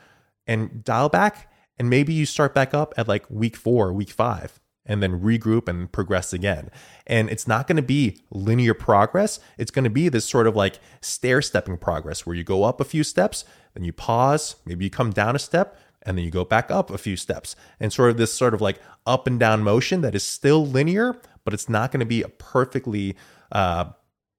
and 0.46 0.84
dial 0.84 1.08
back. 1.08 1.50
And 1.78 1.88
maybe 1.88 2.12
you 2.12 2.26
start 2.26 2.54
back 2.54 2.74
up 2.74 2.92
at 2.96 3.08
like 3.08 3.24
week 3.30 3.56
four, 3.56 3.92
week 3.92 4.10
five, 4.10 4.60
and 4.84 5.02
then 5.02 5.20
regroup 5.20 5.68
and 5.68 5.90
progress 5.90 6.32
again. 6.32 6.70
And 7.06 7.30
it's 7.30 7.48
not 7.48 7.66
going 7.66 7.76
to 7.76 7.82
be 7.82 8.20
linear 8.30 8.74
progress. 8.74 9.40
It's 9.56 9.70
going 9.70 9.84
to 9.84 9.90
be 9.90 10.08
this 10.08 10.26
sort 10.26 10.46
of 10.46 10.54
like 10.54 10.78
stair 11.00 11.40
stepping 11.40 11.78
progress 11.78 12.26
where 12.26 12.36
you 12.36 12.44
go 12.44 12.64
up 12.64 12.80
a 12.80 12.84
few 12.84 13.02
steps, 13.02 13.44
then 13.74 13.84
you 13.84 13.92
pause, 13.92 14.56
maybe 14.66 14.84
you 14.84 14.90
come 14.90 15.10
down 15.10 15.34
a 15.34 15.38
step, 15.38 15.78
and 16.04 16.18
then 16.18 16.24
you 16.24 16.30
go 16.30 16.44
back 16.44 16.70
up 16.70 16.90
a 16.90 16.98
few 16.98 17.16
steps 17.16 17.56
and 17.80 17.92
sort 17.92 18.10
of 18.10 18.16
this 18.16 18.32
sort 18.32 18.54
of 18.54 18.60
like 18.60 18.80
up 19.06 19.26
and 19.26 19.38
down 19.38 19.62
motion 19.62 20.00
that 20.00 20.14
is 20.14 20.22
still 20.22 20.66
linear 20.66 21.16
but 21.44 21.52
it's 21.54 21.68
not 21.68 21.90
going 21.90 22.00
to 22.00 22.06
be 22.06 22.22
a 22.22 22.28
perfectly 22.28 23.16
uh, 23.50 23.84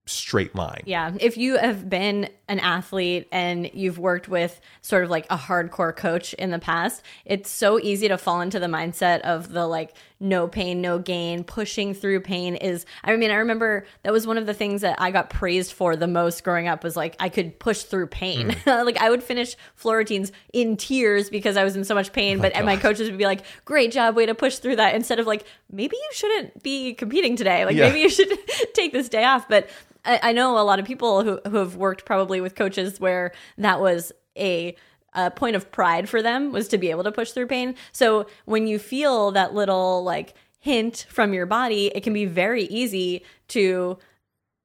straight 0.05 0.53
line 0.53 0.81
Yeah. 0.85 1.13
If 1.19 1.37
you 1.37 1.57
have 1.57 1.89
been 1.89 2.29
an 2.49 2.59
athlete 2.59 3.27
and 3.31 3.69
you've 3.73 3.99
worked 3.99 4.27
with 4.27 4.59
sort 4.81 5.05
of 5.05 5.09
like 5.09 5.25
a 5.29 5.37
hardcore 5.37 5.95
coach 5.95 6.33
in 6.33 6.51
the 6.51 6.59
past, 6.59 7.01
it's 7.23 7.49
so 7.49 7.79
easy 7.79 8.09
to 8.09 8.17
fall 8.17 8.41
into 8.41 8.59
the 8.59 8.67
mindset 8.67 9.21
of 9.21 9.53
the 9.53 9.65
like 9.65 9.95
no 10.23 10.47
pain, 10.47 10.81
no 10.81 10.97
gain, 10.97 11.43
pushing 11.43 11.93
through 11.93 12.21
pain 12.21 12.55
is 12.55 12.85
I 13.03 13.15
mean, 13.15 13.29
I 13.29 13.35
remember 13.35 13.85
that 14.03 14.13
was 14.13 14.25
one 14.25 14.37
of 14.37 14.45
the 14.45 14.53
things 14.53 14.81
that 14.81 14.99
I 14.99 15.11
got 15.11 15.29
praised 15.29 15.73
for 15.73 15.95
the 15.95 16.07
most 16.07 16.43
growing 16.43 16.67
up 16.67 16.83
was 16.83 16.95
like 16.95 17.15
I 17.19 17.29
could 17.29 17.59
push 17.59 17.83
through 17.83 18.07
pain. 18.07 18.51
Mm. 18.51 18.65
like 18.85 18.97
I 18.97 19.09
would 19.09 19.21
finish 19.21 19.55
floor 19.75 19.97
routines 19.97 20.31
in 20.53 20.77
tears 20.77 21.29
because 21.29 21.57
I 21.57 21.63
was 21.63 21.75
in 21.75 21.83
so 21.83 21.93
much 21.93 22.13
pain, 22.13 22.39
oh 22.39 22.41
but 22.41 22.55
and 22.55 22.65
my 22.65 22.77
coaches 22.77 23.09
would 23.09 23.17
be 23.17 23.25
like, 23.25 23.41
"Great 23.65 23.91
job, 23.91 24.15
way 24.15 24.25
to 24.25 24.33
push 24.33 24.57
through 24.57 24.77
that." 24.77 24.95
Instead 24.95 25.19
of 25.19 25.27
like, 25.27 25.45
"Maybe 25.71 25.95
you 25.97 26.09
shouldn't 26.13 26.63
be 26.63 26.93
competing 26.93 27.35
today. 27.35 27.65
Like 27.65 27.75
Yeah. 27.75 27.87
maybe 27.89 27.99
you 27.99 28.09
should 28.09 28.31
take 28.73 28.93
this 28.93 29.09
day 29.09 29.25
off." 29.25 29.47
But 29.49 29.69
I, 30.05 30.19
I 30.23 30.31
know 30.31 30.57
a 30.57 30.63
lot 30.63 30.79
of 30.79 30.85
people 30.85 31.23
who, 31.23 31.39
who 31.49 31.57
have 31.57 31.75
worked 31.75 32.05
probably 32.05 32.41
with 32.41 32.55
coaches 32.55 32.99
where 32.99 33.31
that 33.57 33.79
was 33.81 34.11
a, 34.37 34.75
a 35.13 35.31
point 35.31 35.55
of 35.55 35.71
pride 35.71 36.09
for 36.09 36.21
them 36.21 36.51
was 36.51 36.67
to 36.69 36.77
be 36.77 36.89
able 36.89 37.03
to 37.03 37.11
push 37.11 37.31
through 37.31 37.47
pain. 37.47 37.75
So 37.91 38.27
when 38.45 38.67
you 38.67 38.79
feel 38.79 39.31
that 39.31 39.53
little 39.53 40.03
like 40.03 40.33
hint 40.59 41.05
from 41.09 41.33
your 41.33 41.45
body, 41.45 41.91
it 41.93 42.03
can 42.03 42.13
be 42.13 42.25
very 42.25 42.63
easy 42.63 43.23
to 43.49 43.97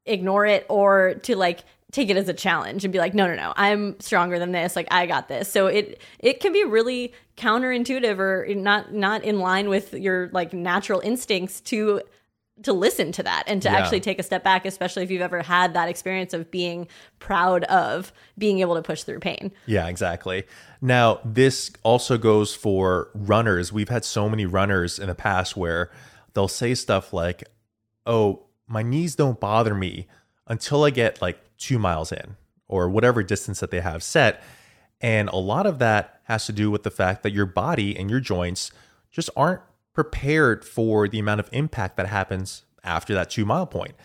ignore 0.06 0.46
it 0.46 0.64
or 0.68 1.14
to 1.22 1.36
like 1.36 1.64
take 1.90 2.10
it 2.10 2.16
as 2.16 2.28
a 2.28 2.34
challenge 2.34 2.84
and 2.84 2.92
be 2.92 2.98
like 2.98 3.14
no 3.14 3.26
no 3.26 3.34
no 3.34 3.52
i'm 3.56 3.98
stronger 3.98 4.38
than 4.38 4.52
this 4.52 4.76
like 4.76 4.86
i 4.90 5.06
got 5.06 5.28
this 5.28 5.50
so 5.50 5.66
it 5.66 6.00
it 6.18 6.40
can 6.40 6.52
be 6.52 6.64
really 6.64 7.12
counterintuitive 7.36 8.18
or 8.18 8.46
not 8.54 8.92
not 8.92 9.24
in 9.24 9.38
line 9.38 9.68
with 9.68 9.94
your 9.94 10.28
like 10.32 10.52
natural 10.52 11.00
instincts 11.00 11.60
to 11.60 12.00
to 12.64 12.72
listen 12.72 13.12
to 13.12 13.22
that 13.22 13.44
and 13.46 13.62
to 13.62 13.68
Yeah. 13.68 13.76
actually 13.78 14.00
take 14.00 14.18
a 14.18 14.22
step 14.22 14.42
back 14.42 14.66
especially 14.66 15.02
if 15.04 15.10
you've 15.10 15.22
ever 15.22 15.42
had 15.42 15.74
that 15.74 15.88
experience 15.88 16.34
of 16.34 16.50
being 16.50 16.88
proud 17.18 17.64
of 17.64 18.12
being 18.36 18.58
able 18.60 18.74
to 18.74 18.82
push 18.82 19.02
through 19.04 19.20
pain 19.20 19.52
Yeah, 19.66 19.86
exactly. 19.88 20.44
Now, 20.80 21.20
this 21.24 21.70
also 21.82 22.18
goes 22.18 22.54
for 22.54 23.10
runners. 23.14 23.72
We've 23.72 23.88
had 23.88 24.04
so 24.04 24.28
many 24.28 24.46
runners 24.46 24.98
in 24.98 25.08
the 25.08 25.14
past 25.14 25.56
where 25.56 25.90
they'll 26.34 26.48
say 26.48 26.74
stuff 26.74 27.12
like, 27.12 27.44
Oh, 28.06 28.44
my 28.66 28.82
knees 28.82 29.14
don't 29.16 29.38
bother 29.40 29.74
me 29.74 30.06
until 30.46 30.84
I 30.84 30.90
get 30.90 31.20
like 31.20 31.38
two 31.58 31.78
miles 31.78 32.12
in 32.12 32.36
or 32.68 32.88
whatever 32.88 33.22
distance 33.22 33.60
that 33.60 33.70
they 33.70 33.80
have 33.80 34.02
set. 34.02 34.42
And 35.00 35.28
a 35.28 35.36
lot 35.36 35.66
of 35.66 35.78
that 35.78 36.20
has 36.24 36.46
to 36.46 36.52
do 36.52 36.70
with 36.70 36.82
the 36.82 36.90
fact 36.90 37.22
that 37.22 37.32
your 37.32 37.46
body 37.46 37.96
and 37.96 38.10
your 38.10 38.20
joints 38.20 38.70
just 39.10 39.30
aren't 39.36 39.62
prepared 39.98 40.64
for 40.64 41.08
the 41.08 41.18
amount 41.18 41.40
of 41.40 41.48
impact 41.50 41.96
that 41.96 42.06
happens 42.06 42.62
after 42.84 43.14
that 43.14 43.28
two 43.28 43.44
mile 43.44 43.66
point. 43.66 43.96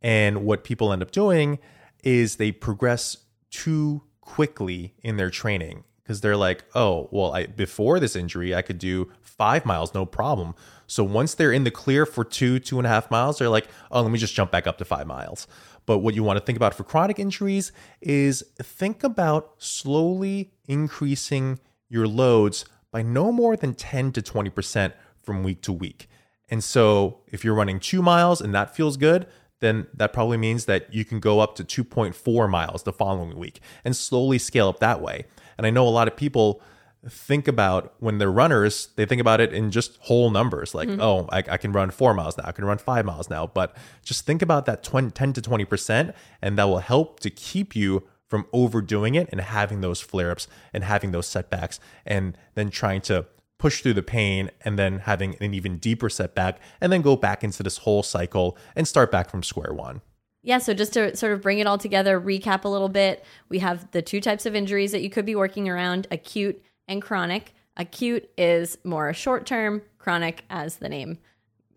And 0.00 0.46
what 0.46 0.64
people 0.64 0.90
end 0.94 1.02
up 1.02 1.10
doing 1.10 1.58
is 2.02 2.36
they 2.36 2.52
progress 2.52 3.18
too 3.50 4.00
quickly 4.22 4.94
in 5.02 5.18
their 5.18 5.28
training 5.28 5.84
because 6.02 6.22
they're 6.22 6.38
like, 6.38 6.64
oh, 6.74 7.06
well, 7.12 7.34
I, 7.34 7.44
before 7.44 8.00
this 8.00 8.16
injury, 8.16 8.54
I 8.54 8.62
could 8.62 8.78
do 8.78 9.12
five 9.20 9.66
miles, 9.66 9.92
no 9.92 10.06
problem. 10.06 10.54
So 10.86 11.04
once 11.04 11.34
they're 11.34 11.52
in 11.52 11.64
the 11.64 11.70
clear 11.70 12.06
for 12.06 12.24
two, 12.24 12.58
two 12.58 12.78
and 12.78 12.86
a 12.86 12.90
half 12.90 13.10
miles, 13.10 13.38
they're 13.38 13.50
like, 13.50 13.68
oh, 13.90 14.00
let 14.00 14.10
me 14.10 14.18
just 14.18 14.34
jump 14.34 14.50
back 14.50 14.66
up 14.66 14.78
to 14.78 14.86
five 14.86 15.06
miles. 15.06 15.46
But 15.84 15.98
what 15.98 16.14
you 16.14 16.22
want 16.22 16.38
to 16.38 16.44
think 16.46 16.56
about 16.56 16.72
for 16.72 16.84
chronic 16.84 17.18
injuries 17.18 17.72
is 18.00 18.42
think 18.56 19.04
about 19.04 19.52
slowly 19.58 20.54
increasing 20.66 21.60
your 21.90 22.08
loads 22.08 22.64
by 22.90 23.02
no 23.02 23.30
more 23.30 23.54
than 23.54 23.74
10 23.74 24.12
to 24.12 24.22
20% 24.22 24.94
from 25.22 25.42
week 25.42 25.62
to 25.62 25.72
week. 25.72 26.08
And 26.50 26.62
so 26.62 27.20
if 27.28 27.44
you're 27.44 27.54
running 27.54 27.80
two 27.80 28.02
miles 28.02 28.40
and 28.40 28.54
that 28.54 28.74
feels 28.74 28.96
good, 28.96 29.26
then 29.60 29.86
that 29.94 30.12
probably 30.12 30.36
means 30.36 30.64
that 30.66 30.92
you 30.92 31.04
can 31.04 31.20
go 31.20 31.40
up 31.40 31.54
to 31.54 31.64
2.4 31.64 32.50
miles 32.50 32.82
the 32.82 32.92
following 32.92 33.38
week 33.38 33.60
and 33.84 33.96
slowly 33.96 34.36
scale 34.36 34.68
up 34.68 34.80
that 34.80 35.00
way. 35.00 35.24
And 35.56 35.66
I 35.66 35.70
know 35.70 35.86
a 35.86 35.90
lot 35.90 36.08
of 36.08 36.16
people 36.16 36.60
think 37.08 37.48
about 37.48 37.94
when 37.98 38.18
they're 38.18 38.30
runners, 38.30 38.88
they 38.96 39.06
think 39.06 39.20
about 39.20 39.40
it 39.40 39.52
in 39.52 39.70
just 39.70 39.96
whole 40.02 40.30
numbers 40.30 40.74
like, 40.74 40.88
mm-hmm. 40.88 41.00
oh, 41.00 41.28
I, 41.30 41.38
I 41.38 41.56
can 41.56 41.72
run 41.72 41.90
four 41.90 42.14
miles 42.14 42.36
now, 42.36 42.44
I 42.46 42.52
can 42.52 42.64
run 42.64 42.78
five 42.78 43.04
miles 43.04 43.30
now. 43.30 43.46
But 43.46 43.76
just 44.04 44.26
think 44.26 44.42
about 44.42 44.66
that 44.66 44.82
20, 44.82 45.10
10 45.10 45.32
to 45.34 45.42
20%, 45.42 46.12
and 46.40 46.58
that 46.58 46.64
will 46.64 46.78
help 46.78 47.20
to 47.20 47.30
keep 47.30 47.74
you 47.74 48.06
from 48.28 48.46
overdoing 48.52 49.14
it 49.14 49.28
and 49.30 49.40
having 49.40 49.80
those 49.80 50.00
flare 50.00 50.30
ups 50.30 50.48
and 50.72 50.84
having 50.84 51.12
those 51.12 51.26
setbacks 51.26 51.78
and 52.06 52.36
then 52.54 52.70
trying 52.70 53.00
to 53.02 53.26
push 53.62 53.80
through 53.80 53.94
the 53.94 54.02
pain 54.02 54.50
and 54.62 54.76
then 54.76 54.98
having 54.98 55.36
an 55.40 55.54
even 55.54 55.76
deeper 55.76 56.10
setback 56.10 56.58
and 56.80 56.92
then 56.92 57.00
go 57.00 57.14
back 57.14 57.44
into 57.44 57.62
this 57.62 57.78
whole 57.78 58.02
cycle 58.02 58.58
and 58.74 58.88
start 58.88 59.12
back 59.12 59.30
from 59.30 59.40
square 59.40 59.72
one. 59.72 60.00
Yeah, 60.42 60.58
so 60.58 60.74
just 60.74 60.94
to 60.94 61.16
sort 61.16 61.32
of 61.32 61.42
bring 61.42 61.60
it 61.60 61.68
all 61.68 61.78
together, 61.78 62.20
recap 62.20 62.64
a 62.64 62.68
little 62.68 62.88
bit, 62.88 63.24
we 63.48 63.60
have 63.60 63.88
the 63.92 64.02
two 64.02 64.20
types 64.20 64.46
of 64.46 64.56
injuries 64.56 64.90
that 64.90 65.00
you 65.00 65.08
could 65.08 65.24
be 65.24 65.36
working 65.36 65.68
around 65.68 66.08
acute 66.10 66.60
and 66.88 67.00
chronic. 67.00 67.54
Acute 67.76 68.28
is 68.36 68.78
more 68.82 69.14
short 69.14 69.46
term, 69.46 69.82
chronic, 69.96 70.42
as 70.50 70.78
the 70.78 70.88
name 70.88 71.18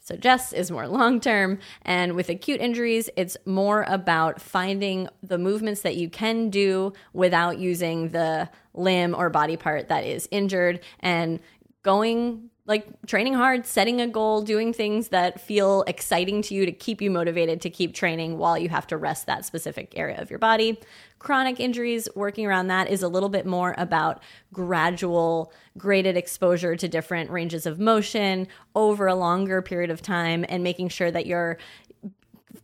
suggests, 0.06 0.54
is 0.54 0.70
more 0.72 0.88
long 0.88 1.20
term. 1.20 1.60
And 1.82 2.16
with 2.16 2.30
acute 2.30 2.62
injuries, 2.62 3.10
it's 3.18 3.36
more 3.46 3.86
about 3.88 4.40
finding 4.40 5.10
the 5.24 5.38
movements 5.38 5.82
that 5.82 5.98
you 5.98 6.10
can 6.10 6.50
do 6.50 6.94
without 7.14 7.58
using 7.58 8.10
the 8.10 8.50
limb 8.74 9.16
or 9.16 9.30
body 9.30 9.58
part 9.58 9.90
that 9.90 10.04
is 10.04 10.28
injured 10.32 10.80
and 11.00 11.40
going 11.86 12.50
like 12.68 12.88
training 13.06 13.36
hard, 13.36 13.66
setting 13.68 14.02
a 14.02 14.08
goal, 14.08 14.42
doing 14.42 14.74
things 14.74 15.10
that 15.10 15.40
feel 15.40 15.84
exciting 15.86 16.42
to 16.42 16.56
you 16.56 16.66
to 16.66 16.72
keep 16.72 17.00
you 17.00 17.12
motivated 17.12 17.62
to 17.62 17.70
keep 17.70 17.94
training 17.94 18.40
while 18.40 18.58
you 18.58 18.70
have 18.70 18.88
to 18.88 18.98
rest 18.98 19.28
that 19.28 19.46
specific 19.46 19.94
area 19.96 20.20
of 20.20 20.32
your 20.32 20.40
body. 20.40 20.80
Chronic 21.20 21.60
injuries, 21.60 22.10
working 22.16 22.48
around 22.48 22.68
that 22.68 22.90
is 22.90 23.04
a 23.04 23.08
little 23.08 23.30
bit 23.30 23.46
more 23.46 23.76
about 23.78 24.24
gradual, 24.52 25.54
graded 25.78 26.18
exposure 26.18 26.76
to 26.76 26.88
different 26.88 27.30
ranges 27.30 27.68
of 27.68 27.80
motion 27.80 28.48
over 28.74 29.06
a 29.06 29.16
longer 29.16 29.62
period 29.62 29.92
of 29.92 30.02
time 30.02 30.44
and 30.50 30.64
making 30.64 30.90
sure 30.90 31.12
that 31.12 31.28
you're 31.28 31.60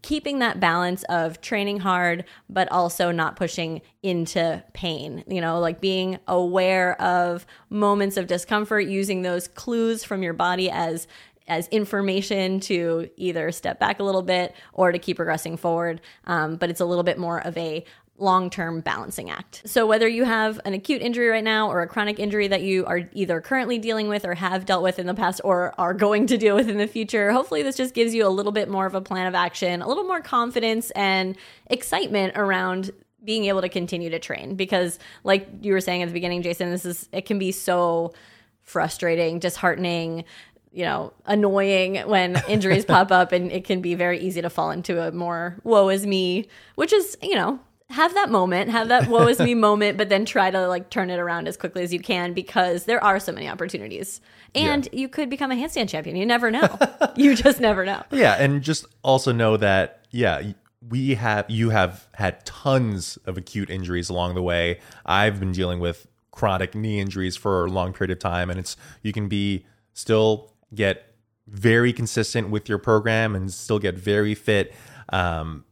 keeping 0.01 0.39
that 0.39 0.59
balance 0.59 1.03
of 1.03 1.41
training 1.41 1.79
hard 1.79 2.25
but 2.49 2.71
also 2.71 3.11
not 3.11 3.35
pushing 3.35 3.81
into 4.03 4.63
pain 4.73 5.23
you 5.27 5.41
know 5.41 5.59
like 5.59 5.79
being 5.79 6.17
aware 6.27 6.99
of 7.01 7.45
moments 7.69 8.17
of 8.17 8.27
discomfort 8.27 8.85
using 8.85 9.21
those 9.21 9.47
clues 9.47 10.03
from 10.03 10.23
your 10.23 10.33
body 10.33 10.69
as 10.69 11.07
as 11.47 11.67
information 11.67 12.61
to 12.61 13.09
either 13.17 13.51
step 13.51 13.77
back 13.77 13.99
a 13.99 14.03
little 14.03 14.21
bit 14.21 14.55
or 14.71 14.91
to 14.91 14.99
keep 14.99 15.17
progressing 15.17 15.57
forward. 15.57 15.99
Um, 16.25 16.55
but 16.55 16.69
it's 16.69 16.79
a 16.79 16.85
little 16.85 17.03
bit 17.03 17.17
more 17.17 17.45
of 17.45 17.57
a 17.57 17.83
long 18.21 18.49
term 18.49 18.81
balancing 18.81 19.29
act. 19.29 19.63
So, 19.65 19.85
whether 19.85 20.07
you 20.07 20.23
have 20.23 20.59
an 20.65 20.73
acute 20.73 21.01
injury 21.01 21.27
right 21.27 21.43
now 21.43 21.69
or 21.69 21.81
a 21.81 21.87
chronic 21.87 22.19
injury 22.19 22.47
that 22.47 22.61
you 22.61 22.85
are 22.85 23.09
either 23.13 23.41
currently 23.41 23.77
dealing 23.79 24.07
with 24.07 24.25
or 24.25 24.35
have 24.35 24.65
dealt 24.65 24.83
with 24.83 24.99
in 24.99 25.07
the 25.07 25.13
past 25.13 25.41
or 25.43 25.73
are 25.77 25.93
going 25.93 26.27
to 26.27 26.37
deal 26.37 26.55
with 26.55 26.69
in 26.69 26.77
the 26.77 26.87
future, 26.87 27.31
hopefully, 27.31 27.63
this 27.63 27.75
just 27.75 27.93
gives 27.93 28.13
you 28.13 28.25
a 28.25 28.29
little 28.29 28.51
bit 28.51 28.69
more 28.69 28.85
of 28.85 28.95
a 28.95 29.01
plan 29.01 29.27
of 29.27 29.35
action, 29.35 29.81
a 29.81 29.87
little 29.87 30.05
more 30.05 30.21
confidence 30.21 30.91
and 30.91 31.35
excitement 31.67 32.33
around 32.35 32.91
being 33.23 33.45
able 33.45 33.61
to 33.61 33.69
continue 33.69 34.09
to 34.09 34.19
train. 34.19 34.55
Because, 34.55 34.99
like 35.23 35.47
you 35.61 35.73
were 35.73 35.81
saying 35.81 36.03
at 36.03 36.07
the 36.07 36.13
beginning, 36.13 36.41
Jason, 36.43 36.69
this 36.69 36.85
is 36.85 37.09
it 37.11 37.25
can 37.25 37.39
be 37.39 37.51
so 37.51 38.13
frustrating, 38.63 39.39
disheartening 39.39 40.23
you 40.73 40.85
know, 40.85 41.13
annoying 41.25 41.97
when 42.07 42.41
injuries 42.47 42.85
pop 42.85 43.11
up 43.11 43.31
and 43.31 43.51
it 43.51 43.65
can 43.65 43.81
be 43.81 43.93
very 43.95 44.19
easy 44.19 44.41
to 44.41 44.49
fall 44.49 44.71
into 44.71 45.05
a 45.05 45.11
more 45.11 45.57
woe 45.63 45.89
is 45.89 46.05
me, 46.05 46.47
which 46.75 46.93
is, 46.93 47.17
you 47.21 47.35
know, 47.35 47.59
have 47.91 48.13
that 48.13 48.29
moment, 48.29 48.69
have 48.71 48.87
that 48.89 49.07
woe 49.07 49.27
is 49.27 49.39
me 49.39 49.53
moment, 49.69 49.97
but 49.97 50.09
then 50.09 50.25
try 50.25 50.49
to 50.51 50.67
like 50.67 50.89
turn 50.89 51.09
it 51.09 51.19
around 51.19 51.47
as 51.47 51.57
quickly 51.57 51.83
as 51.83 51.93
you 51.93 51.99
can 51.99 52.33
because 52.33 52.85
there 52.85 53.03
are 53.03 53.19
so 53.19 53.31
many 53.31 53.47
opportunities. 53.47 54.21
And 54.53 54.87
you 54.91 55.07
could 55.07 55.29
become 55.29 55.51
a 55.51 55.55
handstand 55.55 55.89
champion. 55.89 56.15
You 56.15 56.25
never 56.25 56.51
know. 56.51 56.77
you 57.15 57.35
just 57.35 57.59
never 57.59 57.85
know. 57.85 58.03
Yeah, 58.11 58.35
and 58.37 58.61
just 58.61 58.85
also 59.03 59.31
know 59.31 59.57
that 59.57 60.05
yeah, 60.11 60.51
we 60.87 61.15
have 61.15 61.49
you 61.49 61.69
have 61.69 62.07
had 62.13 62.45
tons 62.45 63.17
of 63.25 63.37
acute 63.37 63.69
injuries 63.69 64.09
along 64.09 64.35
the 64.35 64.41
way. 64.41 64.79
I've 65.05 65.39
been 65.39 65.51
dealing 65.51 65.79
with 65.79 66.07
chronic 66.31 66.75
knee 66.75 66.99
injuries 66.99 67.35
for 67.37 67.65
a 67.65 67.69
long 67.69 67.93
period 67.93 68.11
of 68.11 68.19
time 68.19 68.49
and 68.49 68.57
it's 68.57 68.77
you 69.01 69.11
can 69.11 69.27
be 69.27 69.65
still 69.93 70.53
get 70.73 71.13
very 71.47 71.91
consistent 71.91 72.49
with 72.49 72.69
your 72.69 72.77
program 72.77 73.35
and 73.35 73.51
still 73.51 73.79
get 73.79 73.95
very 73.95 74.33
fit 74.33 74.73
um 75.09 75.65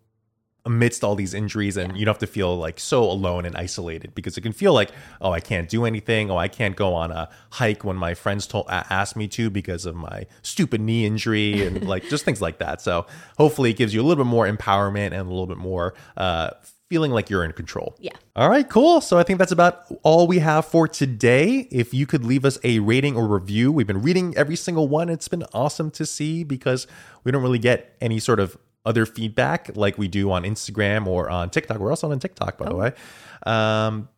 amidst 0.66 1.04
all 1.04 1.16
these 1.16 1.34
injuries 1.34 1.78
and 1.78 1.98
you 1.98 2.06
don't 2.06 2.14
have 2.14 2.20
to 2.20 2.28
feel 2.28 2.58
like 2.58 2.80
so 2.80 3.04
alone 3.04 3.46
and 3.46 3.56
isolated 3.56 4.14
because 4.14 4.38
it 4.38 4.42
can 4.42 4.52
feel 4.52 4.74
like 4.74 4.92
oh 5.22 5.32
i 5.32 5.40
can't 5.40 5.70
do 5.70 5.86
anything 5.86 6.30
oh 6.30 6.38
i 6.38 6.48
can't 6.50 6.76
go 6.76 6.94
on 6.94 7.12
a 7.12 7.30
hike 7.52 7.84
when 7.86 7.96
my 7.96 8.14
friends 8.14 8.46
told 8.46 8.66
asked 8.70 9.16
me 9.16 9.28
to 9.28 9.50
because 9.50 9.86
of 9.86 9.96
my 9.96 10.26
stupid 10.42 10.82
knee 10.82 11.06
injury 11.06 11.66
and 11.66 11.88
like 11.88 12.04
just 12.10 12.26
things 12.26 12.42
like 12.42 12.60
that 12.60 12.82
so 12.82 13.06
hopefully 13.38 13.70
it 13.72 13.78
gives 13.78 13.94
you 13.94 14.02
a 14.02 14.04
little 14.04 14.24
bit 14.24 14.30
more 14.30 14.46
empowerment 14.48 15.08
and 15.08 15.16
a 15.16 15.24
little 15.24 15.48
bit 15.48 15.58
more 15.58 15.94
uh 16.18 16.50
feeling 16.90 17.12
like 17.12 17.30
you're 17.30 17.44
in 17.46 17.52
control 17.54 17.96
Yeah. 18.00 18.14
all 18.36 18.50
right, 18.50 18.68
cool. 18.68 19.00
So 19.00 19.20
I 19.20 19.24
think 19.24 19.38
that's 19.38 19.52
about 19.52 19.86
all 20.02 20.26
we 20.26 20.40
have 20.40 20.66
for 20.66 20.88
today. 20.88 21.68
If 21.70 21.94
you 21.94 22.08
could 22.08 22.26
leave 22.26 22.44
us 22.44 22.58
a 22.64 22.80
rating 22.80 23.16
or 23.16 23.28
review, 23.28 23.72
we've 23.72 23.86
been 23.86 24.02
reading 24.02 24.34
every 24.36 24.56
single 24.56 24.88
one. 24.88 25.08
It's 25.08 25.28
been 25.28 25.44
awesome 25.54 25.92
to 25.92 26.06
see 26.08 26.44
because 26.44 26.88
we 27.24 27.32
don't 27.32 27.44
really 27.44 27.60
get 27.60 27.96
any 28.02 28.18
sort 28.18 28.40
of 28.40 28.58
other 28.90 29.06
feedback 29.06 29.70
like 29.76 30.00
we 30.00 30.08
do 30.08 30.32
on 30.32 30.44
Instagram 30.44 31.06
or 31.06 31.30
on 31.30 31.52
TikTok. 31.52 31.78
We're 31.78 31.92
also 31.92 32.12
on 32.12 32.20
TikTok, 32.20 32.58
by 32.58 32.68
the 32.68 32.76
way. 32.76 32.92
Um, 33.44 34.10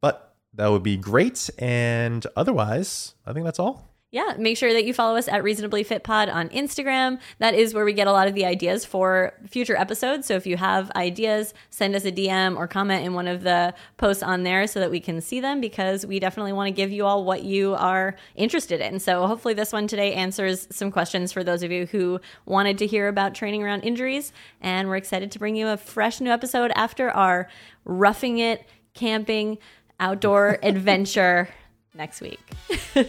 but 0.00 0.36
that 0.54 0.68
would 0.68 0.84
be 0.84 0.96
great. 0.96 1.50
And 1.58 2.24
otherwise, 2.36 3.14
I 3.26 3.32
think 3.32 3.44
that's 3.44 3.58
all. 3.58 3.91
Yeah, 4.12 4.34
make 4.38 4.58
sure 4.58 4.74
that 4.74 4.84
you 4.84 4.92
follow 4.92 5.16
us 5.16 5.26
at 5.26 5.42
Reasonably 5.42 5.82
Fit 5.82 6.04
Pod 6.04 6.28
on 6.28 6.50
Instagram. 6.50 7.18
That 7.38 7.54
is 7.54 7.72
where 7.72 7.86
we 7.86 7.94
get 7.94 8.06
a 8.06 8.12
lot 8.12 8.28
of 8.28 8.34
the 8.34 8.44
ideas 8.44 8.84
for 8.84 9.32
future 9.48 9.74
episodes. 9.74 10.26
So 10.26 10.34
if 10.34 10.46
you 10.46 10.58
have 10.58 10.90
ideas, 10.90 11.54
send 11.70 11.94
us 11.94 12.04
a 12.04 12.12
DM 12.12 12.58
or 12.58 12.68
comment 12.68 13.06
in 13.06 13.14
one 13.14 13.26
of 13.26 13.42
the 13.42 13.72
posts 13.96 14.22
on 14.22 14.42
there 14.42 14.66
so 14.66 14.80
that 14.80 14.90
we 14.90 15.00
can 15.00 15.22
see 15.22 15.40
them 15.40 15.62
because 15.62 16.04
we 16.04 16.20
definitely 16.20 16.52
want 16.52 16.68
to 16.68 16.72
give 16.72 16.92
you 16.92 17.06
all 17.06 17.24
what 17.24 17.42
you 17.42 17.72
are 17.72 18.14
interested 18.34 18.82
in. 18.82 19.00
So 19.00 19.26
hopefully 19.26 19.54
this 19.54 19.72
one 19.72 19.86
today 19.86 20.12
answers 20.12 20.68
some 20.70 20.90
questions 20.90 21.32
for 21.32 21.42
those 21.42 21.62
of 21.62 21.72
you 21.72 21.86
who 21.86 22.20
wanted 22.44 22.76
to 22.78 22.86
hear 22.86 23.08
about 23.08 23.34
training 23.34 23.62
around 23.62 23.80
injuries. 23.80 24.34
And 24.60 24.88
we're 24.88 24.96
excited 24.96 25.32
to 25.32 25.38
bring 25.38 25.56
you 25.56 25.68
a 25.68 25.78
fresh 25.78 26.20
new 26.20 26.30
episode 26.30 26.70
after 26.74 27.10
our 27.10 27.48
roughing 27.86 28.36
it, 28.36 28.66
camping, 28.92 29.56
outdoor 29.98 30.58
adventure 30.62 31.48
next 31.94 32.20
week. 32.20 32.40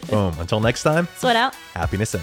Boom. 0.10 0.34
Until 0.40 0.60
next 0.60 0.84
time, 0.84 1.08
Sweat 1.18 1.36
out. 1.36 1.56
happiness 1.74 2.16
in. 2.16 2.22